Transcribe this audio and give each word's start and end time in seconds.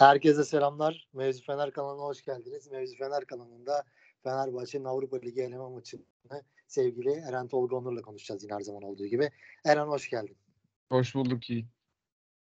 Herkese 0.00 0.44
selamlar. 0.44 1.08
Mevzu 1.12 1.44
Fener 1.44 1.70
kanalına 1.70 2.02
hoş 2.02 2.22
geldiniz. 2.24 2.70
Mevzu 2.70 2.96
Fener 2.96 3.24
kanalında 3.24 3.84
Fenerbahçe'nin 4.22 4.84
Avrupa 4.84 5.16
Ligi 5.16 5.40
eleme 5.40 5.68
maçını 5.68 6.02
sevgili 6.66 7.10
Eren 7.10 7.48
Tolga 7.48 7.76
Onur'la 7.76 8.02
konuşacağız 8.02 8.42
yine 8.44 8.54
her 8.54 8.60
zaman 8.60 8.82
olduğu 8.82 9.06
gibi. 9.06 9.30
Eren 9.64 9.86
hoş 9.86 10.10
geldin. 10.10 10.36
Hoş 10.88 11.14
bulduk 11.14 11.50
iyi. 11.50 11.66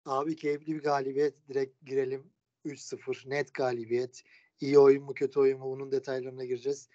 Abi 0.06 0.36
keyifli 0.36 0.76
bir 0.76 0.84
galibiyet. 0.84 1.48
Direkt 1.50 1.86
girelim. 1.86 2.32
3-0 2.66 3.30
net 3.30 3.54
galibiyet. 3.54 4.24
İyi 4.62 4.80
oyun 4.80 5.04
mu 5.04 5.14
kötü 5.14 5.40
oyun 5.40 5.60
mu 5.60 5.66
bunun 5.66 5.92
detaylarına 5.92 6.46
gireceğiz. 6.46 6.90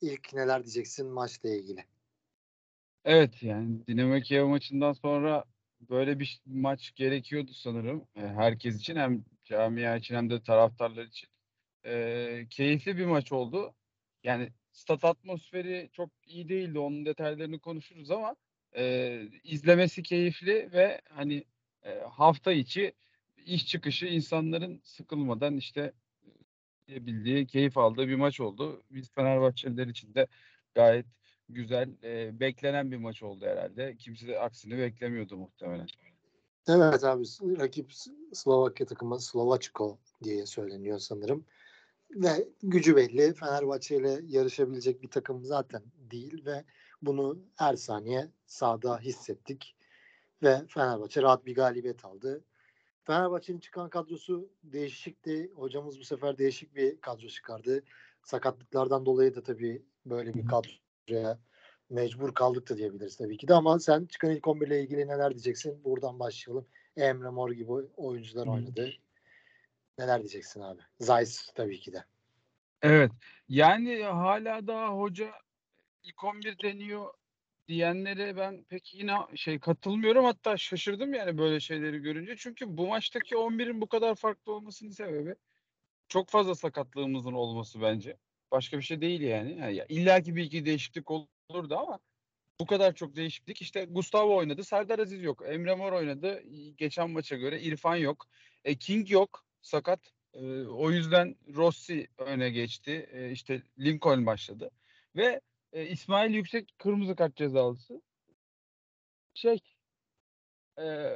İlk 0.00 0.34
neler 0.34 0.64
diyeceksin 0.64 1.06
maçla 1.06 1.48
ilgili? 1.48 1.84
Evet 3.04 3.42
yani 3.42 3.86
Dinamo 3.86 4.20
Kiev 4.20 4.46
maçından 4.46 4.92
sonra 4.92 5.44
böyle 5.90 6.18
bir 6.18 6.42
maç 6.46 6.94
gerekiyordu 6.94 7.50
sanırım 7.54 8.04
e, 8.16 8.20
herkes 8.20 8.76
için 8.76 8.96
hem 8.96 9.24
camia 9.44 9.96
için 9.96 10.14
hem 10.14 10.30
de 10.30 10.42
taraftarlar 10.42 11.04
için. 11.04 11.28
E, 11.86 12.46
keyifli 12.50 12.96
bir 12.96 13.06
maç 13.06 13.32
oldu. 13.32 13.74
Yani 14.24 14.52
stat 14.72 15.04
atmosferi 15.04 15.90
çok 15.92 16.10
iyi 16.26 16.48
değildi. 16.48 16.78
Onun 16.78 17.06
detaylarını 17.06 17.58
konuşuruz 17.58 18.10
ama 18.10 18.36
e, 18.76 19.22
izlemesi 19.44 20.02
keyifli 20.02 20.72
ve 20.72 21.00
hani 21.10 21.44
e, 21.84 21.98
hafta 22.10 22.52
içi 22.52 22.92
iş 23.46 23.66
çıkışı 23.66 24.06
insanların 24.06 24.80
sıkılmadan 24.84 25.56
işte 25.56 25.92
bildiği, 26.88 27.46
keyif 27.46 27.78
aldığı 27.78 28.08
bir 28.08 28.14
maç 28.14 28.40
oldu. 28.40 28.82
Biz 28.90 29.10
Fenerbahçeliler 29.12 29.86
için 29.86 30.14
de 30.14 30.26
gayet 30.74 31.06
güzel, 31.48 31.88
e, 32.02 32.40
beklenen 32.40 32.90
bir 32.90 32.96
maç 32.96 33.22
oldu 33.22 33.46
herhalde. 33.46 33.96
Kimse 33.96 34.26
de 34.26 34.40
aksini 34.40 34.78
beklemiyordu 34.78 35.36
muhtemelen. 35.36 35.86
Evet 36.68 37.04
abi 37.04 37.24
rakip 37.58 37.92
Slovakya 38.32 38.86
takımı 38.86 39.20
Slovaçko 39.20 39.98
diye 40.22 40.46
söyleniyor 40.46 40.98
sanırım. 40.98 41.44
Ve 42.10 42.48
gücü 42.62 42.96
belli. 42.96 43.34
Fenerbahçe 43.34 43.96
ile 43.96 44.20
yarışabilecek 44.26 45.02
bir 45.02 45.08
takım 45.08 45.44
zaten 45.44 45.82
değil 45.96 46.44
ve 46.46 46.64
bunu 47.02 47.38
her 47.56 47.76
saniye 47.76 48.30
sahada 48.46 48.98
hissettik. 48.98 49.76
Ve 50.42 50.66
Fenerbahçe 50.68 51.22
rahat 51.22 51.46
bir 51.46 51.54
galibiyet 51.54 52.04
aldı. 52.04 52.44
Fenerbahçe'nin 53.04 53.58
çıkan 53.58 53.90
kadrosu 53.90 54.48
değişikti. 54.62 55.52
Hocamız 55.54 56.00
bu 56.00 56.04
sefer 56.04 56.38
değişik 56.38 56.74
bir 56.74 57.00
kadro 57.00 57.28
çıkardı. 57.28 57.82
Sakatlıklardan 58.22 59.06
dolayı 59.06 59.34
da 59.34 59.42
tabii 59.42 59.82
böyle 60.06 60.34
bir 60.34 60.46
kadroya 60.46 61.38
mecbur 61.90 62.34
kaldık 62.34 62.70
da 62.70 62.76
diyebiliriz 62.76 63.16
tabii 63.16 63.36
ki 63.36 63.48
de 63.48 63.54
ama 63.54 63.78
sen 63.78 64.06
çıkan 64.06 64.30
ilk 64.30 64.48
11 64.48 64.66
ile 64.66 64.82
ilgili 64.82 65.08
neler 65.08 65.30
diyeceksin? 65.30 65.84
Buradan 65.84 66.18
başlayalım. 66.18 66.66
Emre 66.96 67.28
Mor 67.28 67.50
gibi 67.50 67.72
oyuncular 67.96 68.46
oynadı. 68.46 68.92
Neler 69.98 70.18
diyeceksin 70.18 70.60
abi? 70.60 70.80
Zeiss 71.00 71.50
tabii 71.54 71.80
ki 71.80 71.92
de. 71.92 72.04
Evet. 72.82 73.10
Yani 73.48 74.02
hala 74.02 74.66
daha 74.66 74.88
hoca 74.88 75.30
ilk 76.02 76.24
11 76.24 76.58
deniyor 76.62 77.14
diyenlere 77.68 78.36
ben 78.36 78.64
pek 78.64 78.94
yine 78.94 79.12
şey 79.34 79.58
katılmıyorum 79.58 80.24
hatta 80.24 80.56
şaşırdım 80.56 81.14
yani 81.14 81.38
böyle 81.38 81.60
şeyleri 81.60 81.98
görünce. 81.98 82.36
Çünkü 82.36 82.76
bu 82.76 82.86
maçtaki 82.86 83.34
11'in 83.34 83.80
bu 83.80 83.86
kadar 83.86 84.14
farklı 84.14 84.52
olmasının 84.52 84.90
sebebi 84.90 85.34
çok 86.08 86.28
fazla 86.28 86.54
sakatlığımızın 86.54 87.32
olması 87.32 87.82
bence. 87.82 88.16
Başka 88.50 88.78
bir 88.78 88.82
şey 88.82 89.00
değil 89.00 89.20
yani. 89.20 89.58
yani 89.60 89.86
İlla 89.88 90.20
ki 90.22 90.36
bir 90.36 90.44
iki 90.44 90.66
değişiklik 90.66 91.10
olurdu 91.48 91.76
ama 91.76 91.98
bu 92.60 92.66
kadar 92.66 92.94
çok 92.94 93.16
değişiklik. 93.16 93.62
İşte 93.62 93.84
Gustavo 93.84 94.36
oynadı. 94.36 94.64
Serdar 94.64 94.98
Aziz 94.98 95.22
yok. 95.22 95.42
Emre 95.46 95.74
Mor 95.74 95.92
oynadı. 95.92 96.42
Geçen 96.76 97.10
maça 97.10 97.36
göre 97.36 97.60
İrfan 97.60 97.96
yok. 97.96 98.26
E, 98.64 98.74
King 98.74 99.10
yok. 99.10 99.44
Sakat. 99.62 100.00
E, 100.34 100.62
o 100.66 100.90
yüzden 100.90 101.36
Rossi 101.54 102.08
öne 102.18 102.50
geçti. 102.50 103.08
E, 103.12 103.30
işte 103.30 103.62
Lincoln 103.78 104.26
başladı. 104.26 104.70
Ve 105.16 105.40
e, 105.72 105.86
İsmail 105.86 106.34
Yüksek 106.34 106.78
kırmızı 106.78 107.16
kart 107.16 107.36
cezalısı. 107.36 108.02
Şey 109.34 109.58
e, 110.78 111.14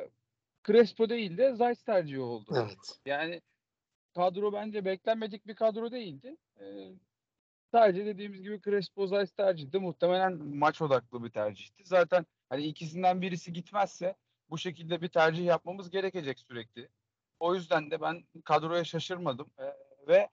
Crespo 0.67 1.09
değil 1.09 1.39
de 1.39 1.55
Zayt 1.55 1.85
tercihi 1.85 2.21
oldu. 2.21 2.55
Evet. 2.57 3.01
Yani 3.07 3.41
kadro 4.15 4.53
bence 4.53 4.85
beklenmedik 4.85 5.47
bir 5.47 5.55
kadro 5.55 5.91
değildi. 5.93 6.37
E, 6.61 6.65
Sadece 7.73 8.07
dediğimiz 8.07 8.43
gibi 8.43 8.61
Crespo 8.63 9.07
Zayt 9.07 9.37
tercihti. 9.37 9.79
Muhtemelen 9.79 10.33
maç 10.57 10.83
odaklı 10.83 11.25
bir 11.25 11.31
tercihti. 11.31 11.85
Zaten 11.85 12.27
hani 12.49 12.63
ikisinden 12.63 13.23
birisi 13.23 13.53
gitmezse 13.53 14.17
bu 14.51 14.59
şekilde 14.59 15.03
bir 15.03 15.09
tercih 15.09 15.45
yapmamız 15.45 15.91
gerekecek 15.91 16.39
sürekli. 16.41 16.89
O 17.41 17.55
yüzden 17.55 17.91
de 17.91 18.01
ben 18.01 18.25
kadroya 18.45 18.85
şaşırmadım 18.85 19.51
ee, 19.59 19.65
ve 20.09 20.29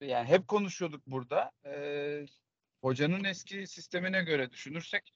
yani 0.00 0.28
hep 0.28 0.48
konuşuyorduk 0.48 1.06
burada. 1.06 1.52
Ee, 1.66 2.26
hocanın 2.82 3.24
eski 3.24 3.66
sistemine 3.66 4.22
göre 4.22 4.50
düşünürsek 4.50 5.14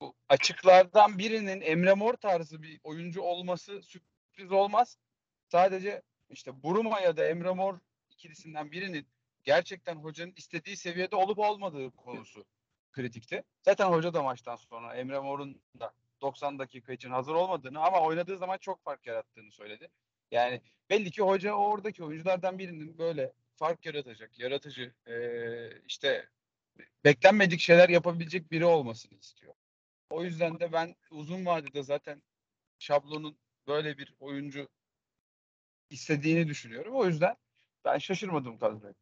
bu 0.00 0.14
açıklardan 0.28 1.18
birinin 1.18 1.60
Emre 1.60 1.94
Mor 1.94 2.14
tarzı 2.14 2.62
bir 2.62 2.80
oyuncu 2.84 3.20
olması 3.22 3.82
sürpriz 3.82 4.52
olmaz. 4.52 4.98
Sadece 5.48 6.02
işte 6.30 6.62
Buruma 6.62 7.00
ya 7.00 7.16
da 7.16 7.26
Emre 7.28 7.50
Mor 7.50 7.78
ikilisinden 8.10 8.72
birinin 8.72 9.06
gerçekten 9.46 9.96
hocanın 9.96 10.32
istediği 10.36 10.76
seviyede 10.76 11.16
olup 11.16 11.38
olmadığı 11.38 11.90
konusu 11.90 12.44
kritikti. 12.92 13.44
Zaten 13.62 13.86
hoca 13.86 14.14
da 14.14 14.22
maçtan 14.22 14.56
sonra 14.56 14.94
Emre 14.94 15.18
Mor'un 15.18 15.62
da 15.80 15.92
90 16.20 16.58
dakika 16.58 16.92
için 16.92 17.10
hazır 17.10 17.34
olmadığını 17.34 17.80
ama 17.80 18.00
oynadığı 18.00 18.38
zaman 18.38 18.58
çok 18.58 18.84
fark 18.84 19.06
yarattığını 19.06 19.52
söyledi. 19.52 19.88
Yani 20.30 20.62
belli 20.90 21.10
ki 21.10 21.22
hoca 21.22 21.52
oradaki 21.52 22.04
oyunculardan 22.04 22.58
birinin 22.58 22.98
böyle 22.98 23.32
fark 23.56 23.86
yaratacak, 23.86 24.38
yaratıcı, 24.38 24.94
ee, 25.06 25.80
işte 25.86 26.28
beklenmedik 27.04 27.60
şeyler 27.60 27.88
yapabilecek 27.88 28.52
biri 28.52 28.64
olmasını 28.64 29.18
istiyor. 29.18 29.54
O 30.10 30.24
yüzden 30.24 30.60
de 30.60 30.72
ben 30.72 30.96
uzun 31.10 31.46
vadede 31.46 31.82
zaten 31.82 32.22
şablonun 32.78 33.38
böyle 33.66 33.98
bir 33.98 34.14
oyuncu 34.20 34.68
istediğini 35.90 36.48
düşünüyorum. 36.48 36.94
O 36.94 37.06
yüzden 37.06 37.36
ben 37.84 37.98
şaşırmadım 37.98 38.58
kadroya. 38.58 38.94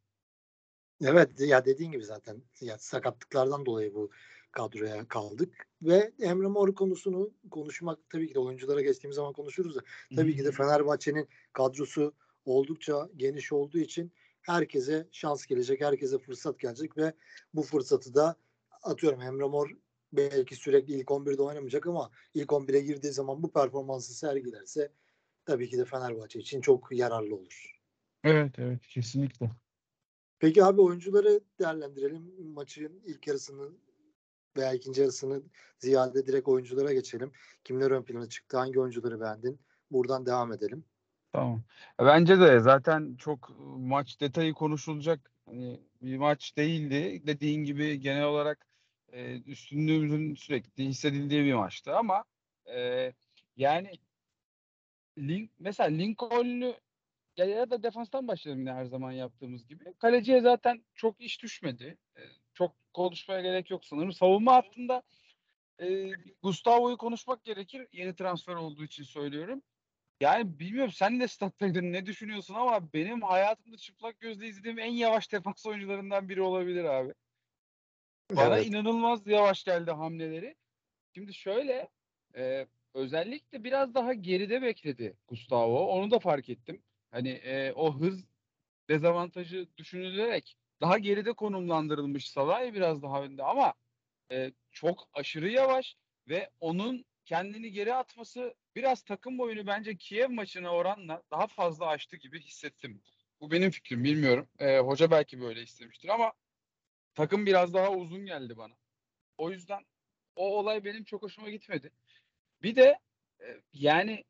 Evet 1.03 1.41
ya 1.41 1.65
dediğin 1.65 1.93
gibi 1.93 2.05
zaten 2.05 2.43
ya 2.61 2.79
sakatlıklardan 2.79 3.67
dolayı 3.67 3.95
bu 3.95 4.11
kadroya 4.53 5.09
kaldık 5.09 5.69
ve 5.83 6.13
Emre 6.21 6.47
Mor 6.47 6.75
konusunu 6.75 7.31
konuşmak 7.51 7.99
tabii 8.11 8.29
ki 8.29 8.35
de 8.35 8.39
oyunculara 8.39 8.81
geçtiğimiz 8.81 9.17
zaman 9.17 9.33
konuşuruz 9.33 9.77
da 9.77 9.81
tabii 10.17 10.37
ki 10.37 10.45
de 10.45 10.53
Fenerbahçe'nin 10.53 11.29
kadrosu 11.53 12.15
oldukça 12.45 13.09
geniş 13.17 13.53
olduğu 13.53 13.79
için 13.79 14.13
herkese 14.43 15.09
şans 15.13 15.47
gelecek, 15.47 15.81
herkese 15.81 16.19
fırsat 16.19 16.59
gelecek 16.59 16.97
ve 16.97 17.13
bu 17.55 17.63
fırsatı 17.63 18.15
da 18.15 18.37
atıyorum 18.83 19.23
Emre 19.23 19.45
Mor 19.45 19.71
belki 20.13 20.57
sürekli 20.57 20.95
ilk 20.95 21.09
11'de 21.09 21.43
oynamayacak 21.43 21.87
ama 21.87 22.11
ilk 22.35 22.49
11'e 22.49 22.81
girdiği 22.81 23.13
zaman 23.13 23.43
bu 23.43 23.53
performansı 23.53 24.15
sergilerse 24.15 24.93
tabii 25.45 25.71
ki 25.71 25.79
de 25.79 25.85
Fenerbahçe 25.85 26.39
için 26.39 26.61
çok 26.61 26.89
yararlı 26.93 27.37
olur. 27.37 27.81
Evet 28.25 28.59
evet 28.59 28.87
kesinlikle. 28.87 29.51
Peki 30.39 30.65
abi 30.65 30.81
oyuncuları 30.81 31.41
değerlendirelim. 31.61 32.53
Maçın 32.55 33.03
ilk 33.07 33.27
yarısını 33.27 33.71
veya 34.57 34.73
ikinci 34.73 35.01
yarısını 35.01 35.43
ziyade 35.79 36.27
direkt 36.27 36.49
oyunculara 36.49 36.93
geçelim. 36.93 37.33
Kimler 37.65 37.91
ön 37.91 38.03
plana 38.03 38.29
çıktı? 38.29 38.57
Hangi 38.57 38.81
oyuncuları 38.81 39.21
beğendin? 39.21 39.61
Buradan 39.91 40.27
devam 40.27 40.53
edelim. 40.53 40.85
Tamam. 41.33 41.63
Bence 41.99 42.41
de 42.41 42.61
zaten 42.61 43.17
çok 43.17 43.53
maç 43.77 44.21
detayı 44.21 44.55
konuşulacak 44.55 45.31
hani 45.47 45.81
bir 46.03 46.17
maç 46.17 46.57
değildi. 46.57 47.23
Dediğin 47.27 47.65
gibi 47.65 48.01
genel 48.01 48.25
olarak 48.25 48.67
e, 49.13 49.41
üstünlüğümüzün 49.41 50.35
sürekli 50.35 50.85
hissedildiği 50.85 51.45
bir 51.45 51.55
maçtı 51.55 51.97
ama 51.97 52.25
e, 52.67 53.13
yani 53.57 53.91
Link, 55.19 55.51
mesela 55.59 55.89
Lincoln'u 55.89 56.75
ya, 57.37 57.45
ya 57.45 57.71
da 57.71 57.83
defanstan 57.83 58.29
başlayalım 58.29 58.61
yine 58.61 58.73
her 58.73 58.85
zaman 58.85 59.13
yaptığımız 59.13 59.67
gibi. 59.67 59.85
Kaleciye 59.99 60.41
zaten 60.41 60.85
çok 60.95 61.21
iş 61.21 61.43
düşmedi. 61.43 61.99
E, 62.17 62.23
çok 62.55 62.73
konuşmaya 62.93 63.41
gerek 63.41 63.71
yok 63.71 63.85
sanırım. 63.85 64.13
Savunma 64.13 64.53
hattında 64.53 65.03
e, 65.83 66.11
Gustavo'yu 66.43 66.97
konuşmak 66.97 67.45
gerekir. 67.45 67.89
Yeni 67.93 68.15
transfer 68.15 68.55
olduğu 68.55 68.85
için 68.85 69.05
söylüyorum. 69.05 69.63
Yani 70.21 70.59
bilmiyorum 70.59 70.93
sen 70.93 71.21
de 71.21 71.29
stat'taydın 71.29 71.93
ne 71.93 72.07
düşünüyorsun 72.07 72.55
ama 72.55 72.93
benim 72.93 73.23
hayatımda 73.23 73.77
çıplak 73.77 74.21
gözle 74.21 74.47
izlediğim 74.47 74.79
en 74.79 74.93
yavaş 74.93 75.33
defans 75.33 75.67
oyuncularından 75.67 76.29
biri 76.29 76.43
olabilir 76.43 76.85
abi. 76.85 77.15
Bana 78.31 78.57
evet. 78.57 78.67
inanılmaz 78.67 79.27
yavaş 79.27 79.65
geldi 79.65 79.91
hamleleri. 79.91 80.55
Şimdi 81.15 81.35
şöyle 81.35 81.89
e, 82.37 82.67
özellikle 82.95 83.65
biraz 83.65 83.95
daha 83.95 84.15
geride 84.15 84.63
bekledi 84.63 85.17
Gustavo. 85.29 85.87
Onu 85.87 86.11
da 86.11 86.19
fark 86.19 86.49
ettim. 86.49 86.83
Hani 87.15 87.29
e, 87.29 87.73
o 87.73 87.95
hız 88.01 88.25
dezavantajı 88.89 89.69
düşünülerek 89.77 90.57
daha 90.81 90.99
geride 90.99 91.33
konumlandırılmış 91.33 92.31
Salah'ı 92.31 92.75
biraz 92.75 93.03
daha 93.03 93.23
önde 93.23 93.43
ama 93.43 93.75
e, 94.31 94.53
çok 94.71 95.09
aşırı 95.13 95.51
yavaş 95.51 95.97
ve 96.29 96.51
onun 96.61 97.05
kendini 97.25 97.73
geri 97.73 97.95
atması 97.95 98.55
biraz 98.77 99.03
takım 99.03 99.39
boyunu 99.39 99.67
bence 99.67 99.97
Kiev 99.97 100.31
maçına 100.31 100.71
oranla 100.71 101.23
daha 101.31 101.47
fazla 101.47 101.87
açtı 101.87 102.17
gibi 102.17 102.41
hissettim. 102.41 103.03
Bu 103.41 103.51
benim 103.51 103.71
fikrim 103.71 104.05
bilmiyorum. 104.05 104.49
Ee, 104.59 104.79
hoca 104.79 105.11
belki 105.11 105.41
böyle 105.41 105.63
istemiştir 105.63 106.09
ama 106.09 106.33
takım 107.15 107.47
biraz 107.47 107.75
daha 107.75 107.93
uzun 107.93 108.27
geldi 108.27 108.57
bana. 108.57 108.75
O 109.39 109.51
yüzden 109.51 109.85
o 110.37 110.59
olay 110.59 110.85
benim 110.85 111.05
çok 111.05 111.23
hoşuma 111.23 111.51
gitmedi. 111.51 111.91
Bir 112.63 112.77
de 112.77 112.99
e, 113.41 113.47
yani 113.73 114.25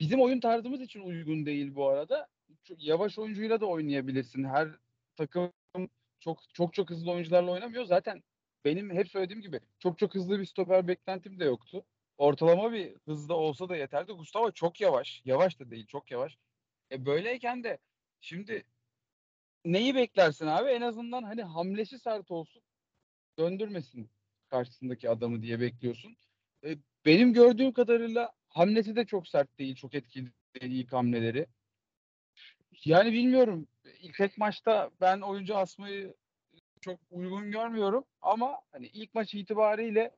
bizim 0.00 0.20
oyun 0.20 0.40
tarzımız 0.40 0.80
için 0.80 1.00
uygun 1.00 1.46
değil 1.46 1.74
bu 1.74 1.88
arada. 1.88 2.28
Yavaş 2.78 3.18
oyuncuyla 3.18 3.60
da 3.60 3.66
oynayabilirsin. 3.66 4.44
Her 4.44 4.68
takım 5.16 5.52
çok 6.20 6.54
çok 6.54 6.74
çok 6.74 6.90
hızlı 6.90 7.12
oyuncularla 7.12 7.50
oynamıyor. 7.50 7.84
Zaten 7.84 8.22
benim 8.64 8.90
hep 8.90 9.08
söylediğim 9.08 9.42
gibi 9.42 9.60
çok 9.78 9.98
çok 9.98 10.14
hızlı 10.14 10.40
bir 10.40 10.44
stoper 10.44 10.88
beklentim 10.88 11.40
de 11.40 11.44
yoktu. 11.44 11.84
Ortalama 12.18 12.72
bir 12.72 12.94
hızda 13.04 13.34
olsa 13.34 13.68
da 13.68 13.76
yeterdi. 13.76 14.12
Gustavo 14.12 14.50
çok 14.50 14.80
yavaş. 14.80 15.22
Yavaş 15.24 15.60
da 15.60 15.70
değil, 15.70 15.86
çok 15.86 16.10
yavaş. 16.10 16.38
E 16.92 17.06
böyleyken 17.06 17.64
de 17.64 17.78
şimdi 18.20 18.64
neyi 19.64 19.94
beklersin 19.94 20.46
abi? 20.46 20.70
En 20.70 20.80
azından 20.80 21.22
hani 21.22 21.42
hamlesi 21.42 21.98
sert 21.98 22.30
olsun. 22.30 22.62
Döndürmesin 23.38 24.10
karşısındaki 24.50 25.10
adamı 25.10 25.42
diye 25.42 25.60
bekliyorsun. 25.60 26.16
E, 26.64 26.76
benim 27.04 27.32
gördüğüm 27.32 27.72
kadarıyla 27.72 28.32
hamlesi 28.48 28.96
de 28.96 29.04
çok 29.06 29.28
sert 29.28 29.58
değil, 29.58 29.74
çok 29.74 29.94
etkili 29.94 30.32
değil 30.54 30.72
ilk 30.72 30.92
hamleleri. 30.92 31.46
Yani 32.84 33.12
bilmiyorum. 33.12 33.68
İlk 34.00 34.16
tek 34.16 34.38
maçta 34.38 34.90
ben 35.00 35.20
oyuncu 35.20 35.56
asmayı 35.56 36.14
çok 36.80 37.00
uygun 37.10 37.50
görmüyorum 37.50 38.04
ama 38.22 38.60
hani 38.72 38.86
ilk 38.86 39.14
maç 39.14 39.34
itibariyle 39.34 40.16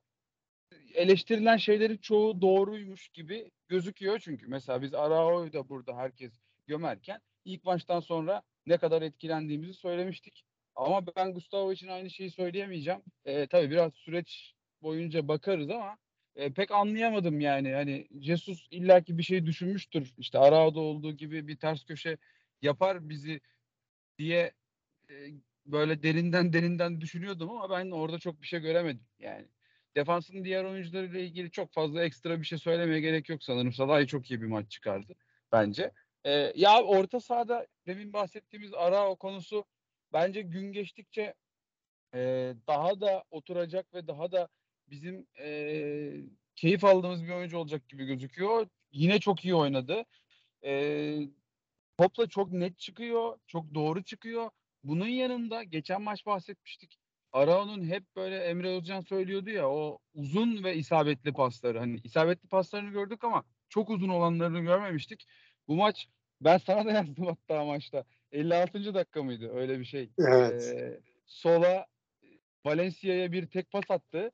eleştirilen 0.94 1.56
şeylerin 1.56 1.97
çoğu 1.97 2.41
doğruymuş 2.41 3.09
gibi 3.09 3.50
gözüküyor 3.69 4.19
çünkü 4.19 4.47
mesela 4.47 4.83
biz 4.83 4.94
Arao'yu 4.94 5.53
da 5.53 5.69
burada 5.69 5.97
herkes 5.97 6.33
gömerken 6.67 7.21
ilk 7.44 7.65
maçtan 7.65 8.00
sonra 8.00 8.43
ne 8.67 8.79
kadar 8.79 9.03
etkilendiğimizi 9.03 9.75
söylemiştik. 9.75 10.44
Ama 10.76 11.06
ben 11.17 11.35
Gustavo 11.35 11.73
için 11.73 11.88
aynı 11.88 12.11
şeyi 12.11 12.31
söyleyemeyeceğim. 12.31 13.03
E, 13.25 13.47
tabii 13.47 13.71
biraz 13.71 13.94
süreç 13.94 14.55
boyunca 14.83 15.29
bakarız 15.29 15.71
ama 15.71 15.99
e, 16.37 16.53
pek 16.53 16.71
anlayamadım 16.71 17.41
yani. 17.41 17.73
Hani 17.73 18.09
Jesus 18.21 18.69
illaki 18.71 19.19
bir 19.19 19.23
şey 19.23 19.47
düşünmüştür. 19.47 20.15
İşte 20.19 20.38
Arao'da 20.38 20.81
olduğu 20.81 21.12
gibi 21.12 21.49
bir 21.49 21.56
ters 21.56 21.85
köşe 21.85 22.17
yapar 22.62 23.09
bizi 23.09 23.41
diye 24.19 24.53
e, 25.11 25.15
böyle 25.67 26.03
derinden 26.03 26.53
derinden 26.53 27.00
düşünüyordum 27.00 27.50
ama 27.50 27.71
ben 27.71 27.91
orada 27.91 28.19
çok 28.19 28.43
bir 28.43 28.47
şey 28.47 28.61
göremedim 28.61 29.06
yani. 29.19 29.47
Defansın 29.97 30.44
diğer 30.44 30.65
oyuncularıyla 30.65 31.21
ilgili 31.21 31.50
çok 31.50 31.73
fazla 31.73 32.05
ekstra 32.05 32.41
bir 32.41 32.47
şey 32.47 32.59
söylemeye 32.59 33.00
gerek 33.00 33.29
yok 33.29 33.43
sanırım. 33.43 33.73
Salah'ı 33.73 34.06
çok 34.06 34.31
iyi 34.31 34.43
bir 34.43 34.47
maç 34.47 34.71
çıkardı 34.71 35.15
bence. 35.53 35.93
Ee, 36.25 36.53
ya 36.55 36.83
orta 36.83 37.21
sahada 37.21 37.67
demin 37.87 38.12
bahsettiğimiz 38.12 38.75
Arao 38.75 39.17
konusu 39.17 39.65
bence 40.12 40.43
gün 40.43 40.73
geçtikçe 40.73 41.35
e, 42.15 42.55
daha 42.67 43.00
da 43.00 43.25
oturacak 43.31 43.94
ve 43.94 44.06
daha 44.06 44.33
da 44.33 44.49
bizim 44.90 45.26
e, 45.40 46.12
keyif 46.56 46.84
aldığımız 46.84 47.25
bir 47.25 47.31
oyuncu 47.31 47.58
olacak 47.58 47.88
gibi 47.88 48.06
gözüküyor. 48.06 48.66
Yine 48.92 49.20
çok 49.20 49.44
iyi 49.44 49.54
oynadı. 49.54 50.04
E, 50.64 51.14
topla 51.98 52.26
çok 52.28 52.52
net 52.52 52.78
çıkıyor, 52.78 53.38
çok 53.46 53.75
doğru 53.75 54.02
çıkıyor. 54.04 54.50
Bunun 54.84 55.08
yanında 55.08 55.62
geçen 55.62 56.02
maç 56.02 56.26
bahsetmiştik. 56.26 56.98
Arao'nun 57.32 57.84
hep 57.84 58.16
böyle 58.16 58.44
Emre 58.44 58.69
Özcan 58.69 59.00
söylüyordu 59.00 59.50
ya 59.50 59.70
o 59.70 59.98
uzun 60.14 60.64
ve 60.64 60.76
isabetli 60.76 61.32
pasları. 61.32 61.78
Hani 61.78 62.00
isabetli 62.04 62.48
paslarını 62.48 62.90
gördük 62.90 63.25
ama 63.25 63.44
çok 63.69 63.90
uzun 63.90 64.08
olanlarını 64.08 64.60
görmemiştik. 64.60 65.26
Bu 65.69 65.76
maç 65.76 66.08
ben 66.40 66.58
sana 66.58 66.84
da 66.84 66.92
yazdım 66.92 67.26
hatta 67.26 67.64
maçta. 67.64 68.04
56. 68.32 68.94
dakika 68.94 69.22
mıydı 69.22 69.50
öyle 69.54 69.81
bir 69.81 69.84
şey. 69.84 70.10
Evet. 70.19 70.62
Ee, 70.62 71.00
sola 71.26 71.87
Valencia'ya 72.66 73.32
bir 73.32 73.46
tek 73.46 73.70
pas 73.70 73.90
attı. 73.90 74.31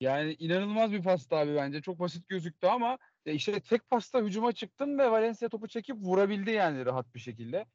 Yani 0.00 0.36
inanılmaz 0.38 0.92
bir 0.92 1.02
pastı 1.02 1.36
abi 1.36 1.54
bence. 1.54 1.82
Çok 1.82 2.00
basit 2.00 2.28
gözüktü 2.28 2.66
ama 2.66 2.98
işte 3.26 3.60
tek 3.60 3.90
pasta 3.90 4.20
hücuma 4.20 4.52
çıktın 4.52 4.98
ve 4.98 5.10
Valencia 5.10 5.48
topu 5.48 5.68
çekip 5.68 5.96
vurabildi 5.96 6.50
yani 6.50 6.86
rahat 6.86 7.14
bir 7.14 7.20
şekilde. 7.20 7.66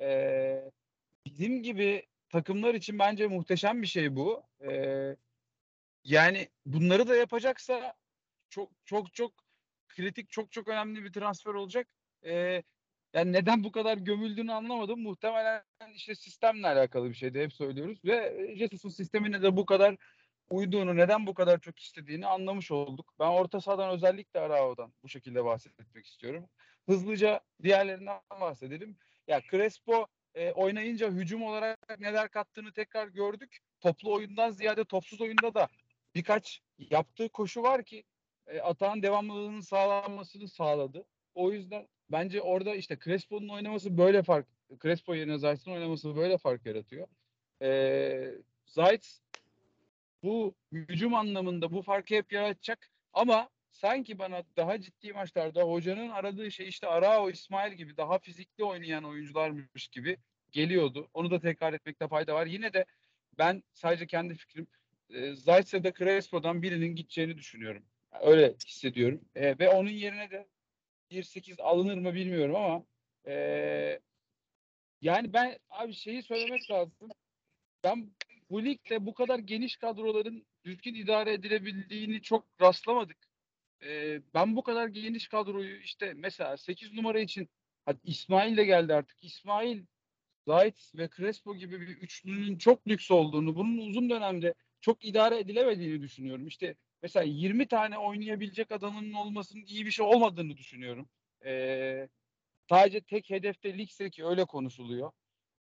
Ee, 0.00 0.70
bizim 1.26 1.62
gibi 1.62 2.06
takımlar 2.28 2.74
için 2.74 2.98
bence 2.98 3.26
muhteşem 3.26 3.82
bir 3.82 3.86
şey 3.86 4.16
bu. 4.16 4.42
Ee, 4.70 5.16
yani 6.04 6.48
bunları 6.66 7.08
da 7.08 7.16
yapacaksa 7.16 7.94
çok 8.50 8.70
çok 8.84 9.14
çok 9.14 9.32
kritik, 9.88 10.30
çok 10.30 10.52
çok 10.52 10.68
önemli 10.68 11.04
bir 11.04 11.12
transfer 11.12 11.54
olacak. 11.54 11.88
Ee, 12.26 12.62
yani 13.14 13.32
neden 13.32 13.64
bu 13.64 13.72
kadar 13.72 13.98
gömüldüğünü 13.98 14.52
anlamadım. 14.52 15.00
Muhtemelen 15.02 15.62
işte 15.94 16.14
sistemle 16.14 16.66
alakalı 16.68 17.08
bir 17.10 17.14
şeydi 17.14 17.40
hep 17.40 17.52
söylüyoruz 17.52 18.04
ve 18.04 18.54
Jesus'un 18.58 18.88
sistemine 18.88 19.42
de 19.42 19.56
bu 19.56 19.66
kadar 19.66 19.96
uyduğunu, 20.50 20.96
neden 20.96 21.26
bu 21.26 21.34
kadar 21.34 21.60
çok 21.60 21.78
istediğini 21.78 22.26
anlamış 22.26 22.70
olduk. 22.70 23.14
Ben 23.18 23.28
orta 23.28 23.60
sahadan 23.60 23.90
özellikle 23.90 24.40
Arao'dan 24.40 24.92
bu 25.02 25.08
şekilde 25.08 25.44
bahsetmek 25.44 26.06
istiyorum. 26.06 26.48
Hızlıca 26.86 27.40
diğerlerinden 27.62 28.20
bahsedelim. 28.40 28.96
Ya 29.28 29.40
Crespo 29.50 30.06
e, 30.34 30.52
oynayınca 30.52 31.10
hücum 31.10 31.42
olarak 31.42 32.00
neler 32.00 32.28
kattığını 32.28 32.72
tekrar 32.72 33.08
gördük. 33.08 33.58
Toplu 33.80 34.12
oyundan 34.14 34.50
ziyade 34.50 34.84
topsuz 34.84 35.20
oyunda 35.20 35.54
da 35.54 35.68
birkaç 36.14 36.62
yaptığı 36.78 37.28
koşu 37.28 37.62
var 37.62 37.84
ki 37.84 38.04
e, 38.46 38.60
atağın 38.60 39.02
devamlılığının 39.02 39.60
sağlanmasını 39.60 40.48
sağladı. 40.48 41.04
O 41.34 41.52
yüzden 41.52 41.88
bence 42.10 42.42
orada 42.42 42.74
işte 42.74 42.98
Crespo'nun 43.04 43.48
oynaması 43.48 43.98
böyle 43.98 44.22
fark 44.22 44.46
Crespo 44.82 45.14
yerine 45.14 45.38
Zayt'ın 45.38 45.70
oynaması 45.70 46.16
böyle 46.16 46.38
fark 46.38 46.66
yaratıyor. 46.66 47.08
E, 47.62 48.34
Zayt 48.66 49.20
bu 50.26 50.54
hücum 50.72 51.14
anlamında 51.14 51.72
bu 51.72 51.82
farkı 51.82 52.14
hep 52.14 52.32
yaratacak 52.32 52.90
ama 53.12 53.48
sanki 53.70 54.18
bana 54.18 54.42
daha 54.56 54.80
ciddi 54.80 55.12
maçlarda 55.12 55.62
hocanın 55.62 56.08
aradığı 56.10 56.50
şey 56.50 56.68
işte 56.68 56.86
Arao, 56.86 57.30
İsmail 57.30 57.72
gibi 57.72 57.96
daha 57.96 58.18
fizikli 58.18 58.64
oynayan 58.64 59.04
oyuncularmış 59.04 59.88
gibi 59.88 60.18
geliyordu. 60.52 61.08
Onu 61.14 61.30
da 61.30 61.40
tekrar 61.40 61.72
etmekte 61.72 62.08
fayda 62.08 62.34
var. 62.34 62.46
Yine 62.46 62.72
de 62.72 62.84
ben 63.38 63.62
sadece 63.74 64.06
kendi 64.06 64.34
fikrim 64.34 64.66
e, 65.10 65.34
Zayt'se 65.34 65.92
Crespo'dan 65.98 66.62
birinin 66.62 66.96
gideceğini 66.96 67.38
düşünüyorum. 67.38 67.82
Öyle 68.20 68.54
hissediyorum. 68.66 69.20
E, 69.34 69.58
ve 69.58 69.68
onun 69.68 69.90
yerine 69.90 70.30
de 70.30 70.46
1-8 71.10 71.62
alınır 71.62 71.98
mı 71.98 72.14
bilmiyorum 72.14 72.56
ama 72.56 72.84
e, 73.26 74.00
yani 75.00 75.32
ben 75.32 75.58
abi 75.70 75.92
şeyi 75.92 76.22
söylemek 76.22 76.70
lazım. 76.70 77.08
Ben 77.84 78.10
bu 78.50 78.64
ligde 78.64 79.06
bu 79.06 79.14
kadar 79.14 79.38
geniş 79.38 79.76
kadroların 79.76 80.46
düzgün 80.64 80.94
idare 80.94 81.32
edilebildiğini 81.32 82.22
çok 82.22 82.46
rastlamadık. 82.60 83.16
Ee, 83.84 84.20
ben 84.34 84.56
bu 84.56 84.62
kadar 84.62 84.88
geniş 84.88 85.28
kadroyu 85.28 85.80
işte 85.80 86.14
mesela 86.14 86.56
8 86.56 86.92
numara 86.92 87.20
için 87.20 87.48
hadi 87.84 87.98
İsmail 88.04 88.56
de 88.56 88.64
geldi 88.64 88.94
artık. 88.94 89.24
İsmail, 89.24 89.84
Zayt 90.46 90.92
ve 90.94 91.08
Crespo 91.16 91.56
gibi 91.56 91.80
bir 91.80 91.88
üçlünün 91.88 92.58
çok 92.58 92.88
lüks 92.88 93.10
olduğunu, 93.10 93.56
bunun 93.56 93.78
uzun 93.78 94.10
dönemde 94.10 94.54
çok 94.80 95.04
idare 95.04 95.38
edilemediğini 95.38 96.02
düşünüyorum. 96.02 96.46
İşte 96.46 96.76
mesela 97.02 97.24
20 97.24 97.68
tane 97.68 97.98
oynayabilecek 97.98 98.72
adamın 98.72 99.12
olmasının 99.12 99.64
iyi 99.64 99.86
bir 99.86 99.90
şey 99.90 100.06
olmadığını 100.06 100.56
düşünüyorum. 100.56 101.08
Ee, 101.44 102.08
sadece 102.68 103.00
tek 103.00 103.30
hedefte 103.30 103.78
ligse 103.78 104.10
ki 104.10 104.24
öyle 104.26 104.44
konuşuluyor. 104.44 105.12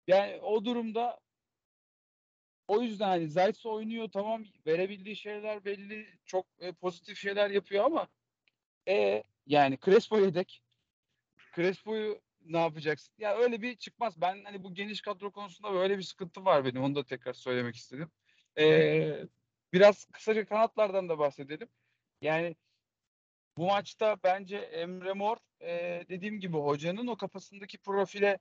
Yani 0.06 0.40
o 0.40 0.64
durumda 0.64 1.18
o 2.68 2.82
yüzden 2.82 3.08
hani 3.08 3.28
Zayt's 3.28 3.66
oynuyor 3.66 4.08
tamam 4.12 4.44
verebildiği 4.66 5.16
şeyler 5.16 5.64
belli 5.64 6.06
çok 6.24 6.46
e, 6.58 6.72
pozitif 6.72 7.18
şeyler 7.18 7.50
yapıyor 7.50 7.84
ama 7.84 8.08
e 8.88 9.22
yani 9.46 9.78
Crespo 9.84 10.18
yedek 10.18 10.62
Crespo'yu 11.56 12.20
ne 12.46 12.58
yapacaksın? 12.58 13.14
Ya 13.18 13.36
öyle 13.36 13.62
bir 13.62 13.76
çıkmaz. 13.76 14.20
Ben 14.20 14.44
hani 14.44 14.64
bu 14.64 14.74
geniş 14.74 15.00
kadro 15.00 15.30
konusunda 15.30 15.74
böyle 15.74 15.98
bir 15.98 16.02
sıkıntı 16.02 16.44
var 16.44 16.64
benim. 16.64 16.82
Onu 16.82 16.94
da 16.94 17.04
tekrar 17.04 17.32
söylemek 17.32 17.76
istedim. 17.76 18.10
Ee, 18.58 19.26
biraz 19.72 20.04
kısaca 20.04 20.46
kanatlardan 20.46 21.08
da 21.08 21.18
bahsedelim. 21.18 21.68
Yani 22.22 22.56
bu 23.56 23.66
maçta 23.66 24.16
bence 24.24 24.56
Emre 24.56 25.12
Mor 25.12 25.36
e, 25.60 26.04
dediğim 26.08 26.40
gibi 26.40 26.56
hocanın 26.56 27.06
o 27.06 27.16
kafasındaki 27.16 27.78
profile 27.78 28.38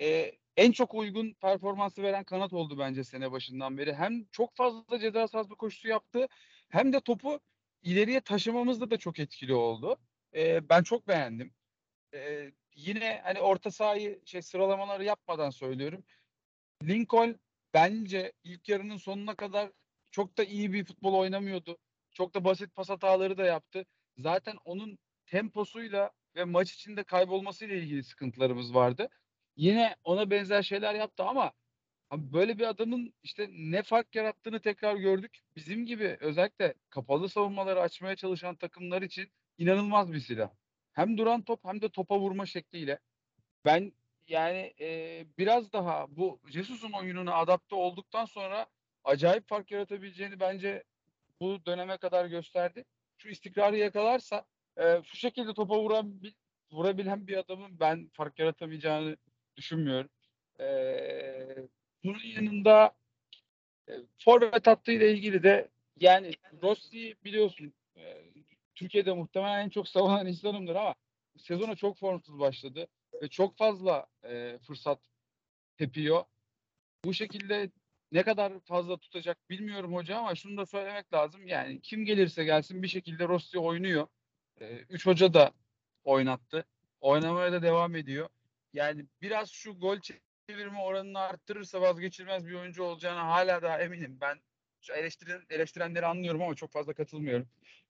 e, 0.00 0.32
en 0.60 0.72
çok 0.72 0.94
uygun 0.94 1.32
performansı 1.32 2.02
veren 2.02 2.24
kanat 2.24 2.52
oldu 2.52 2.78
bence 2.78 3.04
sene 3.04 3.32
başından 3.32 3.78
beri. 3.78 3.94
Hem 3.94 4.24
çok 4.32 4.56
fazla 4.56 4.98
ceza 4.98 5.28
sahası 5.28 5.54
koşusu 5.54 5.88
yaptı 5.88 6.28
hem 6.68 6.92
de 6.92 7.00
topu 7.00 7.40
ileriye 7.82 8.20
taşımamızda 8.20 8.90
da 8.90 8.96
çok 8.96 9.18
etkili 9.18 9.54
oldu. 9.54 9.96
E, 10.34 10.68
ben 10.68 10.82
çok 10.82 11.08
beğendim. 11.08 11.54
E, 12.14 12.50
yine 12.74 13.20
hani 13.24 13.40
orta 13.40 13.70
sahayı 13.70 14.20
şey 14.24 14.42
sıralamaları 14.42 15.04
yapmadan 15.04 15.50
söylüyorum. 15.50 16.04
Lincoln 16.84 17.40
bence 17.74 18.32
ilk 18.44 18.68
yarının 18.68 18.96
sonuna 18.96 19.34
kadar 19.34 19.70
çok 20.10 20.38
da 20.38 20.44
iyi 20.44 20.72
bir 20.72 20.84
futbol 20.84 21.14
oynamıyordu. 21.14 21.78
Çok 22.12 22.34
da 22.34 22.44
basit 22.44 22.74
pas 22.74 22.88
hataları 22.88 23.38
da 23.38 23.44
yaptı. 23.44 23.84
zaten 24.18 24.56
onun 24.64 24.98
temposuyla 25.26 26.10
ve 26.36 26.44
maç 26.44 26.72
içinde 26.72 27.04
kaybolmasıyla 27.04 27.76
ilgili 27.76 28.04
sıkıntılarımız 28.04 28.74
vardı. 28.74 29.08
Yine 29.56 29.96
ona 30.04 30.30
benzer 30.30 30.62
şeyler 30.62 30.94
yaptı 30.94 31.24
ama 31.24 31.52
böyle 32.12 32.58
bir 32.58 32.68
adamın 32.68 33.14
işte 33.22 33.48
ne 33.50 33.82
fark 33.82 34.14
yarattığını 34.14 34.60
tekrar 34.60 34.96
gördük. 34.96 35.40
Bizim 35.56 35.86
gibi 35.86 36.16
özellikle 36.20 36.74
kapalı 36.90 37.28
savunmaları 37.28 37.80
açmaya 37.80 38.16
çalışan 38.16 38.56
takımlar 38.56 39.02
için 39.02 39.28
inanılmaz 39.58 40.12
bir 40.12 40.20
silah. 40.20 40.50
Hem 40.92 41.18
duran 41.18 41.42
top 41.42 41.64
hem 41.64 41.82
de 41.82 41.88
topa 41.88 42.18
vurma 42.18 42.46
şekliyle. 42.46 42.98
Ben 43.64 43.92
yani 44.28 44.74
e, 44.80 45.26
biraz 45.38 45.72
daha 45.72 46.16
bu 46.16 46.40
Jesus'un 46.48 46.92
oyununa 46.92 47.34
adapte 47.34 47.74
olduktan 47.74 48.24
sonra 48.24 48.66
acayip 49.04 49.48
fark 49.48 49.70
yaratabileceğini 49.70 50.40
bence 50.40 50.84
bu 51.40 51.66
döneme 51.66 51.96
kadar 51.96 52.26
gösterdi. 52.26 52.84
Şu 53.18 53.28
istikrarı 53.28 53.76
yakalarsa 53.76 54.44
e, 54.80 55.02
şu 55.04 55.16
şekilde 55.16 55.54
topa 55.54 55.78
vuran 55.78 56.20
vurabilen 56.72 57.26
bir 57.26 57.36
adamın 57.36 57.80
ben 57.80 58.10
fark 58.12 58.38
yaratamayacağını 58.38 59.16
düşünmüyorum. 59.60 60.10
E, 60.60 60.66
bunun 62.04 62.24
yanında 62.24 62.94
e, 63.88 63.92
forvet 64.18 64.66
hattıyla 64.66 65.06
ilgili 65.06 65.42
de 65.42 65.68
yani 66.00 66.32
Rossi 66.62 67.14
biliyorsun 67.24 67.72
e, 67.96 68.02
Türkiye'de 68.74 69.12
muhtemelen 69.12 69.64
en 69.64 69.68
çok 69.68 69.88
savunan 69.88 70.26
insanımdır 70.26 70.74
ama 70.74 70.94
sezona 71.38 71.76
çok 71.76 71.98
formsuz 71.98 72.38
başladı 72.38 72.86
ve 73.22 73.28
çok 73.28 73.56
fazla 73.56 74.06
e, 74.24 74.58
fırsat 74.66 74.98
tepiyor. 75.78 76.24
Bu 77.04 77.14
şekilde 77.14 77.70
ne 78.12 78.22
kadar 78.22 78.60
fazla 78.60 78.96
tutacak 78.96 79.50
bilmiyorum 79.50 79.94
hoca 79.94 80.18
ama 80.18 80.34
şunu 80.34 80.56
da 80.56 80.66
söylemek 80.66 81.12
lazım. 81.12 81.46
Yani 81.46 81.80
kim 81.80 82.04
gelirse 82.04 82.44
gelsin 82.44 82.82
bir 82.82 82.88
şekilde 82.88 83.28
Rossi 83.28 83.58
oynuyor. 83.58 84.06
E, 84.60 84.76
üç 84.76 85.06
hoca 85.06 85.34
da 85.34 85.52
oynattı. 86.04 86.64
Oynamaya 87.00 87.52
da 87.52 87.62
devam 87.62 87.96
ediyor. 87.96 88.28
Yani 88.72 89.06
biraz 89.22 89.50
şu 89.50 89.78
gol 89.78 89.98
çevirme 90.48 90.80
oranını 90.80 91.18
arttırırsa 91.18 91.80
vazgeçilmez 91.80 92.46
bir 92.46 92.54
oyuncu 92.54 92.82
olacağına 92.82 93.26
hala 93.26 93.62
daha 93.62 93.80
eminim. 93.80 94.18
Ben 94.20 94.40
eleştiren, 94.94 95.42
eleştirenleri 95.50 96.06
anlıyorum 96.06 96.42
ama 96.42 96.54
çok 96.54 96.72
fazla 96.72 96.94
katılmıyorum. 96.94 97.48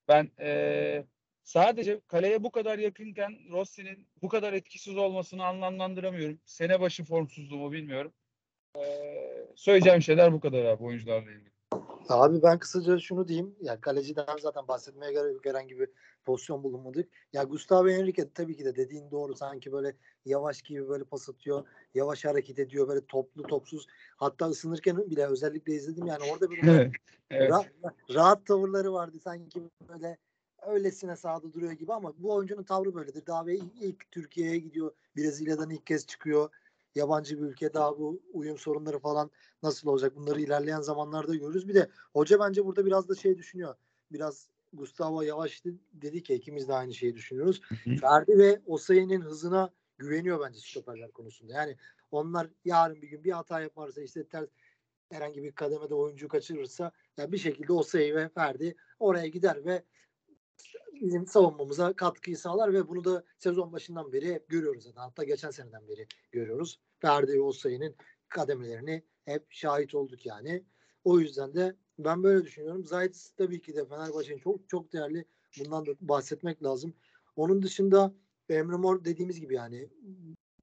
Ben 0.09 0.31
e, 0.41 1.05
sadece 1.43 2.01
kaleye 2.07 2.43
bu 2.43 2.51
kadar 2.51 2.79
yakınken 2.79 3.39
Rossi'nin 3.51 4.09
bu 4.23 4.29
kadar 4.29 4.53
etkisiz 4.53 4.97
olmasını 4.97 5.45
anlamlandıramıyorum. 5.47 6.41
Sene 6.45 6.81
başı 6.81 7.05
formsuzluğumu 7.05 7.73
bilmiyorum. 7.73 8.13
Ee, 8.79 9.47
söyleyeceğim 9.57 10.03
şeyler 10.03 10.33
bu 10.33 10.41
kadar 10.41 10.65
abi 10.65 10.85
oyuncularla 10.85 11.33
ilgili. 11.33 11.50
Abi 12.11 12.43
ben 12.43 12.59
kısaca 12.59 12.99
şunu 12.99 13.29
diyeyim. 13.29 13.57
Ya 13.61 13.81
kaleciden 13.81 14.27
zaten 14.41 14.69
bahsetmeye 14.69 15.13
gerek 15.13 15.35
yok. 15.35 15.47
Herhangi 15.47 15.79
bir 15.79 15.89
pozisyon 16.25 16.63
bulunmadık. 16.63 17.09
Ya 17.33 17.43
Gustavo 17.43 17.89
Henrique 17.89 18.29
tabii 18.35 18.57
ki 18.57 18.65
de 18.65 18.77
dediğin 18.77 19.11
doğru. 19.11 19.35
Sanki 19.35 19.73
böyle 19.73 19.97
yavaş 20.25 20.63
gibi 20.63 20.89
böyle 20.89 21.05
pas 21.05 21.29
atıyor. 21.29 21.67
Yavaş 21.95 22.25
hareket 22.25 22.59
ediyor. 22.59 22.89
Böyle 22.89 23.07
toplu 23.07 23.43
topsuz. 23.43 23.87
Hatta 24.17 24.47
ısınırken 24.47 25.11
bile 25.11 25.27
özellikle 25.27 25.75
izledim. 25.75 26.07
Yani 26.07 26.23
orada 26.33 26.51
bir 26.51 26.59
Evet, 26.65 26.93
evet. 27.31 27.51
rahat, 27.51 27.67
rahat 28.15 28.47
tavırları 28.47 28.93
vardı. 28.93 29.19
Sanki 29.25 29.63
böyle 29.89 30.19
öylesine 30.67 31.17
sahada 31.17 31.53
duruyor 31.53 31.73
gibi 31.73 31.93
ama 31.93 32.13
bu 32.19 32.35
oyuncunun 32.35 32.63
tavrı 32.63 32.95
böyledir. 32.95 33.27
Daha 33.27 33.47
ve 33.47 33.55
ilk, 33.55 33.83
ilk 33.83 34.11
Türkiye'ye 34.11 34.59
gidiyor. 34.59 34.93
Brezilya'dan 35.17 35.71
ilk 35.71 35.87
kez 35.87 36.07
çıkıyor. 36.07 36.51
Yabancı 36.95 37.39
bir 37.39 37.47
ülke 37.47 37.75
daha 37.75 37.99
bu 37.99 38.23
uyum 38.33 38.59
sorunları 38.59 38.99
falan 38.99 39.31
nasıl 39.63 39.89
olacak 39.89 40.17
bunları 40.17 40.41
ilerleyen 40.41 40.81
zamanlarda 40.81 41.35
görürüz. 41.35 41.69
Bir 41.69 41.75
de 41.75 41.91
hoca 42.13 42.41
bence 42.41 42.65
burada 42.65 42.87
biraz 42.87 43.09
da 43.09 43.15
şey 43.15 43.39
düşünüyor. 43.39 43.75
Biraz 44.13 44.49
Gustavo 44.73 45.23
Yavaş 45.23 45.63
dedi 45.93 46.23
ki 46.23 46.35
ikimiz 46.35 46.69
de 46.69 46.75
aynı 46.75 46.95
şeyi 46.95 47.15
düşünüyoruz. 47.15 47.61
Ferdi 48.01 48.39
ve 48.39 48.61
Osayi'nin 48.67 49.21
hızına 49.21 49.71
güveniyor 49.99 50.41
bence 50.41 50.61
stoperler 50.61 51.11
konusunda. 51.11 51.53
Yani 51.53 51.77
onlar 52.11 52.51
yarın 52.65 53.03
bir 53.03 53.09
gün 53.09 53.25
bir 53.25 53.33
hata 53.33 53.61
yaparsa 53.61 54.03
işte 54.03 54.29
ters 54.29 54.49
herhangi 55.11 55.43
bir 55.43 55.53
kademede 55.53 55.95
oyuncu 55.95 56.29
kaçırırsa 56.29 56.93
ya 57.17 57.33
bir 57.33 57.39
şekilde 57.39 57.73
Osayi 57.73 58.15
ve 58.15 58.29
Ferdi 58.29 58.77
oraya 58.99 59.27
gider 59.27 59.65
ve 59.65 59.83
bizim 61.01 61.27
savunmamıza 61.27 61.93
katkıyı 61.93 62.39
sağlar 62.39 62.73
ve 62.73 62.89
bunu 62.89 63.05
da 63.05 63.25
sezon 63.39 63.73
başından 63.73 64.13
beri 64.13 64.35
hep 64.35 64.49
görüyoruz 64.49 64.85
zaten. 64.85 65.01
Hatta 65.01 65.25
geçen 65.25 65.51
seneden 65.51 65.89
beri 65.89 66.07
görüyoruz. 66.33 66.81
Ferdi 66.99 67.33
ve 67.33 67.41
Osayi'nin 67.41 67.97
kademelerini 68.29 69.05
hep 69.25 69.47
şahit 69.51 69.95
olduk 69.95 70.27
yani. 70.27 70.65
O 71.05 71.21
yüzden 71.21 71.55
de 71.55 71.77
ben 71.99 72.23
böyle 72.23 72.45
düşünüyorum. 72.45 72.85
Zayt 72.85 73.31
tabii 73.37 73.61
ki 73.61 73.77
de 73.77 73.87
Fenerbahçe'nin 73.87 74.39
çok 74.39 74.69
çok 74.69 74.93
değerli. 74.93 75.25
Bundan 75.59 75.87
da 75.87 75.91
bahsetmek 76.01 76.63
lazım. 76.63 76.95
Onun 77.37 77.63
dışında 77.63 78.15
Emre 78.49 78.77
Mor 78.77 79.05
dediğimiz 79.05 79.41
gibi 79.41 79.55
yani 79.55 79.89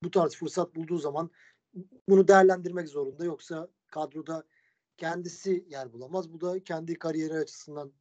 bu 0.03 0.11
tarz 0.11 0.35
fırsat 0.35 0.75
bulduğu 0.75 0.97
zaman 0.97 1.31
bunu 2.09 2.27
değerlendirmek 2.27 2.89
zorunda. 2.89 3.25
Yoksa 3.25 3.69
kadroda 3.87 4.43
kendisi 4.97 5.65
yer 5.69 5.93
bulamaz. 5.93 6.33
Bu 6.33 6.41
da 6.41 6.63
kendi 6.63 6.93
kariyeri 6.95 7.33
açısından 7.33 7.91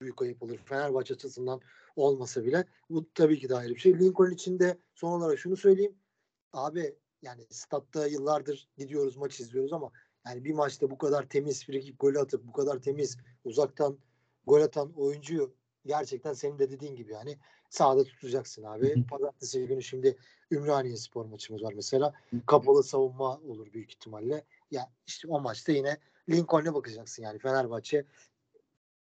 büyük 0.00 0.22
ayıp 0.22 0.42
olur. 0.42 0.58
Fenerbahçe 0.64 1.14
açısından 1.14 1.60
olmasa 1.96 2.44
bile. 2.44 2.64
Bu 2.90 3.12
tabii 3.14 3.38
ki 3.38 3.48
de 3.48 3.54
ayrı 3.54 3.74
bir 3.74 3.80
şey. 3.80 3.98
Lincoln 3.98 4.30
için 4.30 4.58
de 4.58 4.78
son 4.94 5.20
olarak 5.20 5.38
şunu 5.38 5.56
söyleyeyim. 5.56 5.94
Abi 6.52 6.94
yani 7.22 7.46
statta 7.50 8.06
yıllardır 8.06 8.68
gidiyoruz 8.76 9.16
maç 9.16 9.40
izliyoruz 9.40 9.72
ama 9.72 9.90
yani 10.26 10.44
bir 10.44 10.54
maçta 10.54 10.90
bu 10.90 10.98
kadar 10.98 11.28
temiz 11.28 11.64
frikik 11.64 12.00
golü 12.00 12.18
atıp 12.18 12.46
bu 12.46 12.52
kadar 12.52 12.82
temiz 12.82 13.18
uzaktan 13.44 13.98
gol 14.46 14.60
atan 14.60 14.92
oyuncuyu 14.92 15.54
gerçekten 15.86 16.32
senin 16.32 16.58
de 16.58 16.70
dediğin 16.70 16.96
gibi 16.96 17.12
yani 17.12 17.38
sahada 17.70 18.04
tutacaksın 18.04 18.62
abi. 18.62 19.06
Pazartesi 19.06 19.66
günü 19.66 19.82
şimdi 19.82 20.16
Ümraniye 20.50 20.96
spor 20.96 21.24
maçımız 21.24 21.62
var 21.62 21.72
mesela. 21.76 22.12
Kapalı 22.46 22.82
savunma 22.82 23.38
olur 23.38 23.72
büyük 23.72 23.90
ihtimalle. 23.90 24.44
Ya 24.70 24.90
işte 25.06 25.28
o 25.28 25.40
maçta 25.40 25.72
yine 25.72 25.98
Lincoln'e 26.28 26.74
bakacaksın 26.74 27.22
yani 27.22 27.38
Fenerbahçe 27.38 28.04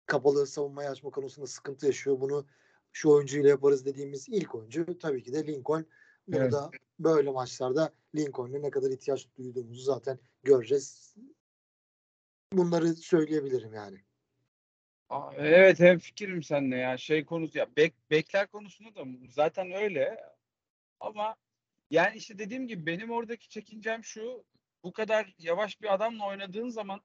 kapalı 0.06 0.48
savunmayı 0.48 0.90
açma 0.90 1.10
konusunda 1.10 1.48
sıkıntı 1.48 1.86
yaşıyor. 1.86 2.20
Bunu 2.22 2.46
şu 2.92 3.10
oyuncuyla 3.10 3.50
yaparız 3.50 3.86
dediğimiz 3.86 4.30
ilk 4.30 4.56
oyuncu 4.56 4.98
tabii 5.00 5.24
ki 5.24 5.34
de 5.34 5.48
Lincoln. 5.48 5.86
Bunu 6.28 6.42
Evet. 6.42 6.52
da 6.52 6.72
böyle 7.00 7.32
maçlarda 7.32 7.94
Lincoln'e 8.16 8.62
ne 8.62 8.70
kadar 8.70 8.92
ihtiyaç 8.92 9.28
duyduğumuzu 9.38 9.82
zaten 9.82 10.20
göreceğiz. 10.44 11.16
Bunları 12.54 12.88
söyleyebilirim 12.88 13.74
yani. 13.74 14.02
Aa, 15.10 15.34
Evet 15.38 15.80
hem 15.80 16.00
fikrim 16.00 16.44
seninle 16.44 16.78
ya 16.78 16.98
şey 16.98 17.26
konusu 17.26 17.58
ya 17.58 17.68
bek, 17.78 17.94
bekler 18.12 18.48
konusunda 18.48 18.96
da 18.96 19.04
zaten 19.30 19.72
öyle 19.72 20.18
ama 21.00 21.36
yani 21.92 22.18
işte 22.18 22.40
dediğim 22.40 22.68
gibi 22.68 22.86
benim 22.86 23.12
oradaki 23.12 23.50
çekincem 23.50 24.04
şu 24.04 24.46
bu 24.84 24.94
kadar 24.94 25.36
yavaş 25.40 25.82
bir 25.82 25.94
adamla 25.94 26.28
oynadığın 26.28 26.70
zaman 26.70 27.02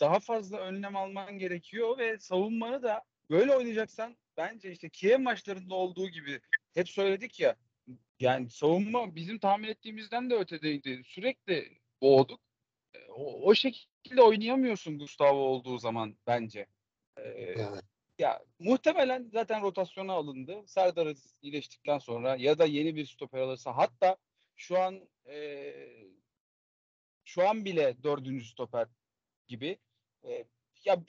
daha 0.00 0.20
fazla 0.20 0.58
önlem 0.58 0.96
alman 0.96 1.38
gerekiyor 1.38 1.98
ve 1.98 2.18
savunmanı 2.18 2.82
da 2.82 3.02
böyle 3.30 3.56
oynayacaksan 3.56 4.16
bence 4.36 4.72
işte 4.72 4.88
Kiev 4.90 5.20
maçlarında 5.20 5.74
olduğu 5.74 6.08
gibi 6.08 6.40
hep 6.74 6.88
söyledik 6.88 7.40
ya 7.40 7.56
yani 8.20 8.50
savunma 8.50 9.14
bizim 9.14 9.38
tahmin 9.38 9.68
ettiğimizden 9.68 10.30
de 10.30 10.34
ötedeydi. 10.34 11.02
Sürekli 11.04 11.78
boğduk. 12.02 12.40
E, 12.94 12.98
O, 13.08 13.48
o 13.48 13.54
şekilde 13.54 14.22
oynayamıyorsun 14.22 14.98
Gustavo 14.98 15.38
olduğu 15.38 15.78
zaman 15.78 16.16
bence. 16.26 16.66
Ee, 17.16 17.22
Evet. 17.22 17.82
ya 18.18 18.42
muhtemelen 18.58 19.28
zaten 19.32 19.62
rotasyona 19.62 20.12
alındı. 20.12 20.62
Serdar 20.66 21.06
Aziz 21.06 21.34
iyileştikten 21.42 21.98
sonra 21.98 22.36
ya 22.36 22.58
da 22.58 22.64
yeni 22.64 22.96
bir 22.96 23.06
stoper 23.06 23.38
alırsa 23.38 23.76
hatta 23.76 24.16
şu 24.56 24.78
an 24.78 25.08
e, 25.26 25.74
şu 27.24 27.48
an 27.48 27.64
bile 27.64 28.02
dördüncü 28.02 28.44
stoper 28.44 28.88
gibi. 29.48 29.78
E, 30.24 30.44
ya 30.84 31.02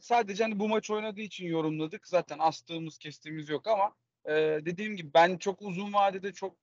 sadece 0.00 0.44
hani 0.44 0.58
bu 0.58 0.68
maç 0.68 0.90
oynadığı 0.90 1.20
için 1.20 1.46
yorumladık. 1.46 2.08
Zaten 2.08 2.38
astığımız 2.38 2.98
kestiğimiz 2.98 3.48
yok 3.48 3.66
ama 3.66 3.94
e, 4.24 4.32
dediğim 4.64 4.96
gibi 4.96 5.14
ben 5.14 5.36
çok 5.38 5.62
uzun 5.62 5.92
vadede 5.92 6.32
çok 6.32 6.56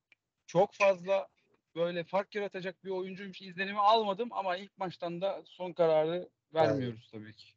çok 0.48 0.74
fazla 0.74 1.27
böyle 1.75 2.03
fark 2.03 2.36
yaratacak 2.36 2.83
bir 2.83 2.89
oyuncuymuş 2.89 3.41
izlenimi 3.41 3.79
almadım 3.79 4.29
ama 4.31 4.57
ilk 4.57 4.77
maçtan 4.77 5.22
da 5.22 5.41
son 5.45 5.74
kararı 5.74 6.29
vermiyoruz 6.53 7.10
tabii 7.12 7.33
ki. 7.33 7.48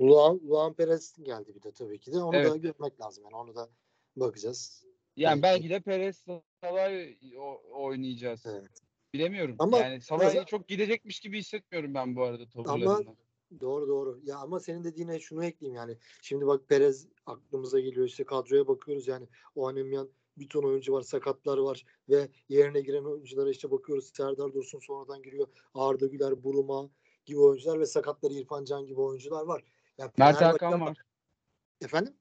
Luan, 0.00 0.40
Luan 0.48 0.74
Perez 0.74 1.16
geldi 1.22 1.54
bir 1.54 1.62
de 1.62 1.72
tabii 1.72 1.98
ki 1.98 2.12
de. 2.12 2.18
Onu 2.18 2.36
Evet. 2.36 2.50
da 2.50 2.56
görmek 2.56 3.00
lazım 3.00 3.24
yani. 3.24 3.36
Onu 3.36 3.54
da 3.54 3.68
bakacağız. 4.16 4.84
Yani 5.16 5.42
Belki. 5.42 5.62
belki 5.62 5.70
de 5.70 5.80
Perez 5.80 6.24
Salah 6.60 6.90
oynayacağız. 7.70 8.46
Evet. 8.46 8.85
Bilemiyorum. 9.18 9.56
Ama 9.58 9.78
yani 9.78 10.00
Salah'ı 10.00 10.24
mesela- 10.24 10.46
çok 10.46 10.68
gidecekmiş 10.68 11.20
gibi 11.20 11.38
hissetmiyorum 11.38 11.94
ben 11.94 12.16
bu 12.16 12.22
arada 12.22 12.48
tavırlarından. 12.48 13.16
Doğru 13.60 13.88
doğru. 13.88 14.20
Ya 14.24 14.38
ama 14.38 14.60
senin 14.60 14.84
dediğine 14.84 15.20
şunu 15.20 15.44
ekleyeyim 15.44 15.76
yani. 15.76 15.98
Şimdi 16.22 16.46
bak 16.46 16.68
Perez 16.68 17.08
aklımıza 17.26 17.80
geliyor 17.80 18.06
işte 18.06 18.24
kadroya 18.24 18.68
bakıyoruz 18.68 19.08
yani. 19.08 19.28
O 19.54 19.68
Anemyan 19.68 20.08
bir 20.38 20.48
ton 20.48 20.62
oyuncu 20.62 20.92
var, 20.92 21.02
sakatlar 21.02 21.58
var 21.58 21.84
ve 22.08 22.28
yerine 22.48 22.80
giren 22.80 23.04
oyunculara 23.04 23.50
işte 23.50 23.70
bakıyoruz. 23.70 24.12
Serdar 24.16 24.54
Dursun 24.54 24.78
sonradan 24.78 25.22
giriyor. 25.22 25.48
Arda 25.74 26.06
Güler, 26.06 26.44
Buruma 26.44 26.90
gibi 27.24 27.38
oyuncular 27.38 27.80
ve 27.80 27.86
sakatları 27.86 28.34
İrfan 28.34 28.64
Can 28.64 28.86
gibi 28.86 29.00
oyuncular 29.00 29.46
var. 29.46 29.62
Ya 29.98 30.12
Mert 30.18 30.40
Hakan 30.40 30.72
ama- 30.72 30.86
var. 30.86 30.98
Efendim? 31.80 32.14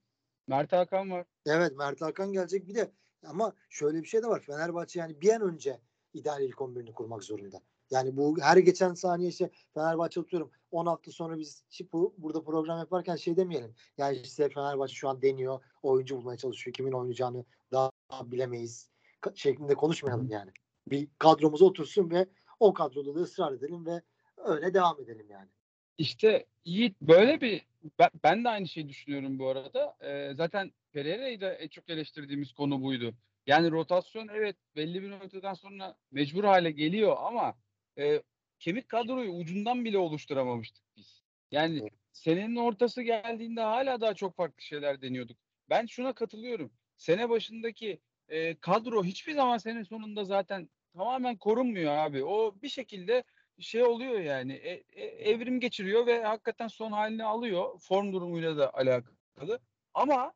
Mert 0.47 0.71
Hakan 0.73 1.11
var. 1.11 1.25
Evet 1.45 1.77
Mert 1.77 2.01
Hakan 2.01 2.33
gelecek 2.33 2.67
bir 2.67 2.75
de 2.75 2.91
ama 3.23 3.53
şöyle 3.69 4.01
bir 4.01 4.07
şey 4.07 4.23
de 4.23 4.27
var. 4.27 4.41
Fenerbahçe 4.41 4.99
yani 4.99 5.21
bir 5.21 5.29
an 5.29 5.41
önce 5.41 5.79
ideal 6.15 6.41
ilk 6.41 6.55
11'ini 6.55 6.93
kurmak 6.93 7.23
zorunda. 7.23 7.61
Yani 7.91 8.17
bu 8.17 8.37
her 8.41 8.57
geçen 8.57 8.93
saniye 8.93 9.29
işte 9.29 9.49
Fenerbahçe 9.73 10.21
atıyorum 10.21 10.51
10 10.71 10.85
hafta 10.85 11.11
sonra 11.11 11.37
biz 11.37 11.63
bu, 11.93 12.13
burada 12.17 12.43
program 12.43 12.79
yaparken 12.79 13.15
şey 13.15 13.37
demeyelim. 13.37 13.73
Yani 13.97 14.17
işte 14.17 14.49
Fenerbahçe 14.49 14.93
şu 14.93 15.09
an 15.09 15.21
deniyor. 15.21 15.59
Oyuncu 15.83 16.17
bulmaya 16.17 16.37
çalışıyor. 16.37 16.73
Kimin 16.73 16.91
oynayacağını 16.91 17.45
daha 17.71 17.91
bilemeyiz. 18.25 18.89
Şeklinde 19.35 19.75
konuşmayalım 19.75 20.29
yani. 20.29 20.51
Bir 20.87 21.07
kadromuz 21.19 21.61
otursun 21.61 22.11
ve 22.11 22.27
o 22.59 22.73
kadroda 22.73 23.15
da 23.15 23.19
ısrar 23.19 23.53
edelim 23.53 23.85
ve 23.85 24.01
öyle 24.37 24.73
devam 24.73 25.01
edelim 25.01 25.27
yani. 25.29 25.49
İşte 25.97 26.45
Yiğit 26.65 27.01
böyle 27.01 27.41
bir 27.41 27.65
ben, 27.99 28.09
ben 28.23 28.43
de 28.43 28.49
aynı 28.49 28.67
şeyi 28.67 28.89
düşünüyorum 28.89 29.39
bu 29.39 29.47
arada. 29.47 29.97
Ee, 30.01 30.33
zaten 30.37 30.71
Pereira'yı 30.91 31.41
da 31.41 31.53
en 31.53 31.67
çok 31.67 31.89
eleştirdiğimiz 31.89 32.53
konu 32.53 32.81
buydu. 32.81 33.13
Yani 33.47 33.71
rotasyon 33.71 34.27
evet 34.27 34.55
belli 34.75 35.03
bir 35.03 35.11
noktadan 35.11 35.53
sonra 35.53 35.95
mecbur 36.11 36.43
hale 36.43 36.71
geliyor 36.71 37.17
ama 37.19 37.55
e, 37.97 38.21
kemik 38.59 38.89
kadroyu 38.89 39.31
ucundan 39.31 39.85
bile 39.85 39.97
oluşturamamıştık 39.97 40.83
biz. 40.95 41.23
Yani 41.51 41.89
senenin 42.11 42.55
ortası 42.55 43.01
geldiğinde 43.01 43.61
hala 43.61 44.01
daha 44.01 44.13
çok 44.13 44.35
farklı 44.35 44.61
şeyler 44.61 45.01
deniyorduk. 45.01 45.37
Ben 45.69 45.85
şuna 45.85 46.13
katılıyorum. 46.13 46.71
Sene 46.97 47.29
başındaki 47.29 47.99
e, 48.27 48.55
kadro 48.55 49.03
hiçbir 49.03 49.33
zaman 49.33 49.57
sene 49.57 49.85
sonunda 49.85 50.23
zaten 50.23 50.69
tamamen 50.93 51.37
korunmuyor 51.37 51.97
abi. 51.97 52.23
O 52.23 52.55
bir 52.61 52.69
şekilde 52.69 53.23
şey 53.59 53.83
oluyor 53.83 54.19
yani 54.19 54.53
e, 54.53 54.83
e, 54.89 55.03
evrim 55.03 55.59
geçiriyor 55.59 56.07
ve 56.07 56.23
hakikaten 56.23 56.67
son 56.67 56.91
halini 56.91 57.23
alıyor. 57.23 57.79
Form 57.79 58.13
durumuyla 58.13 58.57
da 58.57 58.73
alakalı. 58.73 59.59
Ama 59.93 60.33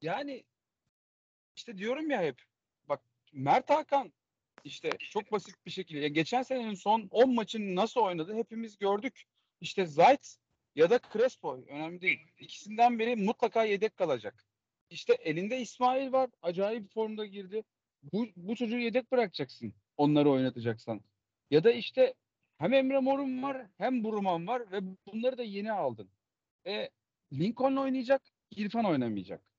yani 0.00 0.44
işte 1.56 1.78
diyorum 1.78 2.10
ya 2.10 2.22
hep 2.22 2.42
bak 2.88 3.00
Mert 3.32 3.70
Hakan 3.70 4.12
işte 4.64 4.90
çok 4.98 5.32
basit 5.32 5.66
bir 5.66 5.70
şekilde 5.70 6.08
geçen 6.08 6.42
senenin 6.42 6.74
son 6.74 7.08
10 7.10 7.34
maçını 7.34 7.76
nasıl 7.76 8.00
oynadı 8.00 8.34
hepimiz 8.34 8.78
gördük. 8.78 9.22
İşte 9.60 9.86
Zayt 9.86 10.36
ya 10.74 10.90
da 10.90 11.00
Crespo 11.12 11.56
önemli 11.68 12.00
değil. 12.00 12.20
İkisinden 12.38 12.98
biri 12.98 13.16
mutlaka 13.16 13.64
yedek 13.64 13.96
kalacak. 13.96 14.44
İşte 14.90 15.14
elinde 15.14 15.60
İsmail 15.60 16.12
var. 16.12 16.30
Acayip 16.42 16.94
formda 16.94 17.26
girdi. 17.26 17.64
Bu, 18.12 18.26
bu 18.36 18.56
çocuğu 18.56 18.78
yedek 18.78 19.12
bırakacaksın. 19.12 19.74
Onları 19.96 20.30
oynatacaksan. 20.30 21.00
Ya 21.50 21.64
da 21.64 21.72
işte 21.72 22.14
hem 22.58 22.72
Emre 22.72 22.98
Mor'un 22.98 23.42
var 23.42 23.66
hem 23.78 24.04
Burman 24.04 24.46
var 24.46 24.72
ve 24.72 24.80
bunları 25.06 25.38
da 25.38 25.42
yeni 25.42 25.72
aldın. 25.72 26.10
E, 26.66 26.90
Lincoln 27.32 27.76
oynayacak, 27.76 28.22
İrfan 28.56 28.84
oynamayacak. 28.84 29.51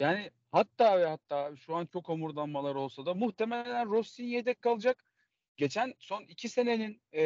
Yani 0.00 0.30
hatta 0.52 1.00
ve 1.00 1.06
hatta 1.06 1.56
şu 1.56 1.76
an 1.76 1.86
çok 1.86 2.10
omurdanmalar 2.10 2.74
olsa 2.74 3.06
da 3.06 3.14
muhtemelen 3.14 3.90
Rossi 3.90 4.22
yedek 4.22 4.62
kalacak. 4.62 5.04
Geçen 5.56 5.94
son 5.98 6.22
iki 6.22 6.48
senenin 6.48 7.02
e, 7.12 7.22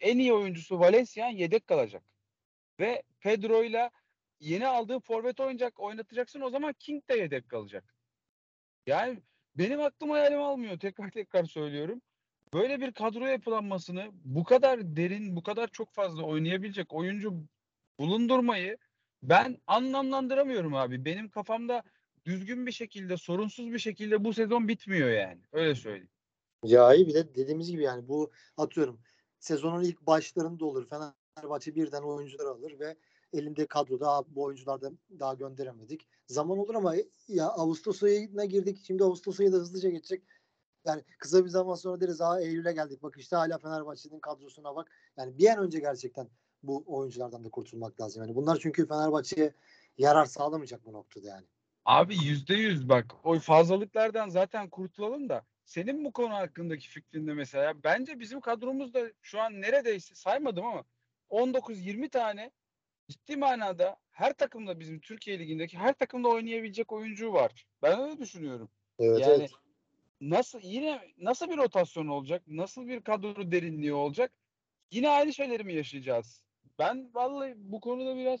en 0.00 0.18
iyi 0.18 0.32
oyuncusu 0.32 0.80
Valencia 0.80 1.28
yedek 1.28 1.66
kalacak. 1.66 2.02
Ve 2.80 3.02
Pedro 3.20 3.64
ile 3.64 3.90
yeni 4.40 4.66
aldığın 4.66 5.00
forvet 5.00 5.40
oynayacak, 5.40 5.80
oynatacaksın 5.80 6.40
o 6.40 6.50
zaman 6.50 6.72
King 6.72 7.08
de 7.08 7.16
yedek 7.16 7.48
kalacak. 7.48 7.94
Yani 8.86 9.22
benim 9.54 9.80
aklım 9.80 10.10
hayalim 10.10 10.42
almıyor. 10.42 10.78
Tekrar 10.80 11.10
tekrar 11.10 11.44
söylüyorum. 11.44 12.02
Böyle 12.54 12.80
bir 12.80 12.92
kadro 12.92 13.26
yapılanmasını 13.26 14.10
bu 14.12 14.44
kadar 14.44 14.96
derin, 14.96 15.36
bu 15.36 15.42
kadar 15.42 15.68
çok 15.68 15.92
fazla 15.92 16.22
oynayabilecek 16.22 16.92
oyuncu 16.92 17.34
bulundurmayı 17.98 18.78
ben 19.22 19.58
anlamlandıramıyorum 19.66 20.74
abi. 20.74 21.04
Benim 21.04 21.28
kafamda 21.28 21.82
düzgün 22.28 22.66
bir 22.66 22.72
şekilde, 22.72 23.16
sorunsuz 23.16 23.72
bir 23.72 23.78
şekilde 23.78 24.24
bu 24.24 24.32
sezon 24.32 24.68
bitmiyor 24.68 25.08
yani. 25.08 25.40
Öyle 25.52 25.74
söyleyeyim. 25.74 26.08
Ya 26.64 26.94
iyi 26.94 27.06
bir 27.06 27.14
de 27.14 27.34
dediğimiz 27.34 27.70
gibi 27.70 27.82
yani 27.82 28.08
bu 28.08 28.30
atıyorum 28.56 29.00
sezonun 29.40 29.82
ilk 29.82 30.06
başlarında 30.06 30.64
olur. 30.64 30.88
Fenerbahçe 30.88 31.74
birden 31.74 32.02
oyuncular 32.02 32.46
alır 32.46 32.78
ve 32.80 32.96
elinde 33.32 33.66
kadroda 33.66 34.24
bu 34.28 34.42
oyuncularda 34.42 34.92
daha 35.20 35.34
gönderemedik. 35.34 36.08
Zaman 36.26 36.58
olur 36.58 36.74
ama 36.74 36.94
ya 37.28 37.46
Ağustos 37.46 38.02
ayına 38.02 38.44
girdik. 38.44 38.80
Şimdi 38.86 39.04
Ağustos 39.04 39.40
ayı 39.40 39.52
da 39.52 39.56
hızlıca 39.56 39.88
geçecek. 39.88 40.22
Yani 40.84 41.04
kısa 41.18 41.44
bir 41.44 41.50
zaman 41.50 41.74
sonra 41.74 42.00
deriz 42.00 42.20
aa 42.20 42.40
Eylül'e 42.40 42.72
geldik. 42.72 43.02
Bak 43.02 43.14
işte 43.18 43.36
hala 43.36 43.58
Fenerbahçe'nin 43.58 44.20
kadrosuna 44.20 44.76
bak. 44.76 44.90
Yani 45.16 45.38
bir 45.38 45.48
an 45.48 45.58
önce 45.58 45.78
gerçekten 45.78 46.28
bu 46.62 46.84
oyunculardan 46.86 47.44
da 47.44 47.48
kurtulmak 47.48 48.00
lazım. 48.00 48.22
Yani 48.22 48.34
bunlar 48.34 48.58
çünkü 48.62 48.88
Fenerbahçe'ye 48.88 49.54
yarar 49.98 50.26
sağlamayacak 50.26 50.86
bu 50.86 50.92
noktada 50.92 51.26
yani. 51.26 51.46
Abi 51.88 52.16
yüzde 52.24 52.54
yüz 52.54 52.88
bak 52.88 53.14
o 53.24 53.38
fazlalıklardan 53.38 54.28
zaten 54.28 54.70
kurtulalım 54.70 55.28
da 55.28 55.44
senin 55.64 56.04
bu 56.04 56.12
konu 56.12 56.34
hakkındaki 56.34 56.88
fikrinde 56.88 57.34
mesela 57.34 57.84
bence 57.84 58.20
bizim 58.20 58.40
kadromuzda 58.40 59.12
şu 59.22 59.40
an 59.40 59.60
neredeyse 59.60 60.14
saymadım 60.14 60.66
ama 60.66 60.84
19-20 61.30 62.08
tane 62.08 62.50
ciddi 63.08 63.36
manada 63.36 63.96
her 64.10 64.32
takımda 64.32 64.80
bizim 64.80 65.00
Türkiye 65.00 65.38
Ligi'ndeki 65.38 65.78
her 65.78 65.92
takımda 65.92 66.28
oynayabilecek 66.28 66.92
oyuncu 66.92 67.32
var. 67.32 67.66
Ben 67.82 68.00
öyle 68.00 68.18
düşünüyorum. 68.18 68.70
Evet, 68.98 69.20
yani 69.20 69.32
evet. 69.32 69.50
nasıl 70.20 70.60
yine 70.62 71.00
nasıl 71.18 71.50
bir 71.50 71.56
rotasyon 71.56 72.08
olacak? 72.08 72.42
Nasıl 72.46 72.86
bir 72.86 73.00
kadro 73.00 73.50
derinliği 73.50 73.92
olacak? 73.92 74.32
Yine 74.90 75.08
aynı 75.08 75.32
şeyleri 75.32 75.64
mi 75.64 75.74
yaşayacağız? 75.74 76.42
Ben 76.78 77.10
vallahi 77.14 77.54
bu 77.56 77.80
konuda 77.80 78.16
biraz 78.16 78.40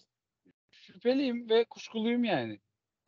şüpheliyim 0.70 1.50
ve 1.50 1.64
kuşkuluyum 1.64 2.24
yani. 2.24 2.58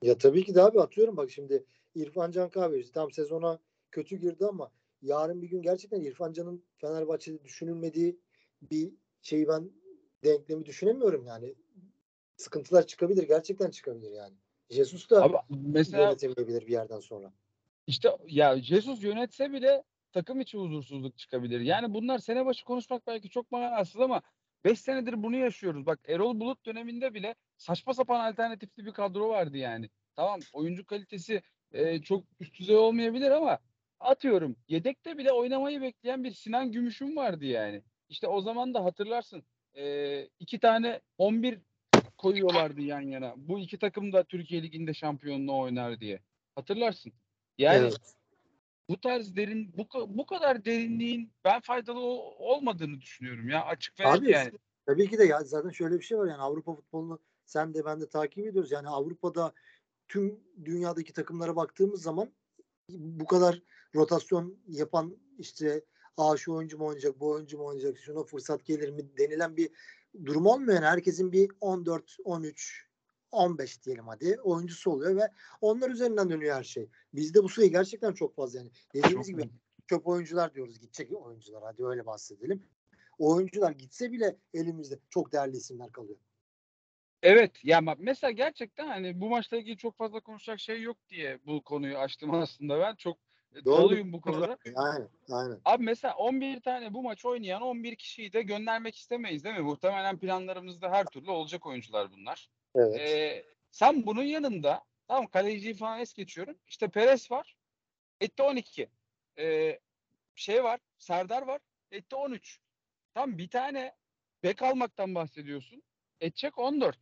Ya 0.02 0.18
tabii 0.18 0.44
ki 0.44 0.54
de 0.54 0.62
abi 0.62 0.80
atıyorum 0.80 1.16
bak 1.16 1.30
şimdi 1.30 1.64
İrfan 1.94 2.30
Can 2.30 2.50
Kahveci 2.50 2.92
tam 2.92 3.10
sezona 3.10 3.58
kötü 3.90 4.16
girdi 4.16 4.46
ama 4.46 4.70
yarın 5.02 5.42
bir 5.42 5.48
gün 5.48 5.62
gerçekten 5.62 6.00
İrfan 6.00 6.32
Can'ın 6.32 6.64
Fenerbahçe'de 6.76 7.44
düşünülmediği 7.44 8.18
bir 8.62 8.92
şeyi 9.22 9.48
ben 9.48 9.70
denklemi 10.24 10.66
düşünemiyorum 10.66 11.26
yani. 11.26 11.54
Sıkıntılar 12.36 12.86
çıkabilir. 12.86 13.22
Gerçekten 13.22 13.70
çıkabilir 13.70 14.10
yani. 14.10 14.34
Jesus 14.70 15.10
da 15.10 15.22
Abi, 15.22 15.36
mesela, 15.50 16.02
yönetemeyebilir 16.02 16.66
bir 16.66 16.72
yerden 16.72 17.00
sonra. 17.00 17.32
İşte 17.86 18.08
ya 18.26 18.62
Jesus 18.62 19.02
yönetse 19.02 19.52
bile 19.52 19.82
takım 20.12 20.40
içi 20.40 20.58
huzursuzluk 20.58 21.18
çıkabilir. 21.18 21.60
Yani 21.60 21.94
bunlar 21.94 22.18
sene 22.18 22.46
başı 22.46 22.64
konuşmak 22.64 23.06
belki 23.06 23.30
çok 23.30 23.50
manasız 23.50 24.00
ama 24.00 24.22
5 24.64 24.80
senedir 24.80 25.22
bunu 25.22 25.36
yaşıyoruz. 25.36 25.86
Bak 25.86 26.00
Erol 26.08 26.40
Bulut 26.40 26.66
döneminde 26.66 27.14
bile 27.14 27.34
saçma 27.60 27.94
sapan 27.94 28.20
alternatifli 28.20 28.86
bir 28.86 28.92
kadro 28.92 29.28
vardı 29.28 29.56
yani. 29.56 29.90
Tamam 30.16 30.40
oyuncu 30.52 30.86
kalitesi 30.86 31.42
e, 31.72 32.02
çok 32.02 32.24
üst 32.40 32.58
düzey 32.58 32.76
olmayabilir 32.76 33.30
ama 33.30 33.58
atıyorum 34.00 34.56
yedekte 34.68 35.18
bile 35.18 35.32
oynamayı 35.32 35.82
bekleyen 35.82 36.24
bir 36.24 36.30
Sinan 36.30 36.72
Gümüş'ün 36.72 37.16
vardı 37.16 37.44
yani. 37.44 37.82
İşte 38.08 38.26
o 38.26 38.40
zaman 38.40 38.74
da 38.74 38.84
hatırlarsın 38.84 39.42
e, 39.74 40.24
iki 40.38 40.58
tane 40.58 41.00
11 41.18 41.58
koyuyorlardı 42.18 42.80
yan 42.80 43.00
yana. 43.00 43.34
Bu 43.36 43.58
iki 43.58 43.78
takım 43.78 44.12
da 44.12 44.24
Türkiye 44.24 44.62
Ligi'nde 44.62 44.94
şampiyonluğu 44.94 45.58
oynar 45.58 46.00
diye. 46.00 46.20
Hatırlarsın. 46.54 47.12
Yani 47.58 47.78
evet. 47.78 48.14
bu 48.88 49.00
tarz 49.00 49.36
derin 49.36 49.72
bu, 49.76 50.16
bu 50.18 50.26
kadar 50.26 50.64
derinliğin 50.64 51.32
ben 51.44 51.60
faydalı 51.60 52.00
olmadığını 52.00 53.00
düşünüyorum 53.00 53.48
ya 53.48 53.64
açık 53.64 54.00
ve 54.00 54.06
Abi, 54.06 54.30
yani. 54.30 54.52
Tabii 54.90 55.10
ki 55.10 55.18
de 55.18 55.24
ya 55.24 55.44
zaten 55.44 55.70
şöyle 55.70 55.98
bir 55.98 56.04
şey 56.04 56.18
var 56.18 56.26
yani 56.26 56.40
Avrupa 56.42 56.74
futbolunu 56.74 57.18
sen 57.44 57.74
de 57.74 57.84
ben 57.84 58.00
de 58.00 58.08
takip 58.08 58.46
ediyoruz. 58.46 58.72
Yani 58.72 58.88
Avrupa'da 58.88 59.52
tüm 60.08 60.40
dünyadaki 60.64 61.12
takımlara 61.12 61.56
baktığımız 61.56 62.02
zaman 62.02 62.30
bu 62.88 63.26
kadar 63.26 63.62
rotasyon 63.94 64.58
yapan 64.68 65.16
işte 65.38 65.84
Aa 66.16 66.36
şu 66.36 66.52
oyuncu 66.52 66.78
mu 66.78 66.86
oynayacak, 66.86 67.20
bu 67.20 67.30
oyuncu 67.30 67.58
mu 67.58 67.64
oynayacak, 67.64 67.98
şuna 67.98 68.22
fırsat 68.22 68.64
gelir 68.64 68.90
mi 68.90 69.18
denilen 69.18 69.56
bir 69.56 69.70
durum 70.24 70.46
olmuyor. 70.46 70.74
Yani 70.74 70.86
herkesin 70.86 71.32
bir 71.32 71.50
14, 71.60 72.16
13, 72.24 72.88
15 73.30 73.82
diyelim 73.82 74.06
hadi 74.06 74.40
oyuncusu 74.42 74.90
oluyor 74.90 75.16
ve 75.16 75.28
onlar 75.60 75.90
üzerinden 75.90 76.30
dönüyor 76.30 76.56
her 76.56 76.64
şey. 76.64 76.88
Bizde 77.14 77.42
bu 77.42 77.48
sayı 77.48 77.70
gerçekten 77.70 78.12
çok 78.12 78.36
fazla 78.36 78.58
yani. 78.58 78.70
Dediğimiz 78.94 79.26
çok 79.26 79.36
gibi 79.36 79.50
çöp 79.86 80.06
oyuncular 80.06 80.54
diyoruz 80.54 80.80
gidecek 80.80 81.12
oyuncular 81.12 81.62
hadi 81.62 81.86
öyle 81.86 82.06
bahsedelim. 82.06 82.62
Oyuncular 83.20 83.70
gitse 83.70 84.12
bile 84.12 84.36
elimizde 84.54 84.98
çok 85.10 85.32
değerli 85.32 85.56
isimler 85.56 85.92
kalıyor. 85.92 86.18
Evet 87.22 87.64
ya 87.64 87.80
mesela 87.98 88.30
gerçekten 88.30 88.86
hani 88.88 89.20
bu 89.20 89.28
maçla 89.28 89.56
ilgili 89.56 89.76
çok 89.76 89.96
fazla 89.96 90.20
konuşacak 90.20 90.60
şey 90.60 90.82
yok 90.82 90.96
diye 91.08 91.38
bu 91.46 91.62
konuyu 91.62 91.98
açtım 91.98 92.34
aslında 92.34 92.80
ben 92.80 92.94
çok 92.94 93.18
e, 93.54 93.64
doluyum 93.64 94.12
bu 94.12 94.20
konuda. 94.20 94.58
Aynen, 94.76 95.08
aynen. 95.30 95.60
Abi 95.64 95.84
mesela 95.84 96.14
11 96.14 96.60
tane 96.60 96.94
bu 96.94 97.02
maç 97.02 97.24
oynayan 97.24 97.62
11 97.62 97.96
kişiyi 97.96 98.32
de 98.32 98.42
göndermek 98.42 98.96
istemeyiz 98.96 99.44
değil 99.44 99.56
mi? 99.56 99.62
Muhtemelen 99.62 100.18
planlarımızda 100.18 100.90
her 100.90 101.04
türlü 101.04 101.30
olacak 101.30 101.66
oyuncular 101.66 102.12
bunlar. 102.12 102.50
Evet. 102.74 103.00
Ee, 103.00 103.44
sen 103.70 104.06
bunun 104.06 104.22
yanında 104.22 104.84
tamam 105.08 105.26
kaleciyi 105.26 105.74
falan 105.74 106.00
es 106.00 106.14
geçiyorum. 106.14 106.56
İşte 106.68 106.88
Perez 106.88 107.30
var. 107.30 107.56
Etti 108.20 108.42
12. 108.42 108.88
Ee, 109.38 109.80
şey 110.34 110.64
var. 110.64 110.80
Serdar 110.98 111.42
var. 111.42 111.60
Etti 111.90 112.16
13. 112.16 112.60
Tam 113.14 113.38
bir 113.38 113.48
tane 113.50 113.94
bek 114.42 114.62
almaktan 114.62 115.14
bahsediyorsun. 115.14 115.82
Edecek 116.20 116.58
14. 116.58 116.96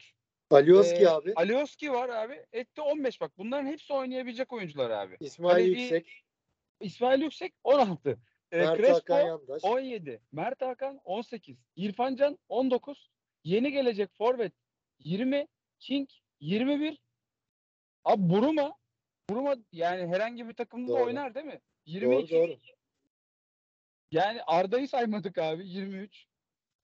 Alioski 0.50 1.02
Ee, 1.04 1.08
abi. 1.08 1.32
Alioski 1.36 1.92
var 1.92 2.08
abi. 2.08 2.46
Etti 2.52 2.80
15 2.80 3.20
bak. 3.20 3.32
Bunların 3.38 3.66
hepsi 3.66 3.92
oynayabilecek 3.92 4.52
oyuncular 4.52 4.90
abi. 4.90 5.16
İsmail 5.20 5.52
hani 5.54 5.64
bir- 5.64 5.78
Yüksek. 5.78 6.24
İsmail 6.80 7.22
Yüksek 7.22 7.54
16. 7.64 8.18
Ee, 8.52 8.56
Mert 8.58 8.76
Crespo 8.76 8.94
Hakan 9.14 9.26
Yandaş. 9.26 9.64
17. 9.64 10.20
Mert 10.32 10.62
Hakan 10.62 11.00
18. 11.04 11.56
İrfan 11.76 12.16
Can 12.16 12.38
19. 12.48 13.10
Yeni 13.44 13.72
gelecek 13.72 14.10
forvet 14.18 14.52
20. 14.98 15.48
King 15.78 16.08
21. 16.40 16.98
Abi 18.04 18.30
Buruma 18.30 18.74
Buruma 19.30 19.56
yani 19.72 20.06
herhangi 20.06 20.48
bir 20.48 20.54
takımda 20.54 20.92
da 20.92 20.96
Doğru. 20.96 21.04
oynar 21.04 21.34
değil 21.34 21.46
mi? 21.46 21.60
22. 21.86 22.32
Doğru 22.34 22.48
doğru. 22.48 22.56
Yani 24.12 24.42
Arda'yı 24.46 24.88
saymadık 24.88 25.38
abi 25.38 25.68
23. 25.68 26.26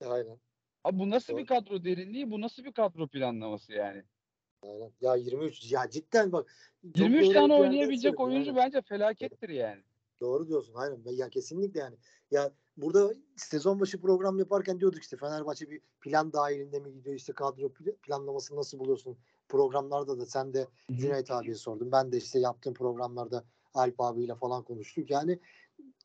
Aynen. 0.04 0.38
Abi 0.84 0.98
bu 0.98 1.10
nasıl 1.10 1.32
Doğru. 1.32 1.40
bir 1.42 1.46
kadro 1.46 1.84
derinliği? 1.84 2.30
Bu 2.30 2.40
nasıl 2.40 2.64
bir 2.64 2.72
kadro 2.72 3.08
planlaması 3.08 3.72
yani? 3.72 4.02
Aynen. 4.62 4.92
Ya 5.00 5.16
23 5.16 5.72
ya 5.72 5.90
cidden 5.90 6.32
bak. 6.32 6.54
çok 6.82 6.98
23 6.98 7.22
doğru 7.22 7.30
bir 7.30 7.34
tane 7.34 7.54
oynayabilecek 7.54 8.20
oyuncu 8.20 8.50
aynen. 8.50 8.64
bence 8.64 8.82
felakettir 8.82 9.48
yani. 9.48 9.82
Doğru 10.20 10.48
diyorsun. 10.48 10.74
Aynen. 10.74 11.02
Ya 11.12 11.28
kesinlikle 11.28 11.80
yani. 11.80 11.96
Ya 12.30 12.52
burada 12.76 13.14
sezon 13.36 13.80
başı 13.80 14.00
program 14.00 14.38
yaparken 14.38 14.80
diyorduk 14.80 15.02
işte 15.02 15.16
Fenerbahçe 15.16 15.70
bir 15.70 15.80
plan 16.00 16.32
dahilinde 16.32 16.78
mi 16.80 16.92
gidiyor 16.92 17.16
işte 17.16 17.32
kadro 17.32 17.66
pl- 17.66 17.96
planlamasını 17.96 18.58
nasıl 18.58 18.78
buluyorsun? 18.78 19.18
Programlarda 19.48 20.18
da 20.20 20.26
sen 20.26 20.54
de 20.54 20.66
Cüneyt 20.92 21.30
abiye 21.30 21.54
sordum. 21.54 21.92
Ben 21.92 22.12
de 22.12 22.16
işte 22.16 22.38
yaptığım 22.38 22.74
programlarda 22.74 23.44
Alp 23.74 24.00
abiyle 24.00 24.34
falan 24.34 24.62
konuştuk. 24.62 25.10
Yani 25.10 25.38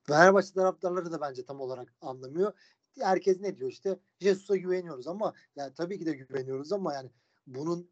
Fenerbahçe 0.09 0.53
taraftarları 0.53 1.11
da 1.11 1.21
bence 1.21 1.45
tam 1.45 1.61
olarak 1.61 1.93
anlamıyor. 2.01 2.53
Herkes 2.99 3.41
ne 3.41 3.57
diyor 3.57 3.69
işte 3.69 3.99
Jesus'a 4.19 4.55
güveniyoruz 4.55 5.07
ama 5.07 5.33
yani 5.55 5.73
tabii 5.73 5.99
ki 5.99 6.05
de 6.05 6.13
güveniyoruz 6.13 6.71
ama 6.71 6.93
yani 6.93 7.09
bunun 7.47 7.91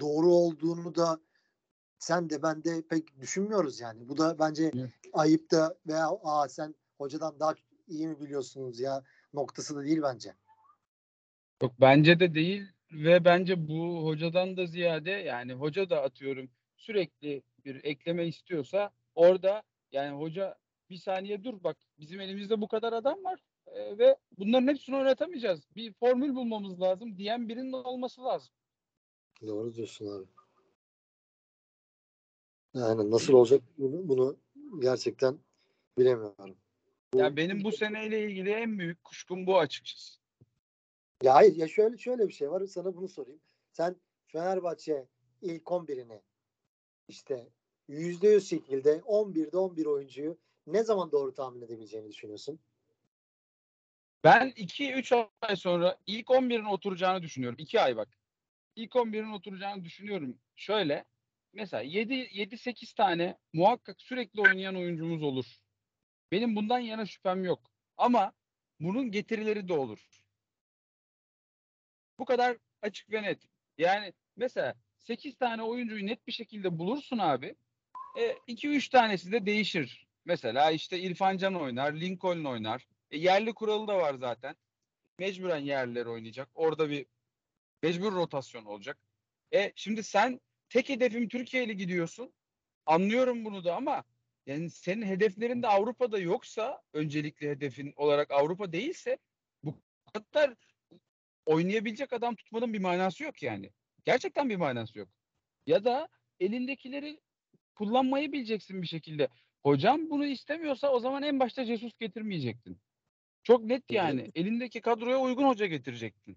doğru 0.00 0.26
olduğunu 0.26 0.94
da 0.94 1.20
sen 1.98 2.30
de 2.30 2.42
ben 2.42 2.64
de 2.64 2.82
pek 2.90 3.20
düşünmüyoruz 3.20 3.80
yani. 3.80 4.08
Bu 4.08 4.18
da 4.18 4.38
bence 4.38 4.70
Evet. 4.74 4.90
ayıp 5.12 5.50
da 5.50 5.78
veya 5.86 6.08
aa 6.22 6.48
sen 6.48 6.74
hocadan 6.98 7.40
daha 7.40 7.54
iyi 7.88 8.08
mi 8.08 8.20
biliyorsunuz 8.20 8.80
ya 8.80 9.04
noktası 9.34 9.76
da 9.76 9.84
değil 9.84 10.02
bence. 10.02 10.34
Yok 11.62 11.72
bence 11.80 12.20
de 12.20 12.34
değil 12.34 12.62
ve 12.92 13.24
bence 13.24 13.68
bu 13.68 14.04
hocadan 14.04 14.56
da 14.56 14.66
ziyade 14.66 15.10
yani 15.10 15.52
hoca 15.52 15.90
da 15.90 16.02
atıyorum 16.02 16.50
sürekli 16.76 17.42
bir 17.64 17.84
ekleme 17.84 18.26
istiyorsa 18.26 18.90
orada 19.14 19.62
yani 19.92 20.18
hoca 20.18 20.58
bir 20.90 20.96
saniye 20.96 21.44
dur 21.44 21.62
bak 21.64 21.76
bizim 21.98 22.20
elimizde 22.20 22.60
bu 22.60 22.68
kadar 22.68 22.92
adam 22.92 23.24
var 23.24 23.40
e, 23.66 23.98
ve 23.98 24.16
bunların 24.38 24.68
hepsini 24.68 24.96
oynatamayacağız. 24.96 25.60
Bir 25.76 25.92
formül 25.92 26.34
bulmamız 26.34 26.80
lazım 26.80 27.16
diyen 27.18 27.48
birinin 27.48 27.72
olması 27.72 28.24
lazım. 28.24 28.54
Doğru 29.46 29.74
diyorsun 29.74 30.06
abi. 30.06 30.26
Yani 32.74 33.10
nasıl 33.10 33.32
olacak 33.32 33.62
bunu, 33.78 34.08
bunu 34.08 34.36
gerçekten 34.80 35.38
bilemiyorum. 35.98 36.56
Bu- 37.14 37.18
Yani 37.18 37.36
benim 37.36 37.64
bu 37.64 37.72
seneyle 37.72 38.24
ilgili 38.30 38.50
en 38.50 38.78
büyük 38.78 39.04
kuşkum 39.04 39.46
bu 39.46 39.58
açıkçası. 39.58 40.20
Ya 41.22 41.34
hayır 41.34 41.56
ya 41.56 41.68
şöyle 41.68 41.98
şöyle 41.98 42.28
bir 42.28 42.32
şey 42.32 42.50
var. 42.50 42.66
Sana 42.66 42.96
bunu 42.96 43.08
sorayım. 43.08 43.40
Sen 43.72 43.96
Fenerbahçe 44.26 45.06
ilk 45.42 45.62
11'ini 45.62 46.20
işte 47.08 47.48
%100 47.88 48.40
şekilde 48.40 48.98
11'de 48.98 49.56
11 49.58 49.86
oyuncuyu 49.86 50.38
ne 50.66 50.82
zaman 50.82 51.12
doğru 51.12 51.34
tahmin 51.34 51.62
edebileceğini 51.62 52.08
düşünüyorsun? 52.08 52.60
Ben 54.24 54.50
2-3 54.50 55.28
ay 55.40 55.56
sonra 55.56 55.98
ilk 56.06 56.26
11'in 56.26 56.64
oturacağını 56.64 57.22
düşünüyorum. 57.22 57.58
2 57.58 57.80
ay 57.80 57.96
bak. 57.96 58.18
İlk 58.76 58.92
11'in 58.92 59.32
oturacağını 59.32 59.84
düşünüyorum. 59.84 60.38
Şöyle 60.56 61.04
mesela 61.52 61.82
7-8 61.84 62.94
tane 62.94 63.38
muhakkak 63.52 64.02
sürekli 64.02 64.40
oynayan 64.40 64.76
oyuncumuz 64.76 65.22
olur. 65.22 65.46
Benim 66.32 66.56
bundan 66.56 66.78
yana 66.78 67.06
şüphem 67.06 67.44
yok. 67.44 67.70
Ama 67.96 68.32
bunun 68.80 69.10
getirileri 69.10 69.68
de 69.68 69.72
olur. 69.72 70.08
Bu 72.18 72.24
kadar 72.24 72.56
açık 72.82 73.12
ve 73.12 73.22
net. 73.22 73.42
Yani 73.78 74.12
mesela 74.36 74.74
8 74.98 75.36
tane 75.36 75.62
oyuncuyu 75.62 76.06
net 76.06 76.26
bir 76.26 76.32
şekilde 76.32 76.78
bulursun 76.78 77.18
abi. 77.18 77.56
2-3 78.48 78.90
tanesi 78.90 79.32
de 79.32 79.46
değişir. 79.46 80.05
Mesela 80.26 80.70
işte 80.70 81.00
İrfan 81.00 81.36
Can 81.36 81.54
oynar, 81.54 81.92
Lincoln 81.92 82.44
oynar. 82.44 82.88
E, 83.10 83.18
yerli 83.18 83.54
kuralı 83.54 83.88
da 83.88 83.98
var 83.98 84.14
zaten. 84.14 84.56
Mecburen 85.18 85.58
yerliler 85.58 86.06
oynayacak. 86.06 86.48
Orada 86.54 86.90
bir 86.90 87.06
mecbur 87.82 88.12
rotasyon 88.12 88.64
olacak. 88.64 88.98
E 89.54 89.72
şimdi 89.76 90.02
sen 90.02 90.40
tek 90.68 90.88
hedefim 90.88 91.28
Türkiye'li 91.28 91.76
gidiyorsun. 91.76 92.32
Anlıyorum 92.86 93.44
bunu 93.44 93.64
da 93.64 93.76
ama 93.76 94.04
yani 94.46 94.70
senin 94.70 95.06
hedeflerin 95.06 95.62
de 95.62 95.68
Avrupa'da 95.68 96.18
yoksa 96.18 96.82
öncelikli 96.92 97.48
hedefin 97.48 97.92
olarak 97.96 98.30
Avrupa 98.30 98.72
değilse 98.72 99.18
bu 99.62 99.80
kadar 100.12 100.54
oynayabilecek 101.46 102.12
adam 102.12 102.34
tutmanın 102.36 102.72
bir 102.72 102.80
manası 102.80 103.24
yok 103.24 103.42
yani. 103.42 103.70
Gerçekten 104.04 104.50
bir 104.50 104.56
manası 104.56 104.98
yok. 104.98 105.08
Ya 105.66 105.84
da 105.84 106.08
elindekileri 106.40 107.20
kullanmayı 107.74 108.32
bileceksin 108.32 108.82
bir 108.82 108.86
şekilde. 108.86 109.28
Hocam 109.66 110.10
bunu 110.10 110.26
istemiyorsa 110.26 110.88
o 110.88 111.00
zaman 111.00 111.22
en 111.22 111.40
başta 111.40 111.64
Jesus 111.64 111.98
getirmeyecektin. 111.98 112.78
Çok 113.42 113.64
net 113.64 113.90
yani. 113.90 114.32
Elindeki 114.34 114.80
kadroya 114.80 115.18
uygun 115.18 115.44
hoca 115.44 115.66
getirecektin. 115.66 116.36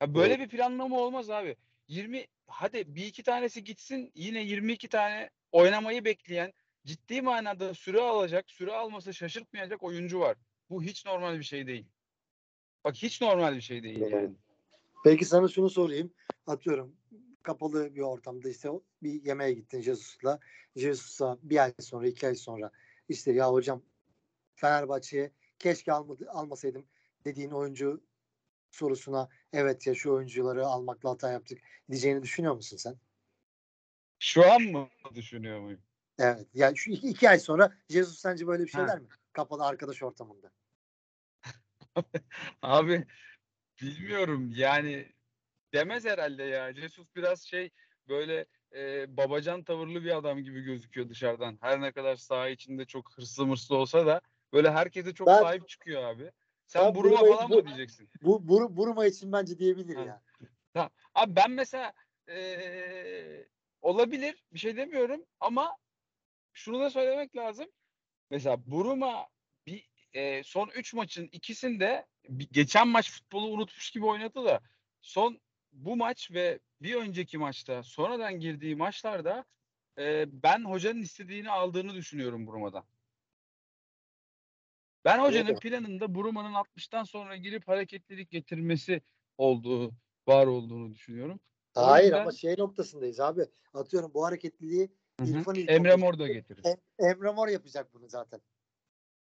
Ya 0.00 0.14
böyle 0.14 0.38
bir 0.38 0.48
planlama 0.48 1.00
olmaz 1.00 1.30
abi. 1.30 1.56
20 1.88 2.26
hadi 2.46 2.94
bir 2.94 3.06
iki 3.06 3.22
tanesi 3.22 3.64
gitsin 3.64 4.12
yine 4.14 4.42
22 4.42 4.88
tane 4.88 5.30
oynamayı 5.52 6.04
bekleyen 6.04 6.52
ciddi 6.86 7.22
manada 7.22 7.74
süre 7.74 8.00
alacak, 8.00 8.50
süre 8.50 8.72
alması 8.72 9.14
şaşırtmayacak 9.14 9.82
oyuncu 9.82 10.20
var. 10.20 10.36
Bu 10.70 10.82
hiç 10.82 11.06
normal 11.06 11.38
bir 11.38 11.44
şey 11.44 11.66
değil. 11.66 11.86
Bak 12.84 12.94
hiç 12.96 13.20
normal 13.20 13.56
bir 13.56 13.60
şey 13.60 13.82
değil 13.82 14.00
yani. 14.00 14.30
Peki 15.04 15.24
sana 15.24 15.48
şunu 15.48 15.70
sorayım. 15.70 16.12
Atıyorum 16.46 16.96
kapalı 17.42 17.94
bir 17.94 18.00
ortamda 18.00 18.48
işte 18.48 18.68
bir 19.02 19.24
yemeğe 19.24 19.52
gittin 19.52 19.80
Jesus'la. 19.80 20.40
Jesus'a 20.76 21.38
bir 21.42 21.62
ay 21.62 21.74
sonra 21.80 22.06
iki 22.06 22.26
ay 22.26 22.34
sonra 22.34 22.70
işte 23.08 23.32
ya 23.32 23.52
hocam 23.52 23.82
Fenerbahçe'ye 24.54 25.32
keşke 25.58 25.92
almadı, 25.92 26.26
almasaydım 26.30 26.86
dediğin 27.24 27.50
oyuncu 27.50 28.04
sorusuna 28.70 29.28
evet 29.52 29.86
ya 29.86 29.94
şu 29.94 30.12
oyuncuları 30.12 30.66
almakla 30.66 31.10
hata 31.10 31.32
yaptık 31.32 31.58
diyeceğini 31.90 32.22
düşünüyor 32.22 32.54
musun 32.54 32.76
sen? 32.76 32.96
Şu 34.18 34.52
an 34.52 34.62
mı 34.62 34.88
düşünüyor 35.14 35.60
muyum? 35.60 35.82
Evet. 36.18 36.46
Yani 36.54 36.76
şu 36.76 36.90
iki, 36.90 37.08
iki 37.08 37.30
ay 37.30 37.38
sonra 37.38 37.78
Jesus 37.88 38.18
sence 38.18 38.46
böyle 38.46 38.64
bir 38.64 38.68
şey 38.68 38.80
Ha. 38.80 38.88
der 38.88 38.98
mi? 38.98 39.08
Kapalı 39.32 39.66
arkadaş 39.66 40.02
ortamında. 40.02 40.52
Abi 42.62 43.06
bilmiyorum 43.82 44.50
yani 44.54 45.12
demez 45.72 46.04
herhalde 46.04 46.42
ya. 46.42 46.74
Jesus 46.74 47.06
biraz 47.16 47.42
şey 47.42 47.70
böyle 48.08 48.46
e, 48.74 49.16
babacan 49.16 49.62
tavırlı 49.64 50.04
bir 50.04 50.16
adam 50.16 50.38
gibi 50.42 50.62
gözüküyor 50.62 51.08
dışarıdan. 51.08 51.58
Her 51.60 51.80
ne 51.80 51.92
kadar 51.92 52.16
saha 52.16 52.48
içinde 52.48 52.84
çok 52.84 53.12
hırslı 53.18 53.46
mırslı 53.46 53.76
olsa 53.76 54.06
da 54.06 54.20
böyle 54.52 54.70
herkese 54.70 55.14
çok 55.14 55.26
Ben- 55.26 55.40
sahip 55.40 55.68
çıkıyor 55.68 56.02
abi. 56.04 56.30
Sen 56.66 56.84
Ben 56.84 56.94
Buruma 56.94 57.18
falan 57.20 57.50
bu- 57.50 57.54
mı 57.56 57.66
diyeceksin? 57.66 58.10
Bu 58.22 58.48
Bur, 58.48 58.76
Buruma 58.76 59.06
için 59.06 59.32
bence 59.32 59.58
diyebilir 59.58 59.96
Ha. 59.96 60.22
ya. 60.74 60.90
Abi 61.14 61.36
ben 61.36 61.50
mesela 61.50 61.92
eee, 62.28 63.48
olabilir 63.82 64.44
bir 64.52 64.58
şey 64.58 64.76
demiyorum 64.76 65.24
ama 65.40 65.76
şunu 66.52 66.80
da 66.80 66.90
söylemek 66.90 67.36
lazım. 67.36 67.66
Mesela 68.30 68.56
Buruma 68.66 69.26
bir 69.66 69.88
eee, 70.14 70.42
son 70.44 70.68
3 70.74 70.94
maçın 70.94 71.28
ikisinde 71.32 72.06
bir- 72.28 72.48
geçen 72.52 72.88
maç 72.88 73.10
futbolu 73.10 73.46
unutmuş 73.46 73.90
gibi 73.90 74.06
oynadı 74.06 74.44
da 74.44 74.60
son 75.00 75.40
bu 75.72 75.96
maç 75.96 76.30
ve 76.32 76.58
bir 76.82 76.94
önceki 76.94 77.38
maçta 77.38 77.82
sonradan 77.82 78.40
girdiği 78.40 78.76
maçlarda 78.76 79.44
eee, 79.98 80.28
ben 80.32 80.64
hocanın 80.64 81.00
istediğini 81.02 81.50
aldığını 81.50 81.94
düşünüyorum 81.94 82.46
Buruma'dan. 82.46 82.84
Ben 85.04 85.18
hocanın 85.18 85.56
planında 85.56 86.14
Buruma'nın 86.14 86.52
60'tan 86.54 87.04
sonra 87.04 87.36
girip 87.36 87.68
hareketlilik 87.68 88.30
getirmesi 88.30 89.02
olduğu, 89.38 89.92
var 90.28 90.46
olduğunu 90.46 90.94
düşünüyorum. 90.94 91.40
Hayır 91.74 92.04
yüzden- 92.04 92.20
ama 92.20 92.32
şey 92.32 92.54
noktasındayız 92.58 93.20
abi. 93.20 93.42
Atıyorum 93.74 94.14
bu 94.14 94.24
hareketliliği 94.24 94.88
Hı 95.20 95.24
hı. 95.26 95.30
İrfan 95.30 95.54
ilk 95.54 95.70
Emre 95.70 95.96
Mor 95.96 96.18
da 96.18 96.28
getirir. 96.28 96.64
Em- 96.64 97.08
Emre 97.10 97.30
Mor 97.32 97.48
yapacak 97.48 97.94
bunu 97.94 98.08
zaten. 98.08 98.40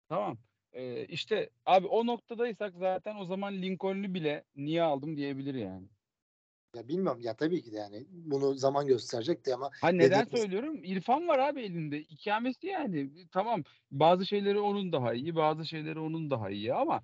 Tamam. 0.10 0.38
Ee, 0.74 1.06
işte 1.06 1.50
abi 1.66 1.88
o 1.88 2.06
noktadaysak 2.06 2.74
zaten 2.76 3.16
o 3.16 3.26
zaman 3.26 3.54
Lincoln'u 3.54 4.14
bile 4.14 4.44
niye 4.56 4.84
aldım 4.84 5.18
diyebilir 5.18 5.56
yani. 5.56 5.88
Ya 6.76 6.88
bilmiyorum 6.88 7.22
ya 7.22 7.34
tabii 7.36 7.62
ki 7.62 7.72
de 7.72 7.78
yani 7.78 8.06
bunu 8.10 8.54
zaman 8.56 8.88
gösterecek 8.88 9.46
de 9.46 9.54
ama 9.54 9.70
Ha 9.82 9.88
neden 9.90 10.24
Dediğimiz- 10.26 10.32
söylüyorum? 10.42 10.80
İrfan 10.84 11.28
var 11.28 11.40
abi 11.40 11.62
elinde. 11.62 12.00
İkamesi 12.00 12.68
yani. 12.68 13.12
Tamam 13.32 13.64
bazı 13.92 14.26
şeyleri 14.26 14.60
onun 14.60 14.92
daha 14.92 15.14
iyi, 15.14 15.36
bazı 15.36 15.66
şeyleri 15.66 16.00
onun 16.00 16.32
daha 16.32 16.50
iyi 16.50 16.74
ama 16.74 17.02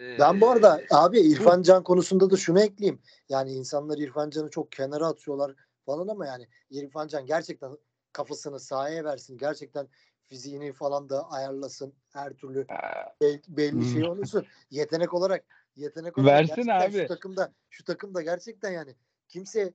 Ben 0.00 0.40
bu 0.40 0.50
arada 0.50 0.80
abi 0.90 1.20
İrfan 1.20 1.62
Can 1.62 1.82
konusunda 1.82 2.30
da 2.30 2.36
şunu 2.36 2.60
ekleyeyim. 2.60 3.00
Yani 3.28 3.52
insanlar 3.52 3.98
İrfan 3.98 4.30
Can'ı 4.30 4.50
çok 4.50 4.72
kenara 4.72 5.06
atıyorlar 5.06 5.54
falan 5.86 6.08
ama 6.08 6.26
yani 6.26 6.48
İrfan 6.70 7.08
Can 7.08 7.26
gerçekten 7.26 7.70
kafasını 8.12 8.60
sahaya 8.60 9.04
versin. 9.04 9.38
Gerçekten 9.38 9.88
fiziğini 10.22 10.72
falan 10.72 11.08
da 11.08 11.30
ayarlasın. 11.30 11.94
Her 12.12 12.32
türlü 12.32 12.66
belli 13.48 13.84
şey 13.84 14.02
Hmm. 14.02 14.10
olursun. 14.10 14.46
Yetenek 14.70 15.14
olarak 15.14 15.44
yetenek 15.76 16.18
olarak 16.18 16.48
Versin 16.48 16.68
abi. 16.68 16.92
şu 17.02 17.06
takımda 17.06 17.52
şu 17.70 17.84
takımda 17.84 18.22
gerçekten 18.22 18.70
yani 18.72 18.94
kimse 19.28 19.74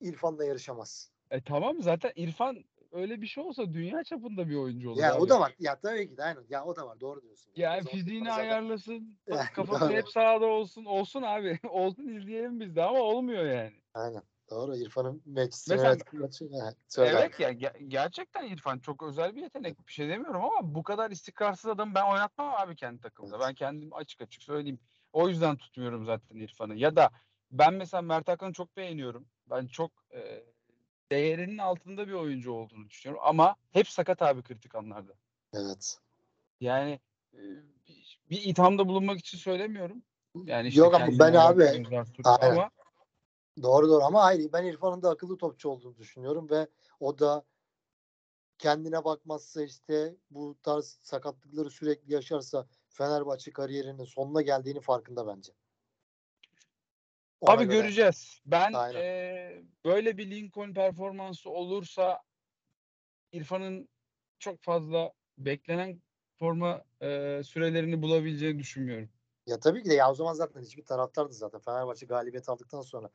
İrfan'la 0.00 0.44
yarışamaz. 0.44 1.10
E 1.30 1.42
tamam 1.44 1.82
zaten 1.82 2.12
İrfan 2.16 2.64
öyle 2.92 3.20
bir 3.22 3.26
şey 3.26 3.44
olsa 3.44 3.72
dünya 3.74 4.04
çapında 4.04 4.48
bir 4.48 4.56
oyuncu 4.56 4.90
olur 4.90 5.00
Ya 5.00 5.14
abi. 5.14 5.20
o 5.22 5.28
da 5.28 5.40
var. 5.40 5.54
Ya 5.58 5.80
tabii 5.80 6.08
ki 6.08 6.16
de 6.16 6.22
aynen. 6.24 6.42
Ya 6.48 6.64
o 6.64 6.76
da 6.76 6.86
var. 6.86 7.00
Doğru 7.00 7.22
diyorsun. 7.22 7.52
Yani 7.56 7.78
O 7.80 7.82
zaman 7.82 7.90
fiziğini 7.98 8.28
zaten- 8.28 8.42
ayarlasın, 8.42 9.18
Yani 9.28 9.46
kafası 9.54 9.88
hep 9.88 10.08
sahada 10.08 10.46
olsun. 10.46 10.84
Olsun 10.84 11.22
abi. 11.22 11.58
olsun 11.70 12.08
izleyelim 12.08 12.60
biz 12.60 12.76
de 12.76 12.82
ama 12.82 12.98
olmuyor 13.00 13.44
yani. 13.44 13.72
Aynen. 13.94 14.22
Doğru. 14.50 14.76
İrfan'ın 14.76 15.22
maç 15.26 15.54
Mesela- 15.68 15.96
evet, 16.98 17.40
ya 17.40 17.52
ge- 17.52 17.84
gerçekten 17.88 18.46
İrfan 18.46 18.78
çok 18.78 19.02
özel 19.02 19.36
bir 19.36 19.42
yetenek 19.42 19.86
bir 19.86 19.92
şey 19.92 20.08
demiyorum 20.08 20.42
ama 20.44 20.74
bu 20.74 20.82
kadar 20.82 21.10
istikrarsız 21.10 21.66
adamı 21.70 21.94
ben 21.94 22.10
oynatmam 22.12 22.54
abi 22.54 22.76
kendi 22.76 23.00
takımda. 23.00 23.36
Evet. 23.36 23.46
Ben 23.48 23.54
kendim 23.54 23.94
açık 23.94 24.20
açık 24.22 24.42
söyleyeyim. 24.42 24.78
O 25.14 25.28
yüzden 25.28 25.56
tutmuyorum 25.56 26.04
zaten 26.04 26.36
İrfan'ı. 26.36 26.74
Ya 26.74 26.96
da 26.96 27.10
ben 27.50 27.74
mesela 27.74 28.02
Mert 28.02 28.28
Hakan'ı 28.28 28.52
çok 28.52 28.76
beğeniyorum. 28.76 29.26
Ben 29.50 29.66
çok 29.66 29.90
e, 30.10 30.44
değerinin 31.10 31.58
altında 31.58 32.08
bir 32.08 32.12
oyuncu 32.12 32.52
olduğunu 32.52 32.90
düşünüyorum 32.90 33.26
ama 33.26 33.56
hep 33.70 33.88
sakat 33.88 34.22
abi 34.22 34.42
kritik 34.42 34.74
anlarda. 34.74 35.12
Evet. 35.52 35.98
Yani 36.60 37.00
e, 37.34 37.40
bir, 37.88 38.20
bir 38.30 38.42
ithamda 38.42 38.88
bulunmak 38.88 39.18
için 39.18 39.38
söylemiyorum. 39.38 40.02
Yani 40.44 40.68
işte 40.68 40.80
Yok 40.80 40.94
ama 40.94 41.06
ben 41.18 41.34
abi 41.34 41.84
ama 42.24 42.70
doğru 43.62 43.88
doğru 43.88 44.04
ama 44.04 44.24
hayır 44.24 44.52
ben 44.52 44.64
İrfan'ın 44.64 45.02
da 45.02 45.10
akıllı 45.10 45.38
topçu 45.38 45.68
olduğunu 45.68 45.96
düşünüyorum 45.96 46.50
ve 46.50 46.68
o 47.00 47.18
da 47.18 47.44
kendine 48.58 49.04
bakmazsa 49.04 49.62
işte 49.62 50.16
bu 50.30 50.56
tarz 50.62 50.98
sakatlıkları 51.02 51.70
sürekli 51.70 52.12
yaşarsa 52.12 52.66
Fenerbahçe 52.94 53.52
kariyerinin 53.52 54.04
sonuna 54.04 54.42
geldiğini 54.42 54.80
farkında 54.80 55.26
bence. 55.26 55.52
Ona 57.40 57.52
Abi 57.54 57.64
göre- 57.64 57.76
göreceğiz. 57.76 58.40
Ben 58.46 58.72
Aynen. 58.72 58.98
eee, 59.00 59.64
böyle 59.84 60.16
bir 60.18 60.30
Lincoln 60.30 60.72
performansı 60.74 61.50
olursa 61.50 62.22
İrfan'ın 63.32 63.88
çok 64.38 64.62
fazla 64.62 65.12
beklenen 65.38 66.02
forma 66.38 66.84
eee, 67.02 67.42
sürelerini 67.44 68.02
bulabileceğini 68.02 68.58
düşünmüyorum. 68.58 69.08
Ya 69.46 69.60
tabii 69.60 69.82
ki 69.82 69.90
de 69.90 69.94
ya 69.94 70.10
o 70.10 70.14
zaman 70.14 70.32
zaten 70.32 70.62
hiçbir 70.62 70.84
taraftardı 70.84 71.32
zaten. 71.32 71.60
Fenerbahçe 71.60 72.06
galibiyet 72.06 72.48
aldıktan 72.48 72.80
sonra 72.82 73.10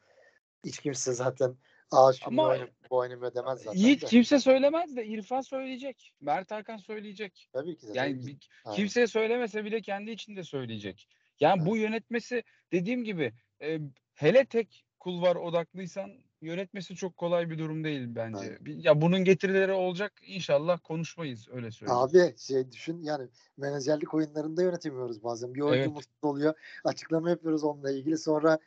hiç 0.65 0.79
kimse 0.79 1.13
zaten 1.13 1.55
aa 1.91 2.13
şunu 2.13 2.41
Ama- 2.41 2.57
bu 2.89 2.97
oynamıyor 2.97 3.33
demez 3.35 3.59
zaten. 3.61 3.79
Yiğit 3.79 4.01
de. 4.01 4.05
kimse 4.05 4.39
söylemez 4.39 4.95
de 4.95 5.05
İrfan 5.05 5.41
söyleyecek. 5.41 6.13
Mert 6.21 6.51
Hakan 6.51 6.77
söyleyecek. 6.77 7.49
Tabii 7.53 7.77
ki 7.77 7.87
de. 7.87 7.91
Yani 7.95 8.25
ki. 8.25 8.37
kimseye 8.75 9.07
söylemese 9.07 9.65
bile 9.65 9.81
kendi 9.81 10.11
içinde 10.11 10.43
söyleyecek. 10.43 11.07
Yani 11.39 11.65
bu 11.65 11.77
yönetmesi 11.77 12.43
dediğim 12.71 13.03
gibi 13.03 13.33
e, 13.61 13.79
hele 14.13 14.45
tek 14.45 14.85
kulvar 14.99 15.35
odaklıysan 15.35 16.11
yönetmesi 16.41 16.95
çok 16.95 17.17
kolay 17.17 17.49
bir 17.49 17.57
durum 17.59 17.83
değil 17.83 18.05
bence. 18.07 18.57
Bir- 18.61 18.83
Ya 18.83 19.01
bunun 19.01 19.23
getirileri 19.23 19.71
olacak 19.71 20.13
inşallah 20.21 20.79
konuşmayız 20.83 21.47
öyle 21.51 21.71
söyleyeyim. 21.71 22.01
Abi 22.01 22.35
şey 22.37 22.71
düşün 22.71 23.01
yani 23.03 23.27
menajerlik 23.57 24.13
oyunlarında 24.13 24.63
yönetemiyoruz 24.63 25.23
bazen. 25.23 25.53
Bir 25.55 25.61
oyuncu 25.61 25.79
Evet. 25.79 25.91
mutsuz 25.93 26.13
oluyor. 26.23 26.53
Açıklama 26.83 27.29
yapıyoruz 27.29 27.63
onunla 27.63 27.91
ilgili. 27.91 28.17
Sonra 28.17 28.59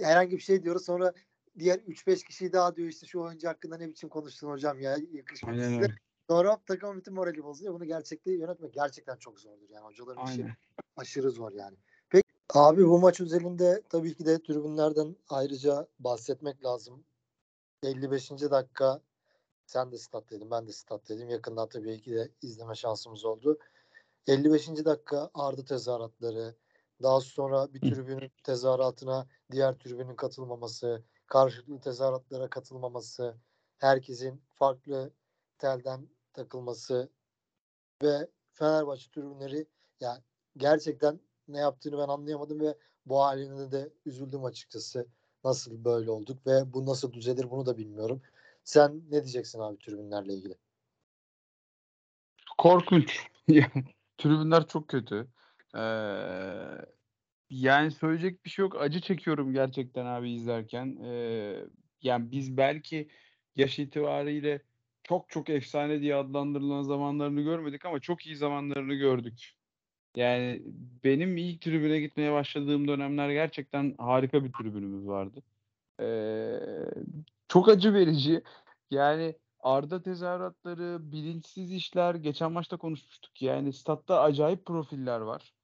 herhangi 0.00 0.36
bir 0.36 0.42
şey 0.42 0.62
diyoruz. 0.62 0.84
Sonra 0.84 1.12
diğer 1.58 1.78
3-5 1.78 2.24
kişi 2.24 2.52
daha 2.52 2.76
diyor 2.76 2.88
işte 2.88 3.06
şu 3.06 3.20
oyuncu 3.20 3.48
hakkında 3.48 3.76
ne 3.76 3.88
biçim 3.88 4.08
konuştun 4.08 4.50
hocam 4.50 4.80
ya 4.80 4.96
yakışmadı 5.12 5.64
size. 5.68 5.94
Sonra 6.30 6.60
takımın 6.66 6.96
bütün 6.96 7.14
morali 7.14 7.44
bozuyor. 7.44 7.74
Bunu 7.74 7.84
gerçekte 7.84 8.32
yönetmek 8.32 8.74
gerçekten 8.74 9.16
çok 9.16 9.40
zordur. 9.40 9.70
Yani 9.70 9.84
hocaların 9.84 10.26
işi 10.26 10.42
Aynen. 10.42 10.56
aşırı 10.96 11.30
zor 11.30 11.52
yani. 11.52 11.76
Peki 12.10 12.24
abi 12.54 12.86
bu 12.86 12.98
maç 12.98 13.20
özelinde 13.20 13.82
tabii 13.88 14.14
ki 14.14 14.26
de 14.26 14.42
tribünlerden 14.42 15.16
ayrıca 15.28 15.86
bahsetmek 15.98 16.64
lazım. 16.64 17.04
55. 17.82 18.30
dakika 18.30 19.00
sen 19.66 19.92
de 19.92 19.98
stat'taydın 19.98 20.50
ben 20.50 20.66
de 20.66 20.72
stat'taydım. 20.72 21.28
Yakından 21.28 21.68
tabii 21.68 22.00
ki 22.00 22.12
de 22.12 22.28
izleme 22.42 22.74
şansımız 22.74 23.24
oldu. 23.24 23.58
55. 24.26 24.68
dakika 24.68 25.30
Arda 25.34 25.64
tezahüratları, 25.64 26.54
daha 27.02 27.20
sonra 27.20 27.74
bir 27.74 27.80
tribünün 27.80 28.30
tezahüratına 28.44 29.26
diğer 29.52 29.78
tribünün 29.78 30.14
katılmaması, 30.14 31.02
karşılıklı 31.26 31.80
tezahüratlara 31.80 32.50
katılmaması, 32.50 33.36
herkesin 33.78 34.42
farklı 34.54 35.10
telden 35.58 36.08
takılması 36.32 37.10
ve 38.02 38.28
Fenerbahçe 38.52 39.10
tribünleri 39.10 39.66
ya 40.00 40.22
gerçekten 40.56 41.20
ne 41.48 41.58
yaptığını 41.58 41.98
ben 41.98 42.08
anlayamadım 42.08 42.60
ve 42.60 42.78
bu 43.06 43.20
haline 43.20 43.72
de 43.72 43.92
üzüldüm 44.06 44.44
açıkçası. 44.44 45.06
Nasıl 45.44 45.84
böyle 45.84 46.10
olduk 46.10 46.46
ve 46.46 46.72
bu 46.72 46.86
nasıl 46.86 47.12
düzelir 47.12 47.50
bunu 47.50 47.66
da 47.66 47.76
bilmiyorum. 47.76 48.22
Sen 48.64 48.96
ne 48.96 49.22
diyeceksin 49.22 49.60
abi 49.60 49.78
tribünlerle 49.78 50.34
ilgili? 50.34 50.54
Korkunç. 52.58 53.26
Yani 53.48 53.84
Tribünler 54.18 54.66
çok 54.66 54.88
kötü. 54.88 55.28
Ee, 55.74 55.80
yani 57.50 57.90
söyleyecek 57.90 58.44
bir 58.44 58.50
şey 58.50 58.62
yok. 58.62 58.76
Acı 58.80 59.00
çekiyorum 59.00 59.52
gerçekten 59.52 60.06
abi 60.06 60.32
izlerken. 60.32 60.98
Ee, 61.04 61.56
yani 62.02 62.30
biz 62.30 62.56
belki 62.56 63.08
yaş 63.56 63.78
itibariyle 63.78 64.62
çok 65.04 65.28
çok 65.28 65.50
efsane 65.50 66.00
diye 66.00 66.14
adlandırılan 66.14 66.82
zamanlarını 66.82 67.40
görmedik 67.40 67.84
ama 67.84 68.00
çok 68.00 68.26
iyi 68.26 68.36
zamanlarını 68.36 68.94
gördük. 68.94 69.54
Yani 70.16 70.62
benim 71.04 71.36
ilk 71.36 71.60
tribüne 71.60 72.00
gitmeye 72.00 72.32
başladığım 72.32 72.88
dönemler 72.88 73.30
gerçekten 73.30 73.94
harika 73.98 74.44
bir 74.44 74.52
tribünümüz 74.52 75.06
vardı. 75.06 75.42
Ee, 76.00 76.60
çok 77.48 77.68
acı 77.68 77.94
verici. 77.94 78.42
Yani 78.90 79.34
Arda 79.60 80.02
tezahüratları, 80.02 81.12
bilinçsiz 81.12 81.72
işler. 81.72 82.14
Geçen 82.14 82.52
maçta 82.52 82.76
konuşmuştuk. 82.76 83.42
Yani 83.42 83.72
statta 83.72 84.20
acayip 84.20 84.66
profiller 84.66 85.20
var. 85.20 85.54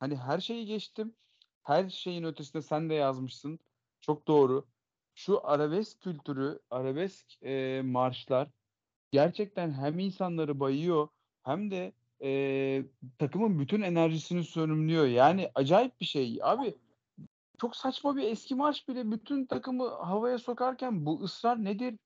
Hani 0.00 0.16
her 0.16 0.40
şeyi 0.40 0.66
geçtim. 0.66 1.14
Her 1.62 1.88
şeyin 1.88 2.24
ötesinde 2.24 2.62
sen 2.62 2.90
de 2.90 2.94
yazmışsın. 2.94 3.58
Çok 4.00 4.28
doğru. 4.28 4.66
Şu 5.14 5.46
arabesk 5.48 6.00
kültürü, 6.00 6.60
arabesk 6.70 7.42
e, 7.42 7.82
marşlar 7.84 8.48
gerçekten 9.12 9.72
hem 9.72 9.98
insanları 9.98 10.60
bayıyor 10.60 11.08
hem 11.42 11.70
de 11.70 11.92
e, 12.22 12.84
takımın 13.18 13.58
bütün 13.58 13.82
enerjisini 13.82 14.44
sönümlüyor. 14.44 15.06
Yani 15.06 15.50
acayip 15.54 16.00
bir 16.00 16.06
şey. 16.06 16.38
Abi 16.42 16.74
çok 17.60 17.76
saçma 17.76 18.16
bir 18.16 18.22
eski 18.22 18.54
marş 18.54 18.88
bile 18.88 19.10
bütün 19.10 19.46
takımı 19.46 19.88
havaya 19.88 20.38
sokarken 20.38 21.06
bu 21.06 21.22
ısrar 21.22 21.64
nedir? 21.64 21.98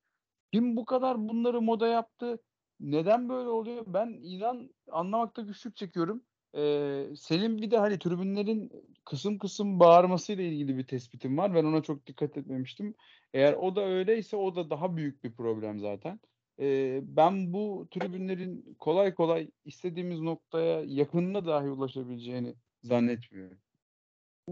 Kim 0.53 0.77
bu 0.77 0.85
kadar 0.85 1.29
bunları 1.29 1.63
moda 1.63 1.87
yaptı? 1.89 2.39
Neden 2.81 3.29
böyle 3.29 3.49
oluyor? 3.49 3.85
Ben 3.87 4.09
inan 4.09 4.71
anlamakta 4.91 5.43
güçlük 5.43 5.77
çekiyorum. 5.77 6.23
Ee, 6.55 7.07
senin 7.17 7.63
bir 7.63 7.71
de 7.71 7.79
hani 7.79 7.99
tribünlerin 7.99 8.73
kısım 9.05 9.39
kısım 9.39 9.81
bağırmasıyla 9.81 10.45
ilgili 10.45 10.79
bir 10.79 10.87
tespitim 10.87 11.39
var. 11.39 11.55
Ben 11.55 11.65
ona 11.65 11.83
çok 11.83 12.07
dikkat 12.07 12.37
etmemiştim. 12.37 12.95
Eğer 13.35 13.53
o 13.53 13.77
da 13.77 13.85
öyleyse 13.85 14.37
o 14.37 14.57
da 14.57 14.71
daha 14.71 14.97
büyük 14.97 15.25
bir 15.25 15.33
problem 15.33 15.79
zaten. 15.79 16.21
Ee, 16.61 17.01
ben 17.03 17.53
bu 17.53 17.89
tribünlerin 17.91 18.77
kolay 18.79 19.15
kolay 19.15 19.51
istediğimiz 19.65 20.21
noktaya 20.21 20.83
yakınına 20.87 21.47
dahi 21.47 21.71
ulaşabileceğini 21.71 22.55
zannetmiyorum. 22.83 23.59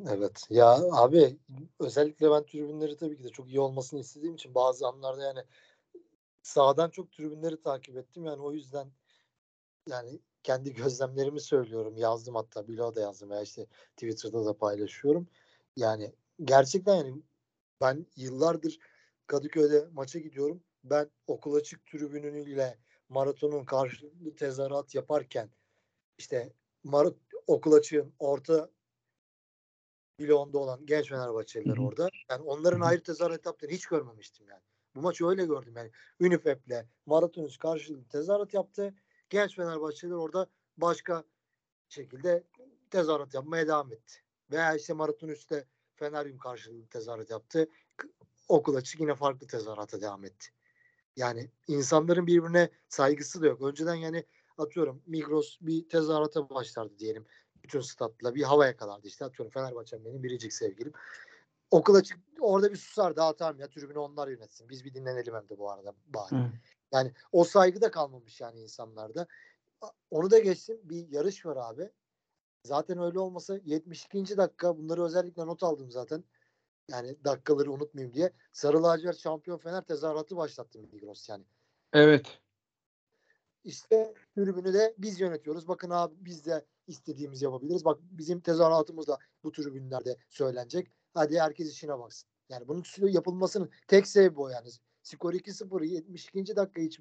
Evet. 0.09 0.47
Ya 0.51 0.79
abi 0.93 1.39
özellikle 1.81 2.31
ben 2.31 2.47
tribünleri 2.47 2.97
tabii 2.97 3.17
ki 3.17 3.25
de 3.25 3.29
çok 3.29 3.49
iyi 3.49 3.61
olmasını 3.61 4.01
istediğim 4.01 4.35
için 4.35 4.55
bazı 4.55 4.87
anlarda 4.89 5.23
yani 5.23 5.41
sağdan 6.43 6.91
çok 6.91 7.13
tribünleri 7.13 7.63
takip 7.63 7.97
ettim. 7.97 8.25
Yani 8.25 8.43
o 8.43 8.53
yüzden 8.53 8.89
yani 9.89 10.21
kendi 10.45 10.75
gözlemlerimi 10.75 11.41
söylüyorum. 11.41 11.97
Yazdım 11.97 12.35
hatta 12.35 12.69
bloğa 12.69 12.95
da 12.95 13.01
yazdım 13.01 13.31
veya 13.31 13.43
işte 13.43 13.67
Twitter'da 13.97 14.47
da 14.47 14.57
paylaşıyorum. 14.57 15.29
Yani 15.77 16.13
gerçekten 16.45 16.95
yani 16.95 17.23
ben 17.81 18.07
yıllardır 18.17 18.79
Kadıköy'de 19.27 19.89
maça 19.93 20.19
gidiyorum. 20.19 20.63
Ben 20.85 21.11
okul 21.27 21.55
açık 21.55 21.87
tribünüyle 21.87 22.79
maratonun 23.09 23.65
karşılıklı 23.65 24.37
tezahürat 24.37 24.95
yaparken 24.95 25.51
işte 26.19 26.53
marat 26.85 27.15
okul 27.47 27.73
açığın 27.73 28.13
orta 28.19 28.71
bloğunda 30.21 30.59
olan 30.59 30.87
genç 30.87 31.09
Fenerbahçeliler 31.09 31.77
orada. 31.77 32.09
Yani 32.31 32.43
onların 32.43 32.81
ayrı 32.81 33.03
tezahürat 33.03 33.47
yaptığını 33.47 33.71
hiç 33.71 33.87
görmemiştim 33.87 34.49
yani. 34.49 34.63
Bu 34.97 35.01
maçı 35.01 35.27
öyle 35.27 35.47
gördüm 35.47 35.75
yani. 35.77 35.91
Unifep'le 36.21 36.87
Maratonuz 37.07 37.57
karşılıklı 37.57 38.09
tezahürat 38.09 38.55
yaptı. 38.55 38.95
Genç 39.35 39.57
Fenerbahçeliler 39.57 40.17
orada 40.17 40.47
başka 40.77 41.25
şekilde 41.89 42.45
tezahürat 42.91 43.35
yapmaya 43.35 43.67
devam 43.67 43.93
etti. 43.93 44.15
Veya 44.51 44.75
işte 44.75 44.93
maraton 44.93 45.29
üstte 45.29 45.65
Feneryum 45.95 46.39
karşılığı 46.39 46.87
tezahürat 46.87 47.31
yaptı. 47.31 47.69
Okul 48.49 48.75
açık 48.75 49.01
yine 49.01 49.15
farklı 49.15 49.47
tezahürata 49.47 50.01
devam 50.01 50.25
etti. 50.25 50.49
Yani 51.17 51.51
insanların 51.69 52.27
birbirine 52.27 52.71
saygısı 52.89 53.43
da 53.43 53.47
yok. 53.47 53.63
Önceden 53.63 53.95
yani 53.95 54.25
atıyorum 54.59 55.03
Migros 55.07 55.59
bir 55.61 55.89
tezahürata 55.89 56.51
başlardı 56.51 56.99
diyelim. 56.99 57.27
Bütün 57.63 57.81
statla 57.81 58.35
bir 58.35 58.43
hava 58.43 58.67
yakalardı 58.67 59.07
işte 59.07 59.25
atıyorum 59.25 59.51
Fenerbahçe'm 59.51 60.05
benim 60.05 60.23
biricik 60.23 60.53
sevgilim. 60.53 60.93
Okul 61.75 61.95
açık 61.95 62.19
orada 62.41 62.73
bir 62.73 62.77
susar 62.77 63.17
daha 63.17 63.37
tamam 63.37 63.61
ya 63.61 63.69
tribünü 63.69 63.99
onlar 63.99 64.29
yönetsin. 64.29 64.69
Biz 64.69 64.85
bir 64.85 64.95
dinlenelim 64.95 65.35
hem 65.35 65.49
de 65.49 65.59
bu 65.59 65.71
arada 65.71 65.95
bari. 66.07 66.35
Evet. 66.35 66.51
Yani 66.93 67.13
o 67.33 67.45
saygı 67.45 67.81
da 67.81 67.91
kalmamış 67.91 68.41
yani 68.41 68.61
insanlarda. 68.61 69.27
Onu 70.11 70.31
da 70.31 70.39
geçtim. 70.39 70.81
Bir 70.83 71.09
yarış 71.09 71.47
var 71.47 71.57
abi. 71.57 71.91
Zaten 72.65 72.99
öyle 72.99 73.19
olmasa 73.19 73.59
72. 73.65 74.37
dakika 74.37 74.79
bunları 74.79 75.05
özellikle 75.05 75.47
not 75.47 75.63
aldım 75.63 75.91
zaten. 75.91 76.25
Yani 76.89 77.17
dakikaları 77.25 77.73
unutmayayım 77.73 78.15
diye. 78.15 78.33
Sarı 78.53 78.83
lacivert 78.83 79.19
şampiyon 79.19 79.59
Fener 79.59 79.83
tezahüratı 79.83 80.37
başlattı 80.37 80.79
Migros 80.79 81.29
yani. 81.29 81.45
Evet. 81.93 82.41
İşte 83.65 84.15
tribünü 84.35 84.75
de 84.75 84.95
biz 84.99 85.21
yönetiyoruz. 85.21 85.69
Bakın 85.69 85.91
abi 85.91 86.15
biz 86.19 86.47
de 86.47 86.65
istediğimiz 86.87 87.43
yapabiliriz. 87.43 87.85
Bak 87.85 87.99
bizim 88.03 88.41
tezahüratımız 88.41 89.07
da 89.07 89.19
bu 89.45 89.53
tribünlerde 89.53 90.17
söylenecek. 90.29 90.91
Hadi 91.15 91.41
herkes 91.41 91.73
işine 91.73 91.99
baksın. 91.99 92.29
Yani 92.49 92.69
bunun 92.69 92.85
yapılmasının 93.01 93.71
tek 93.89 94.07
sebebi 94.07 94.41
o 94.41 94.49
yani. 94.49 94.69
Skor 95.03 95.33
2-0 95.33 95.85
72. 95.85 96.57
dakika 96.57 96.81
hiç 96.81 97.01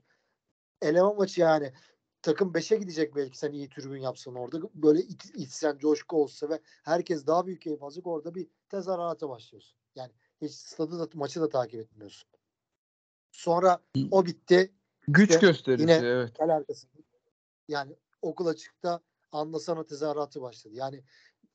eleme 0.81 1.13
maçı 1.13 1.41
yani. 1.41 1.73
Takım 2.21 2.51
5'e 2.51 2.77
gidecek 2.77 3.15
belki 3.15 3.37
sen 3.37 3.51
iyi 3.51 3.69
tribün 3.69 4.01
yapsan 4.01 4.35
orada. 4.35 4.69
Böyle 4.73 5.01
iç, 5.01 5.25
içsen 5.25 5.77
coşku 5.77 6.21
olsa 6.21 6.49
ve 6.49 6.59
herkes 6.83 7.27
daha 7.27 7.45
büyük 7.45 7.61
keyif 7.61 7.83
alacak 7.83 8.07
orada 8.07 8.35
bir 8.35 8.47
tezahürata 8.69 9.29
başlıyorsun. 9.29 9.77
Yani 9.95 10.11
hiç 10.41 10.51
stadı 10.51 10.99
da 10.99 11.07
maçı 11.13 11.41
da 11.41 11.49
takip 11.49 11.79
etmiyorsun. 11.79 12.29
Sonra 13.31 13.79
o 14.11 14.25
bitti. 14.25 14.73
Güç 15.07 15.29
İşte 15.29 15.47
gösterisi 15.47 15.81
yine- 15.81 16.07
evet. 16.07 16.33
Kel 16.33 16.49
arkasında. 16.49 16.91
Yani 17.67 17.95
okul 18.21 18.47
açıkta 18.47 18.99
anlasana 19.31 19.83
tezahüratı 19.83 20.41
başladı. 20.41 20.73
Yani 20.75 21.03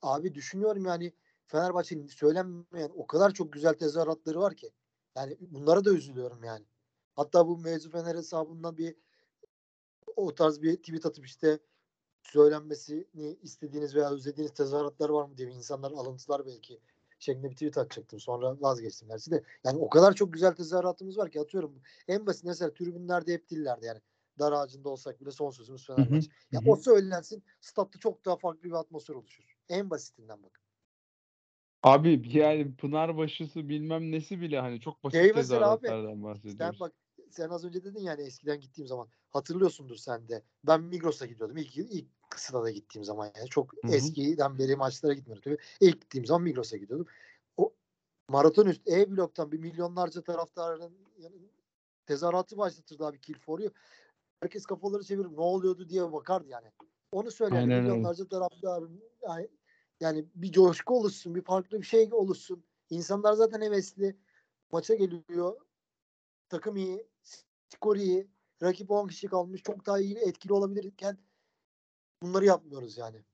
abi 0.03 0.35
düşünüyorum 0.35 0.87
yani 0.87 1.13
Fenerbahçe'nin 1.49 2.07
söylenmeyen 2.07 2.91
o 2.95 3.07
kadar 3.07 3.31
çok 3.31 3.53
güzel 3.53 3.75
tezahüratları 3.75 4.41
var 4.41 4.57
ki. 4.57 4.71
Yani 5.17 5.37
bunlara 5.41 5.85
da 5.85 5.91
üzülüyorum 5.91 6.45
yani. 6.45 6.65
Hatta 7.15 7.49
bu 7.49 7.59
mevzu 7.59 7.91
Fener 7.91 8.15
hesabından 8.15 8.77
bir 8.77 8.97
o 10.17 10.35
tarz 10.35 10.63
bir 10.63 10.77
tweet 10.77 11.07
atıp 11.07 11.27
işte 11.27 11.59
söylenmesini 12.23 13.39
istediğiniz 13.43 13.95
veya 13.95 14.11
özlediğiniz 14.11 14.55
tezahüratlar 14.55 15.09
var 15.09 15.25
mı 15.25 15.37
diye 15.37 15.51
insanlar 15.51 15.91
alıntılar 15.91 16.47
belki 16.47 16.81
şeklinde 17.19 17.51
bir 17.51 17.55
tweet 17.55 17.79
atacaktım. 17.79 18.21
Sonra 18.21 18.61
vazgeçtim 18.61 19.09
dersi 19.09 19.31
de. 19.31 19.45
Yani 19.65 19.79
o 19.79 19.89
kadar 19.89 20.15
çok 20.15 20.33
güzel 20.33 20.55
tezahüratımız 20.55 21.19
var 21.19 21.31
ki 21.31 21.41
atıyorum. 21.41 21.81
En 22.09 22.27
basit 22.27 22.45
mesela 22.45 22.75
tribünlerde 22.75 23.33
hep 23.33 23.49
dillerde 23.49 23.87
yani. 23.87 24.01
Dar 24.39 24.53
ağacında 24.53 24.89
olsak 24.89 25.21
bile 25.21 25.31
son 25.31 25.51
sözümüz 25.51 25.87
Fenerbahçe. 25.87 26.31
Ya 26.53 26.61
hı 26.61 26.65
hı. 26.65 26.71
o 26.71 26.77
söylensin 26.77 27.43
statta 27.61 27.99
çok 27.99 28.25
daha 28.25 28.37
farklı 28.37 28.63
bir 28.63 28.73
atmosfer 28.73 29.15
oluşur. 29.15 29.57
En 29.69 29.91
basitinden 29.91 30.43
bak. 30.43 30.61
Abi 31.83 32.23
yani 32.39 32.77
Pınarbaşısı 32.77 33.69
bilmem 33.69 34.13
nesi 34.13 34.41
bile 34.41 34.61
hani 34.61 34.81
çok 34.81 35.05
basit 35.05 35.21
Şey 35.21 35.33
tezahüratlardan 35.33 36.13
Sen 36.13 36.23
bahsediyoruz. 36.23 36.81
bak 36.81 36.93
sen 37.31 37.49
az 37.49 37.65
önce 37.65 37.85
dedin 37.85 38.01
yani 38.01 38.23
eskiden 38.23 38.61
gittiğim 38.61 38.89
zaman 38.89 39.09
hatırlıyorsundur 39.31 39.97
sen 39.97 40.29
de. 40.29 40.43
Ben 40.65 40.83
Migros'a 40.83 41.27
gidiyordum 41.27 41.57
ilk 41.57 41.77
ilk 41.77 42.07
sırada 42.37 42.71
gittiğim 42.71 43.05
zaman 43.05 43.31
yani 43.37 43.49
çok 43.49 43.73
Hı 43.73 43.89
hı. 43.89 43.93
eskiden 43.93 44.59
beri 44.59 44.77
maçlara 44.77 45.13
gitmiyorum 45.13 45.43
tabii. 45.45 45.59
İlk 45.81 46.01
gittiğim 46.01 46.27
zaman 46.27 46.43
Migros'a 46.43 46.77
gidiyordum. 46.77 47.07
O 47.57 47.73
maraton 48.29 48.67
üst 48.67 48.89
E 48.89 49.11
bloktan 49.11 49.53
bir 49.53 49.59
milyonlarca 49.59 50.23
taraftarın 50.23 50.93
yani, 51.19 51.37
tezahüratı 52.07 52.59
başlatırdı 52.59 53.07
abi 53.07 53.21
Kill 53.21 53.39
for 53.39 53.59
You. 53.61 53.73
Herkes 54.41 54.67
kafaları 54.67 55.05
çevirip 55.05 55.31
ne 55.31 55.41
oluyordu 55.41 55.89
diye 55.89 56.13
bakardı 56.13 56.49
yani. 56.49 56.67
Onu 57.13 57.29
öyle. 57.41 57.67
milyonlarca 57.67 58.29
taraftarın 58.29 59.03
yani, 59.23 59.49
yani 60.01 60.25
bir 60.35 60.53
coşku 60.53 60.99
oluşsun, 60.99 61.35
bir 61.35 61.43
farklı 61.43 61.81
bir 61.81 61.87
şey 61.87 62.09
oluşsun. 62.13 62.65
İnsanlar 62.91 63.33
zaten 63.33 63.61
hevesli. 63.61 64.17
Maça 64.73 64.95
geliyor. 64.95 65.61
Takım 66.49 66.77
iyi, 66.77 67.07
skor 67.69 67.97
iyi. 67.97 68.29
Rakip 68.63 68.91
10 68.91 69.09
kişi 69.09 69.29
kalmış. 69.29 69.63
Çok 69.63 69.87
daha 69.87 70.01
iyi 70.01 70.17
etkili 70.19 70.53
olabilirken 70.53 71.19
bunları 72.23 72.45
yapmıyoruz 72.45 72.99
yani. 72.99 73.25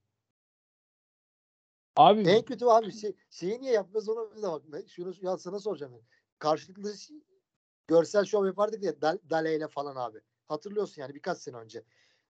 Abi 1.96 2.20
En 2.20 2.44
kötü 2.44 2.64
abi 2.64 2.92
şey, 2.92 3.16
şeyi 3.30 3.60
niye 3.60 3.72
yapmıyoruz 3.72 4.08
ona 4.08 4.42
da 4.42 4.72
bak. 4.72 4.88
Şunu 4.88 5.14
ya 5.22 5.38
sana 5.38 5.60
soracağım. 5.60 5.92
yani. 5.92 6.04
Karşılıklı 6.38 6.94
görsel 7.88 8.24
şov 8.24 8.46
yapardık 8.46 8.82
ya 8.82 9.00
Dal, 9.00 9.18
Dale 9.30 9.56
ile 9.56 9.68
falan 9.68 9.96
abi. 9.96 10.20
Hatırlıyorsun 10.48 11.02
yani 11.02 11.14
birkaç 11.14 11.38
sene 11.38 11.56
önce. 11.56 11.84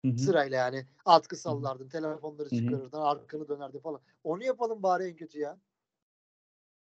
Hı 0.04 0.08
hı. 0.10 0.34
Sırayla 0.34 0.56
yani 0.58 0.86
atkı 1.04 1.36
sallardın, 1.36 1.88
telefonları 1.88 2.50
Hı 2.52 2.56
hı. 2.56 2.80
çıkarırdın, 2.80 2.98
arkanı 3.00 3.48
dönerdin 3.48 3.78
falan. 3.80 4.00
Onu 4.24 4.44
yapalım 4.44 4.82
bari 4.82 5.04
en 5.04 5.16
kötü 5.16 5.38
ya. 5.38 5.60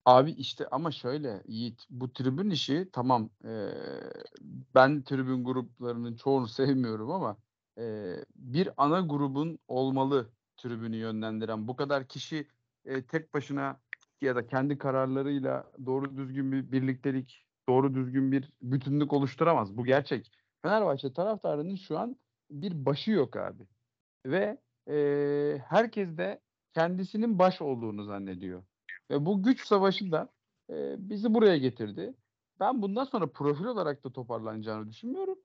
Abi 0.05 0.31
işte 0.31 0.69
ama 0.71 0.91
şöyle 0.91 1.43
Yiğit 1.47 1.87
bu 1.91 2.13
tribün 2.13 2.51
işi 2.51 2.89
tamam 2.93 3.31
eee, 3.45 3.75
ben 4.75 5.03
tribün 5.05 5.45
gruplarının 5.45 6.17
çoğunu 6.17 6.47
sevmiyorum 6.49 7.11
ama 7.11 7.37
eee, 7.79 8.25
bir 8.37 8.69
ana 8.77 9.01
grubun 9.01 9.59
olmalı 9.69 10.33
tribünü 10.57 10.97
yönlendiren 10.97 11.69
bu 11.69 11.77
kadar 11.77 12.09
kişi 12.09 12.49
eee, 12.85 13.07
tek 13.07 13.35
başına 13.35 13.81
ya 14.21 14.37
da 14.37 14.47
kendi 14.47 14.79
kararlarıyla 14.79 15.73
doğru 15.87 16.17
düzgün 16.17 16.53
bir 16.53 16.73
birliktelik 16.73 17.47
doğru 17.69 17.95
düzgün 17.95 18.33
bir 18.33 18.53
bütünlük 18.63 19.13
oluşturamaz. 19.13 19.77
Bu 19.77 19.85
gerçek. 19.85 20.31
Fenerbahçe 20.63 21.13
taraftarının 21.13 21.75
şu 21.77 21.99
an 21.99 22.17
bir 22.53 22.87
başı 22.87 23.11
yok 23.11 23.37
abi 23.37 23.63
ve 24.27 24.59
eee 24.89 25.59
herkes 25.69 26.17
de 26.17 26.41
kendisinin 26.75 27.39
baş 27.39 27.63
olduğunu 27.63 28.05
zannediyor. 28.05 28.63
Ve 29.11 29.27
bu 29.27 29.43
güç 29.43 29.67
savaşı 29.67 30.13
da 30.13 30.29
e, 30.71 30.95
bizi 30.99 31.35
buraya 31.35 31.59
getirdi. 31.59 32.15
Ben 32.61 32.83
bundan 32.83 33.05
sonra 33.05 33.27
profil 33.27 33.65
olarak 33.65 34.05
da 34.05 34.13
toparlanacağını 34.13 34.91
düşünmüyorum. 34.91 35.39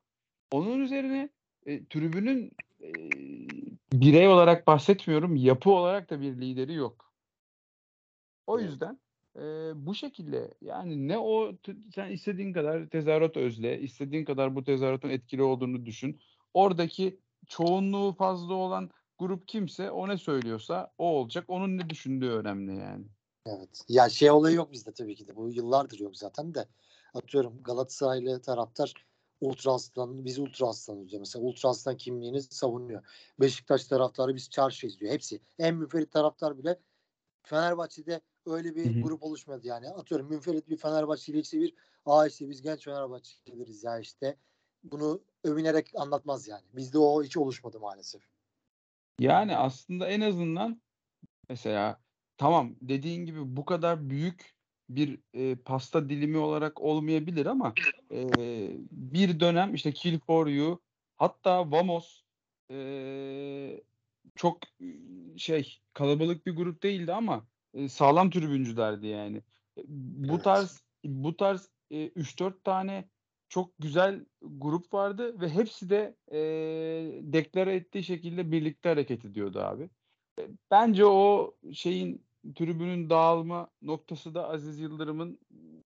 Onun 0.52 0.80
üzerine 0.80 1.30
e, 1.65 1.86
tribünün 1.86 2.52
e, 2.82 2.89
birey 3.93 4.28
olarak 4.28 4.67
bahsetmiyorum. 4.67 5.36
Yapı 5.36 5.70
olarak 5.70 6.10
da 6.10 6.22
bir 6.22 6.41
lideri 6.41 6.74
yok. 6.74 7.13
O 8.48 8.60
yüzden 8.60 9.00
e, 9.36 9.41
bu 9.76 9.96
şekilde 9.96 10.54
yani 10.62 11.08
ne 11.08 11.17
o 11.17 11.54
sen 11.96 12.12
istediğin 12.12 12.54
kadar 12.54 12.89
tezahürat 12.89 13.38
özle, 13.38 13.82
istediğin 13.82 14.26
kadar 14.26 14.56
bu 14.56 14.63
tezahüratın 14.63 15.10
etkili 15.10 15.43
olduğunu 15.43 15.86
düşün. 15.86 16.20
Oradaki 16.58 17.20
çoğunluğu 17.48 18.13
fazla 18.13 18.54
olan 18.54 18.89
grup 19.20 19.48
kimse 19.48 19.91
o 19.91 20.08
ne 20.08 20.17
söylüyorsa 20.17 20.93
o 20.98 21.06
olacak. 21.06 21.46
Onun 21.48 21.78
ne 21.78 21.89
düşündüğü 21.89 22.30
önemli 22.30 22.76
yani. 22.76 23.06
Evet. 23.46 23.86
Ya 23.89 24.10
şey 24.10 24.32
olayı 24.32 24.56
yok 24.56 24.72
bizde 24.72 24.91
tabii 24.91 25.15
ki 25.15 25.28
de. 25.28 25.36
Bu 25.36 25.50
yıllardır 25.50 26.00
yok 26.00 26.17
zaten 26.17 26.56
de. 26.56 26.67
Atıyorum 27.13 27.63
Galatasaraylı 27.63 28.41
taraftar 28.41 28.93
Ultra 29.41 29.72
Aslan, 29.72 30.26
biz 30.26 30.39
Ultra 30.39 30.67
Aslanız 30.67 31.10
diyor. 31.10 31.20
Mesela 31.20 31.46
Ultra 31.46 31.70
Aslan 31.70 31.98
kimliğini 31.98 32.41
savunuyor. 32.41 33.04
Beşiktaş 33.39 33.86
taraftarı 33.86 34.36
biz 34.36 34.50
çarşıyız 34.50 35.00
diyor. 35.00 35.13
Hepsi. 35.13 35.41
En 35.60 35.76
müferit 35.76 36.12
taraftar 36.12 36.58
bile 36.58 36.80
Fenerbahçe'de 37.43 38.22
öyle 38.46 38.76
bir 38.76 38.96
Hı 38.96 39.00
hı. 39.00 39.02
grup 39.02 39.24
oluşmadı 39.24 39.67
yani. 39.67 39.89
Atıyorum 39.89 40.30
münferit 40.30 40.70
bir 40.70 40.78
Fenerbahçeli 40.78 41.39
işte 41.39 41.60
bir 41.60 41.74
aa 42.06 42.28
işte 42.28 42.50
biz 42.50 42.62
genç 42.62 42.84
Fenerbahçelileriz 42.84 43.84
ya 43.84 44.00
işte. 44.00 44.38
Bunu 44.84 45.22
övünerek 45.47 45.91
anlatmaz 45.95 46.47
yani. 46.47 46.63
Bizde 46.73 46.97
o 46.97 47.23
hiç 47.23 47.38
oluşmadı 47.38 47.79
maalesef. 47.79 48.21
Yani 49.19 49.57
aslında 49.57 50.07
en 50.07 50.21
azından 50.21 50.81
mesela 51.49 52.01
tamam 52.38 52.75
dediğin 52.81 53.25
gibi 53.25 53.57
bu 53.57 53.65
kadar 53.65 54.10
büyük 54.10 54.55
bir 54.89 55.21
e, 55.33 55.55
pasta 55.55 56.10
dilimi 56.10 56.38
olarak 56.38 56.81
olmayabilir 56.81 57.45
ama 57.45 57.79
e, 58.12 58.78
bir 58.91 59.39
dönem 59.39 59.74
işte 59.76 59.93
Kill 59.93 60.19
for 60.19 60.47
You 60.47 60.84
hatta 61.17 61.72
Vamos 61.72 62.24
e, 62.72 63.84
çok 64.36 64.59
şey 65.38 65.80
kalabalık 65.93 66.45
bir 66.45 66.55
grup 66.55 66.84
değildi 66.84 67.13
ama 67.13 67.47
e, 67.74 67.89
sağlam 67.89 68.30
tribüncülerdi 68.32 69.07
yani. 69.07 69.43
Bu 69.88 70.36
Evet. 70.36 70.41
tarz 70.41 70.84
bu 71.03 71.38
tarz 71.38 71.69
e, 71.91 72.07
3-4 72.07 72.63
tane 72.63 73.09
çok 73.50 73.80
güzel 73.80 74.26
grup 74.41 74.93
vardı 74.93 75.41
ve 75.41 75.50
hepsi 75.50 75.89
de 75.89 76.18
e, 76.32 76.38
deklare 77.22 77.76
ettiği 77.76 78.04
şekilde 78.04 78.52
birlikte 78.52 78.89
hareket 78.89 79.26
ediyordu 79.26 79.60
abi. 79.60 79.89
E, 80.39 80.48
Bence 80.72 81.06
o 81.06 81.56
şeyin 81.74 82.28
tribünün 82.56 83.10
dağılma 83.10 83.72
noktası 83.82 84.36
da 84.36 84.50
Aziz 84.50 84.80
Yıldırım'ın 84.80 85.39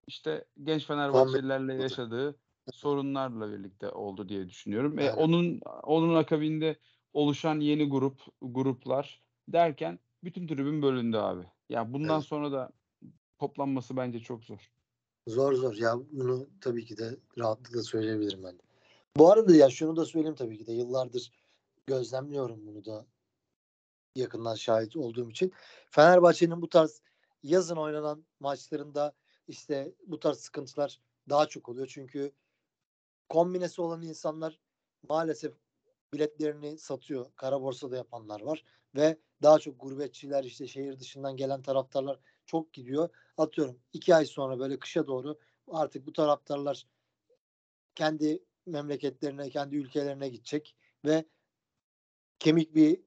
işte 0.07 0.45
genç 0.64 0.86
Fenerbahçelilerle 0.86 1.74
yaşadığı 1.74 2.39
sorunlarla 2.70 3.51
birlikte 3.51 3.89
oldu 3.89 4.30
diye 4.30 4.49
düşünüyorum. 4.49 4.99
E, 4.99 5.12
Aynen. 5.12 5.14
onun 5.14 5.59
onun 5.84 6.16
akabinde 6.16 6.80
oluşan 7.14 7.59
yeni 7.59 7.89
grup 7.89 8.22
gruplar 8.41 9.24
derken 9.47 9.99
bütün 10.24 10.47
tribün 10.47 10.82
bölündü 10.82 11.18
abi. 11.18 11.45
Ya 11.70 11.93
bundan 11.93 12.20
Evet. 12.20 12.26
sonra 12.26 12.51
da 12.51 12.72
toplanması 13.39 13.97
bence 13.97 14.20
çok 14.20 14.43
zor. 14.45 14.72
Zor 15.28 15.53
zor 15.53 15.76
ya 15.76 15.95
bunu 16.11 16.47
tabii 16.61 16.86
ki 16.86 16.97
de 16.97 17.17
rahatlıkla 17.38 17.84
söyleyebilirim 17.84 18.43
ben. 18.43 18.59
Bu 19.17 19.32
arada 19.32 19.55
ya 19.55 19.69
şunu 19.69 19.95
da 19.95 20.05
söyleyeyim 20.05 20.36
tabii 20.36 20.57
ki 20.57 20.67
de 20.67 20.74
yıllardır 20.74 21.32
gözlemliyorum 21.88 22.67
bunu 22.67 22.86
da 22.86 23.05
yakından 24.15 24.55
şahit 24.55 24.95
olduğum 24.95 25.30
için. 25.30 25.53
Fenerbahçe'nin 25.91 26.61
bu 26.61 26.69
tarz 26.69 27.01
yazın 27.43 27.76
oynanan 27.76 28.26
maçlarında 28.39 29.13
işte 29.47 29.95
bu 30.07 30.19
tarz 30.19 30.38
sıkıntılar 30.38 30.99
daha 31.30 31.45
çok 31.45 31.69
oluyor. 31.69 31.88
Çünkü 31.88 32.32
kombinesi 33.30 33.82
olan 33.82 34.01
insanlar 34.01 34.59
maalesef 35.09 35.53
biletlerini 36.13 36.78
satıyor. 36.78 37.26
Kara 37.36 37.61
borsada 37.61 37.97
yapanlar 37.97 38.41
var 38.41 38.63
ve 38.95 39.17
daha 39.43 39.59
çok 39.59 39.80
gurbetçiler 39.80 40.43
işte 40.43 40.67
şehir 40.67 40.99
dışından 40.99 41.38
gelen 41.38 41.61
taraftarlar 41.61 42.19
çok 42.45 42.74
gidiyor. 42.74 43.09
Atıyorum 43.41 43.79
iki 43.93 44.15
ay 44.15 44.25
sonra 44.25 44.59
böyle 44.59 44.79
kışa 44.79 45.07
doğru 45.07 45.39
artık 45.71 46.07
bu 46.07 46.13
taraftarlar 46.13 46.85
kendi 47.95 48.43
memleketlerine, 48.65 49.49
kendi 49.49 49.75
ülkelerine 49.75 50.29
gidecek 50.29 50.75
ve 51.05 51.25
kemik 52.39 52.75
bir 52.75 53.01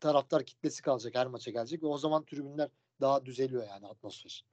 taraftar 0.00 0.46
kitlesi 0.46 0.82
kalacak 0.82 1.14
her 1.14 1.26
maça 1.26 1.50
gelecek 1.50 1.82
ve 1.82 1.86
o 1.86 1.98
zaman 1.98 2.24
tribünler 2.24 2.70
daha 3.00 3.26
düzeliyor 3.26 3.66
yani 3.68 3.86
atmosfer. 3.86 4.44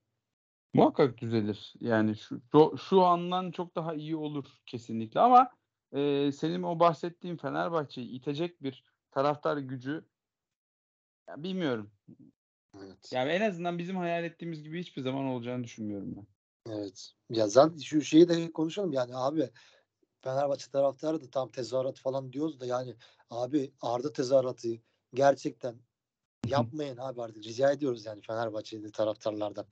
Muhakkak 0.74 1.18
düzelir. 1.18 1.74
Yani 1.80 2.16
şu 2.16 2.42
şu, 2.78 3.02
andan 3.02 3.52
çok 3.52 3.76
daha 3.76 3.94
iyi 3.94 4.16
olur 4.16 4.46
kesinlikle 4.66 5.20
ama 5.20 5.50
e, 5.92 6.32
senin 6.32 6.64
o 6.64 6.80
bahsettiğin 6.80 7.38
Fenerbahçe'yi 7.38 8.08
itecek 8.08 8.64
bir 8.64 8.84
taraftar 9.12 9.58
gücü 9.58 10.06
ya 11.28 11.44
bilmiyorum. 11.44 11.92
Evet. 12.78 13.10
Yani 13.14 13.32
en 13.32 13.42
azından 13.42 13.78
bizim 13.78 13.98
hayal 13.98 14.24
ettiğimiz 14.24 14.64
gibi 14.64 14.80
hiçbir 14.80 15.02
zaman 15.02 15.26
olacağını 15.26 15.64
düşünmüyorum 15.64 16.16
ben. 16.16 16.28
Evet. 16.74 17.12
Ya 17.30 17.48
zaten 17.48 17.78
şu 17.78 18.02
şeyi 18.02 18.30
de 18.30 18.52
konuşalım 18.52 18.94
yani 18.94 19.16
abi 19.16 19.50
Fenerbahçe 20.22 20.72
taraftarı 20.72 21.22
da 21.22 21.30
tam 21.30 21.52
tezahürat 21.52 22.00
falan 22.00 22.34
diyoruz 22.34 22.60
da 22.60 22.66
yani 22.66 22.96
abi 23.30 23.74
Arda 23.82 24.14
tezahüratı 24.14 24.70
gerçekten 25.14 25.76
yapmayın 26.48 26.98
abi 26.98 27.22
artık 27.22 27.46
rica 27.46 27.72
ediyoruz 27.72 28.06
yani 28.06 28.22
Fenerbahçeli 28.22 28.92
taraftarlardan. 28.92 29.66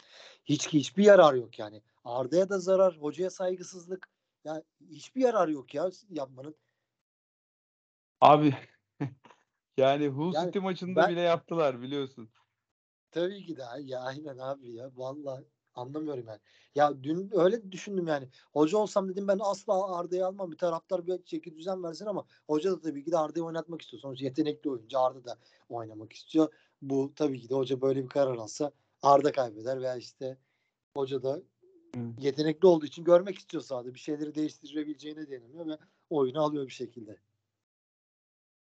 Hiç 0.46 0.68
hiçbir 0.68 1.04
yarar 1.04 1.34
yok 1.34 1.60
yani. 1.60 1.82
Arda'ya 2.04 2.50
da 2.50 2.60
zarar, 2.60 2.98
hocaya 2.98 3.30
saygısızlık. 3.30 4.10
Ya 4.44 4.64
hiçbir 4.90 5.22
yarar 5.22 5.48
yok 5.48 5.74
ya 5.74 5.90
yapmanın. 6.10 6.56
Abi 8.22 8.56
yani 9.78 10.08
Hull 10.08 10.34
Yani 10.34 10.46
City 10.46 10.60
maçında 10.60 11.02
ben- 11.02 11.10
bile 11.10 11.22
yaptılar 11.22 11.82
biliyorsun. 11.82 12.30
Tabii 13.12 13.46
ki 13.46 13.58
de 13.58 13.64
ya 13.82 14.00
aynen 14.00 14.38
abi 14.38 14.72
ya 14.72 14.92
vallahi 14.96 15.46
anlamıyorum 15.76 16.28
yani. 16.28 16.40
Ya 16.76 17.04
dün 17.04 17.30
öyle 17.34 17.72
düşündüm 17.72 18.08
yani. 18.08 18.30
Hoca 18.54 18.78
olsam 18.78 19.10
dedim 19.10 19.28
ben 19.28 19.40
asla 19.42 19.98
Arda'yı 19.98 20.26
almam. 20.26 20.52
Bir 20.52 20.58
taraftar 20.58 21.08
bir 21.08 21.24
çeki 21.24 21.56
düzen 21.56 21.84
versin 21.84 22.06
ama 22.06 22.26
hoca 22.48 22.72
da 22.72 22.82
tabii 22.82 23.04
ki 23.04 23.12
de 23.12 23.18
Arda'yı 23.18 23.46
oynatmak 23.46 23.82
istiyor. 23.82 24.02
Sonuçta 24.02 24.26
yetenekli 24.26 24.70
oyuncu 24.70 25.00
Arda 25.00 25.26
da 25.26 25.38
oynamak 25.70 26.14
istiyor. 26.14 26.54
Bu 26.82 27.14
tabii 27.16 27.42
ki 27.42 27.50
de 27.50 27.56
hoca 27.56 27.82
böyle 27.82 28.04
bir 28.04 28.10
karar 28.10 28.36
alsa 28.36 28.72
Arda 29.02 29.32
kaybeder 29.32 29.82
veya 29.82 29.96
işte 29.96 30.38
hoca 30.96 31.24
da 31.24 31.42
yetenekli 32.20 32.68
olduğu 32.68 32.86
için 32.86 33.04
görmek 33.04 33.38
istiyor 33.38 33.64
sahada. 33.64 33.94
Bir 33.94 34.00
şeyleri 34.00 34.36
değiştirebileceğine 34.36 35.30
deniliyor 35.30 35.68
ve 35.68 35.78
oyunu 36.10 36.42
alıyor 36.42 36.68
bir 36.68 36.72
şekilde. 36.72 37.18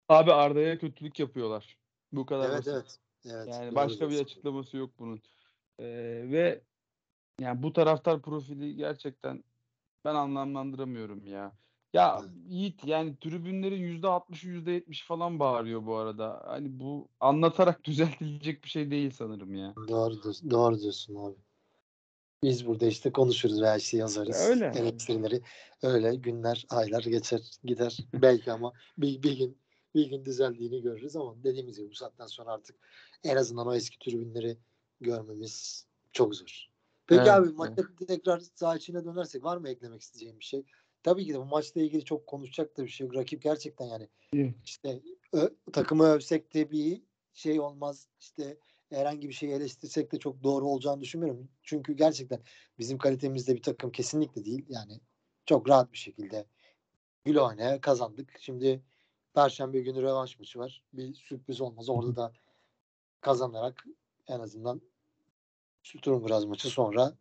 Abi 0.09 0.33
Arda'ya 0.33 0.79
kötülük 0.79 1.19
yapıyorlar. 1.19 1.79
Bu 2.13 2.27
kadar 2.27 2.49
Evet 2.49 2.59
basit. 2.59 2.73
evet. 2.73 2.99
Evet. 3.31 3.49
Yani 3.49 3.75
başka 3.75 4.11
bir 4.11 4.21
açıklaması 4.21 4.77
yok 4.77 4.91
bunun. 4.99 5.23
Ee, 5.79 5.85
ve 6.31 6.63
yani 7.41 7.63
bu 7.63 7.73
taraftar 7.73 8.23
profili 8.23 8.77
gerçekten 8.77 9.45
ben 10.05 10.15
anlamlandıramıyorum 10.15 11.27
ya. 11.27 11.53
Ya. 11.93 12.23
Yiğit 12.49 12.85
yani 12.85 13.17
tribünlerin 13.17 14.01
%60'ı 14.03 14.51
%70 14.51 15.05
falan 15.05 15.39
bağırıyor 15.39 15.87
bu 15.87 15.97
arada. 15.97 16.43
Hani 16.47 16.81
bu 16.81 17.09
anlatarak 17.21 17.85
düzeltilecek 17.85 18.65
bir 18.65 18.69
şey 18.69 18.91
değil 18.91 19.11
sanırım 19.11 19.55
ya. 19.55 19.75
Doğru 19.89 20.23
diyorsun, 20.23 20.51
doğru 20.51 20.81
diyorsun 20.81 21.15
abi. 21.15 21.37
Biz 22.43 22.67
burada 22.67 22.87
işte 22.87 23.13
konuşuruz 23.13 23.63
veya 23.63 23.77
işte 23.77 23.97
yazarız. 23.97 24.49
Öyle. 24.51 24.73
Eleştirileri 24.77 25.43
öyle 25.83 26.15
günler, 26.15 26.67
aylar 26.71 27.03
geçer, 27.03 27.41
gider 27.65 27.99
belki 28.15 28.53
ama 28.53 28.73
bir, 28.99 29.23
bir 29.23 29.39
gün 29.39 29.63
bir 29.95 30.11
gün 30.11 30.25
düzeldiğini 30.25 30.83
görürüz 30.83 31.17
ama 31.17 31.45
dediğimiz 31.45 31.77
gibi 31.77 31.91
bu 31.91 31.95
saatten 31.95 32.27
sonra 32.27 32.51
artık 32.51 32.77
en 33.25 33.37
azından 33.37 33.67
o 33.67 33.75
eski 33.75 33.99
tribünleri 33.99 34.59
görmemiz 35.01 35.87
çok 36.13 36.35
zor. 36.35 36.67
Peki 37.07 37.21
Evet, 37.21 37.31
abi 37.31 37.49
maçta 37.49 37.83
tekrar 38.09 38.41
saha 38.55 38.77
içine 38.77 39.05
dönersek 39.05 39.45
var 39.45 39.57
mı 39.57 39.69
eklemek 39.69 40.03
isteyeceğim 40.03 40.39
bir 40.39 40.45
şey? 40.45 40.65
Tabii 41.03 41.27
ki 41.27 41.35
de 41.35 41.39
bu 41.39 41.45
maçla 41.45 41.81
ilgili 41.81 42.05
çok 42.05 42.27
konuşacak 42.27 42.77
da 42.77 42.85
bir 42.85 42.89
şey 42.89 43.07
yok. 43.07 43.17
Rakip 43.17 43.43
gerçekten 43.43 43.87
yani 43.87 44.09
İyi. 44.33 44.55
işte 44.65 45.03
ö, 45.33 45.49
takımı 45.73 46.05
övsek 46.05 46.55
de 46.55 46.71
bir 46.71 47.03
şey 47.35 47.61
olmaz. 47.61 48.09
İşte 48.21 48.59
herhangi 48.91 49.29
bir 49.29 49.35
şey 49.35 49.55
eleştirsek 49.55 50.13
de 50.13 50.19
çok 50.19 50.43
doğru 50.43 50.69
olacağını 50.69 51.01
düşünmüyorum. 51.01 51.49
Çünkü 51.63 51.93
gerçekten 51.93 52.41
bizim 52.79 52.99
kalitemizde 52.99 53.55
bir 53.55 53.63
takım 53.63 53.93
kesinlikle 53.93 54.45
değil. 54.45 54.65
Yani 54.69 55.01
çok 55.47 55.69
rahat 55.69 55.93
bir 55.93 55.99
şekilde 55.99 56.47
gül 57.25 57.37
oynaya 57.37 57.81
kazandık. 57.81 58.33
Şimdi 58.41 58.83
Perşembe 59.35 59.81
günü 59.81 60.03
rövanş 60.03 60.39
maçı 60.39 60.59
var. 60.59 60.83
Bir 60.93 61.15
sürpriz 61.15 61.61
olmaz. 61.61 61.89
Orada 61.89 62.17
da 62.17 62.33
kazanarak 63.23 63.87
en 64.29 64.41
azından 64.41 64.81
Sturm 65.83 66.49
maçı 66.49 66.69
sonra 66.69 67.13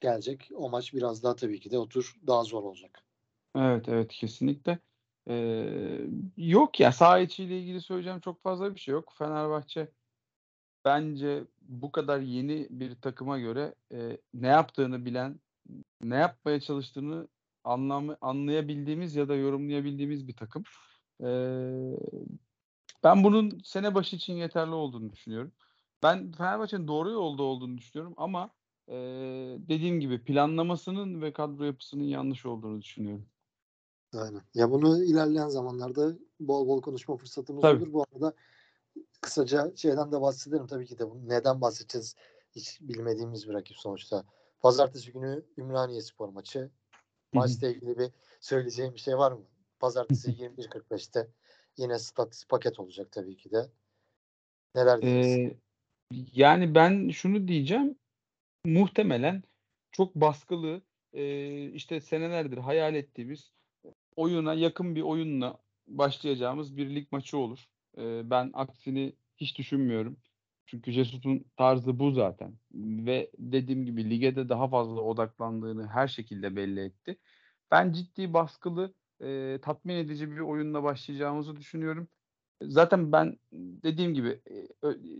gelecek. 0.00 0.50
O 0.54 0.70
maç 0.70 0.94
biraz 0.94 1.22
daha 1.22 1.36
tabii 1.36 1.60
ki 1.60 1.70
de 1.70 1.78
otur 1.78 2.16
daha 2.26 2.44
zor 2.44 2.62
olacak. 2.62 3.04
Evet 3.56 3.88
evet 3.88 4.12
kesinlikle. 4.12 4.78
Ee, 5.28 6.00
yok 6.36 6.80
ya 6.80 6.92
saha 6.92 7.18
içiyle 7.18 7.58
ilgili 7.58 7.80
söyleyeceğim 7.80 8.20
çok 8.20 8.42
fazla 8.42 8.74
bir 8.74 8.80
şey 8.80 8.92
yok. 8.92 9.12
Fenerbahçe 9.18 9.88
bence 10.84 11.44
bu 11.62 11.92
kadar 11.92 12.20
yeni 12.20 12.66
bir 12.70 12.94
takıma 12.94 13.38
göre 13.38 13.74
e, 13.92 14.18
ne 14.34 14.48
yaptığını 14.48 15.04
bilen, 15.04 15.40
ne 16.02 16.16
yapmaya 16.16 16.60
çalıştığını 16.60 17.28
anlam 17.64 18.16
anlayabildiğimiz 18.20 19.16
ya 19.16 19.28
da 19.28 19.34
yorumlayabildiğimiz 19.34 20.28
bir 20.28 20.36
takım. 20.36 20.62
Ee, 21.22 21.26
ben 23.04 23.24
bunun 23.24 23.60
sene 23.64 23.94
başı 23.94 24.16
için 24.16 24.34
yeterli 24.34 24.74
olduğunu 24.74 25.12
düşünüyorum. 25.12 25.52
Ben 26.02 26.32
Fenerbahçe'nin 26.32 26.88
doğru 26.88 27.10
yolda 27.10 27.42
olduğunu 27.42 27.78
düşünüyorum 27.78 28.14
ama 28.16 28.50
e, 28.88 28.94
dediğim 29.58 30.00
gibi 30.00 30.24
planlamasının 30.24 31.22
ve 31.22 31.32
kadro 31.32 31.64
yapısının 31.64 32.04
yanlış 32.04 32.46
olduğunu 32.46 32.82
düşünüyorum. 32.82 33.26
Aynen. 34.14 34.42
Ya 34.54 34.70
bunu 34.70 35.04
ilerleyen 35.04 35.48
zamanlarda 35.48 36.12
bol 36.40 36.68
bol 36.68 36.82
konuşma 36.82 37.16
fırsatımız 37.16 37.62
Tabii. 37.62 37.82
olur. 37.82 37.92
Bu 37.92 38.04
arada 38.12 38.34
kısaca 39.20 39.72
şeyden 39.76 40.12
de 40.12 40.20
bahsedelim 40.20 40.66
tabii 40.66 40.86
ki 40.86 40.98
de. 40.98 41.10
Bu 41.10 41.28
neden 41.28 41.60
bahsedeceğiz? 41.60 42.16
Hiç 42.56 42.80
bilmediğimiz 42.80 43.48
bir 43.48 43.54
rakip 43.54 43.76
sonuçta. 43.76 44.24
Pazartesi 44.60 45.12
günü 45.12 45.44
Ümraniye 45.58 46.02
Spor 46.02 46.28
maçı. 46.28 46.70
Maçla 47.32 47.68
ilgili 47.68 47.98
bir 47.98 48.10
söyleyeceğim 48.40 48.94
bir 48.94 48.98
şey 48.98 49.18
var 49.18 49.32
mı? 49.32 49.42
Pazartesi 49.80 50.30
21.45'te 50.30 51.28
yine 51.76 51.98
stat 51.98 52.44
paket 52.48 52.80
olacak 52.80 53.12
tabii 53.12 53.36
ki 53.36 53.50
de. 53.50 53.70
Neler? 54.74 55.02
Ee, 55.02 55.56
yani 56.32 56.74
ben 56.74 57.10
şunu 57.10 57.48
diyeceğim. 57.48 57.98
Muhtemelen 58.64 59.42
çok 59.92 60.14
baskılı 60.14 60.82
e, 61.12 61.70
işte 61.70 62.00
senelerdir 62.00 62.58
hayal 62.58 62.94
ettiğimiz 62.94 63.52
oyuna 64.16 64.54
yakın 64.54 64.94
bir 64.94 65.02
oyunla 65.02 65.58
başlayacağımız 65.86 66.76
bir 66.76 66.94
lig 66.94 67.12
maçı 67.12 67.38
olur. 67.38 67.68
E, 67.98 68.30
ben 68.30 68.50
aksini 68.54 69.12
hiç 69.36 69.58
düşünmüyorum. 69.58 70.16
Çünkü 70.66 70.92
Jesus'un 70.92 71.44
tarzı 71.56 71.98
bu 71.98 72.10
zaten. 72.10 72.54
Ve 72.74 73.30
dediğim 73.38 73.86
gibi 73.86 74.10
lige 74.10 74.36
de 74.36 74.48
daha 74.48 74.68
fazla 74.68 75.00
odaklandığını 75.00 75.86
her 75.86 76.08
şekilde 76.08 76.56
belli 76.56 76.80
etti. 76.80 77.18
Ben 77.70 77.92
ciddi 77.92 78.32
baskılı, 78.32 78.94
e, 79.24 79.58
tatmin 79.62 79.94
edici 79.96 80.30
bir 80.30 80.40
oyunla 80.40 80.82
başlayacağımızı 80.82 81.56
düşünüyorum. 81.56 82.08
Zaten 82.62 83.12
ben 83.12 83.38
dediğim 83.52 84.14
gibi 84.14 84.40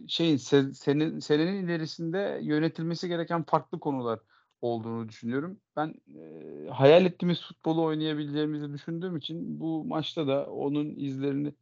şeyin 0.09 0.36
se- 0.36 0.74
senin 0.74 1.18
senenin 1.18 1.64
ilerisinde 1.64 2.40
yönetilmesi 2.42 3.09
gereken 3.09 3.42
farklı 3.44 3.80
konular 3.80 4.20
olduğunu 4.61 5.09
düşünüyorum. 5.09 5.61
Ben 5.76 5.94
e, 6.18 6.68
hayal 6.70 7.07
ettiğimiz 7.07 7.40
futbolu 7.42 7.84
oynayabileceğimizi 7.84 8.72
düşündüğüm 8.72 9.16
için 9.16 9.61
bu 9.61 9.84
maçta 9.84 10.26
da 10.26 10.46
onun 10.46 10.94
izlerini 10.96 11.55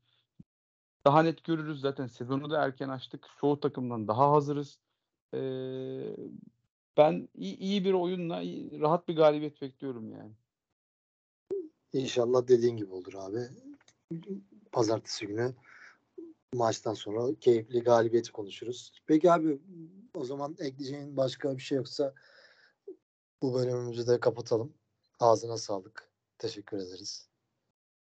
daha 1.05 1.23
net 1.23 1.45
görürüz. 1.45 1.81
Zaten 1.81 2.07
sezonu 2.07 2.51
da 2.51 2.65
erken 2.65 2.89
açtık. 2.89 3.27
Çoğu 3.41 3.61
takımdan 3.61 4.09
daha 4.09 4.33
hazırız. 4.33 4.79
E, 5.35 5.41
ben 6.97 7.29
iyi, 7.35 7.57
iyi 7.59 7.85
bir 7.85 7.93
oyunla 7.93 8.37
rahat 8.81 9.09
bir 9.09 9.17
galibiyet 9.17 9.63
bekliyorum 9.63 10.13
yani. 10.13 10.33
İnşallah 11.93 12.49
dediğin 12.49 12.77
gibi 12.77 12.93
olur 12.93 13.15
abi. 13.15 13.49
pazartesi 14.73 15.27
günü 15.27 15.55
maçtan 16.55 16.95
sonra 16.95 17.35
keyifli 17.41 17.81
galibiyeti 17.81 18.33
konuşuruz. 18.33 18.93
Peki 19.07 19.33
abi 19.33 19.59
o 20.15 20.25
zaman 20.25 20.57
ekleyeceğin 20.59 21.17
başka 21.17 21.57
bir 21.57 21.63
şey 21.63 21.77
yoksa 21.77 22.15
bu 23.43 23.55
bölümümüzü 23.55 24.07
de 24.07 24.21
kapatalım. 24.21 24.73
Ağzına 25.21 25.57
sağlık. 25.57 26.11
Teşekkür 26.39 26.77
ederiz. 26.77 27.29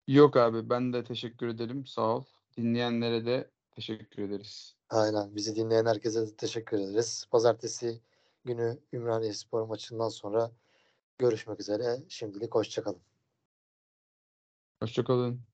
Yok 0.08 0.38
abi 0.38 0.70
ben 0.70 0.94
de 0.94 1.04
teşekkür 1.04 1.48
ederim. 1.48 1.86
Sağ 1.86 2.16
ol. 2.16 2.24
Dinleyenlere 2.58 3.26
de 3.26 3.52
teşekkür 3.72 4.24
ederiz. 4.24 4.76
Aynen. 4.90 5.36
Bizi 5.36 5.56
dinleyen 5.56 5.86
herkese 5.86 6.28
de 6.28 6.36
teşekkür 6.36 6.78
ederiz. 6.78 7.26
Pazartesi 7.32 8.02
günü 8.46 8.80
Ümraniye 8.94 9.34
Spor 9.34 9.68
maçından 9.68 10.10
sonra 10.10 10.52
görüşmek 11.18 11.60
üzere. 11.60 12.04
Şimdilik 12.10 12.56
hoşçakalın. 12.56 13.11
Hoşçakalın. 14.82 15.46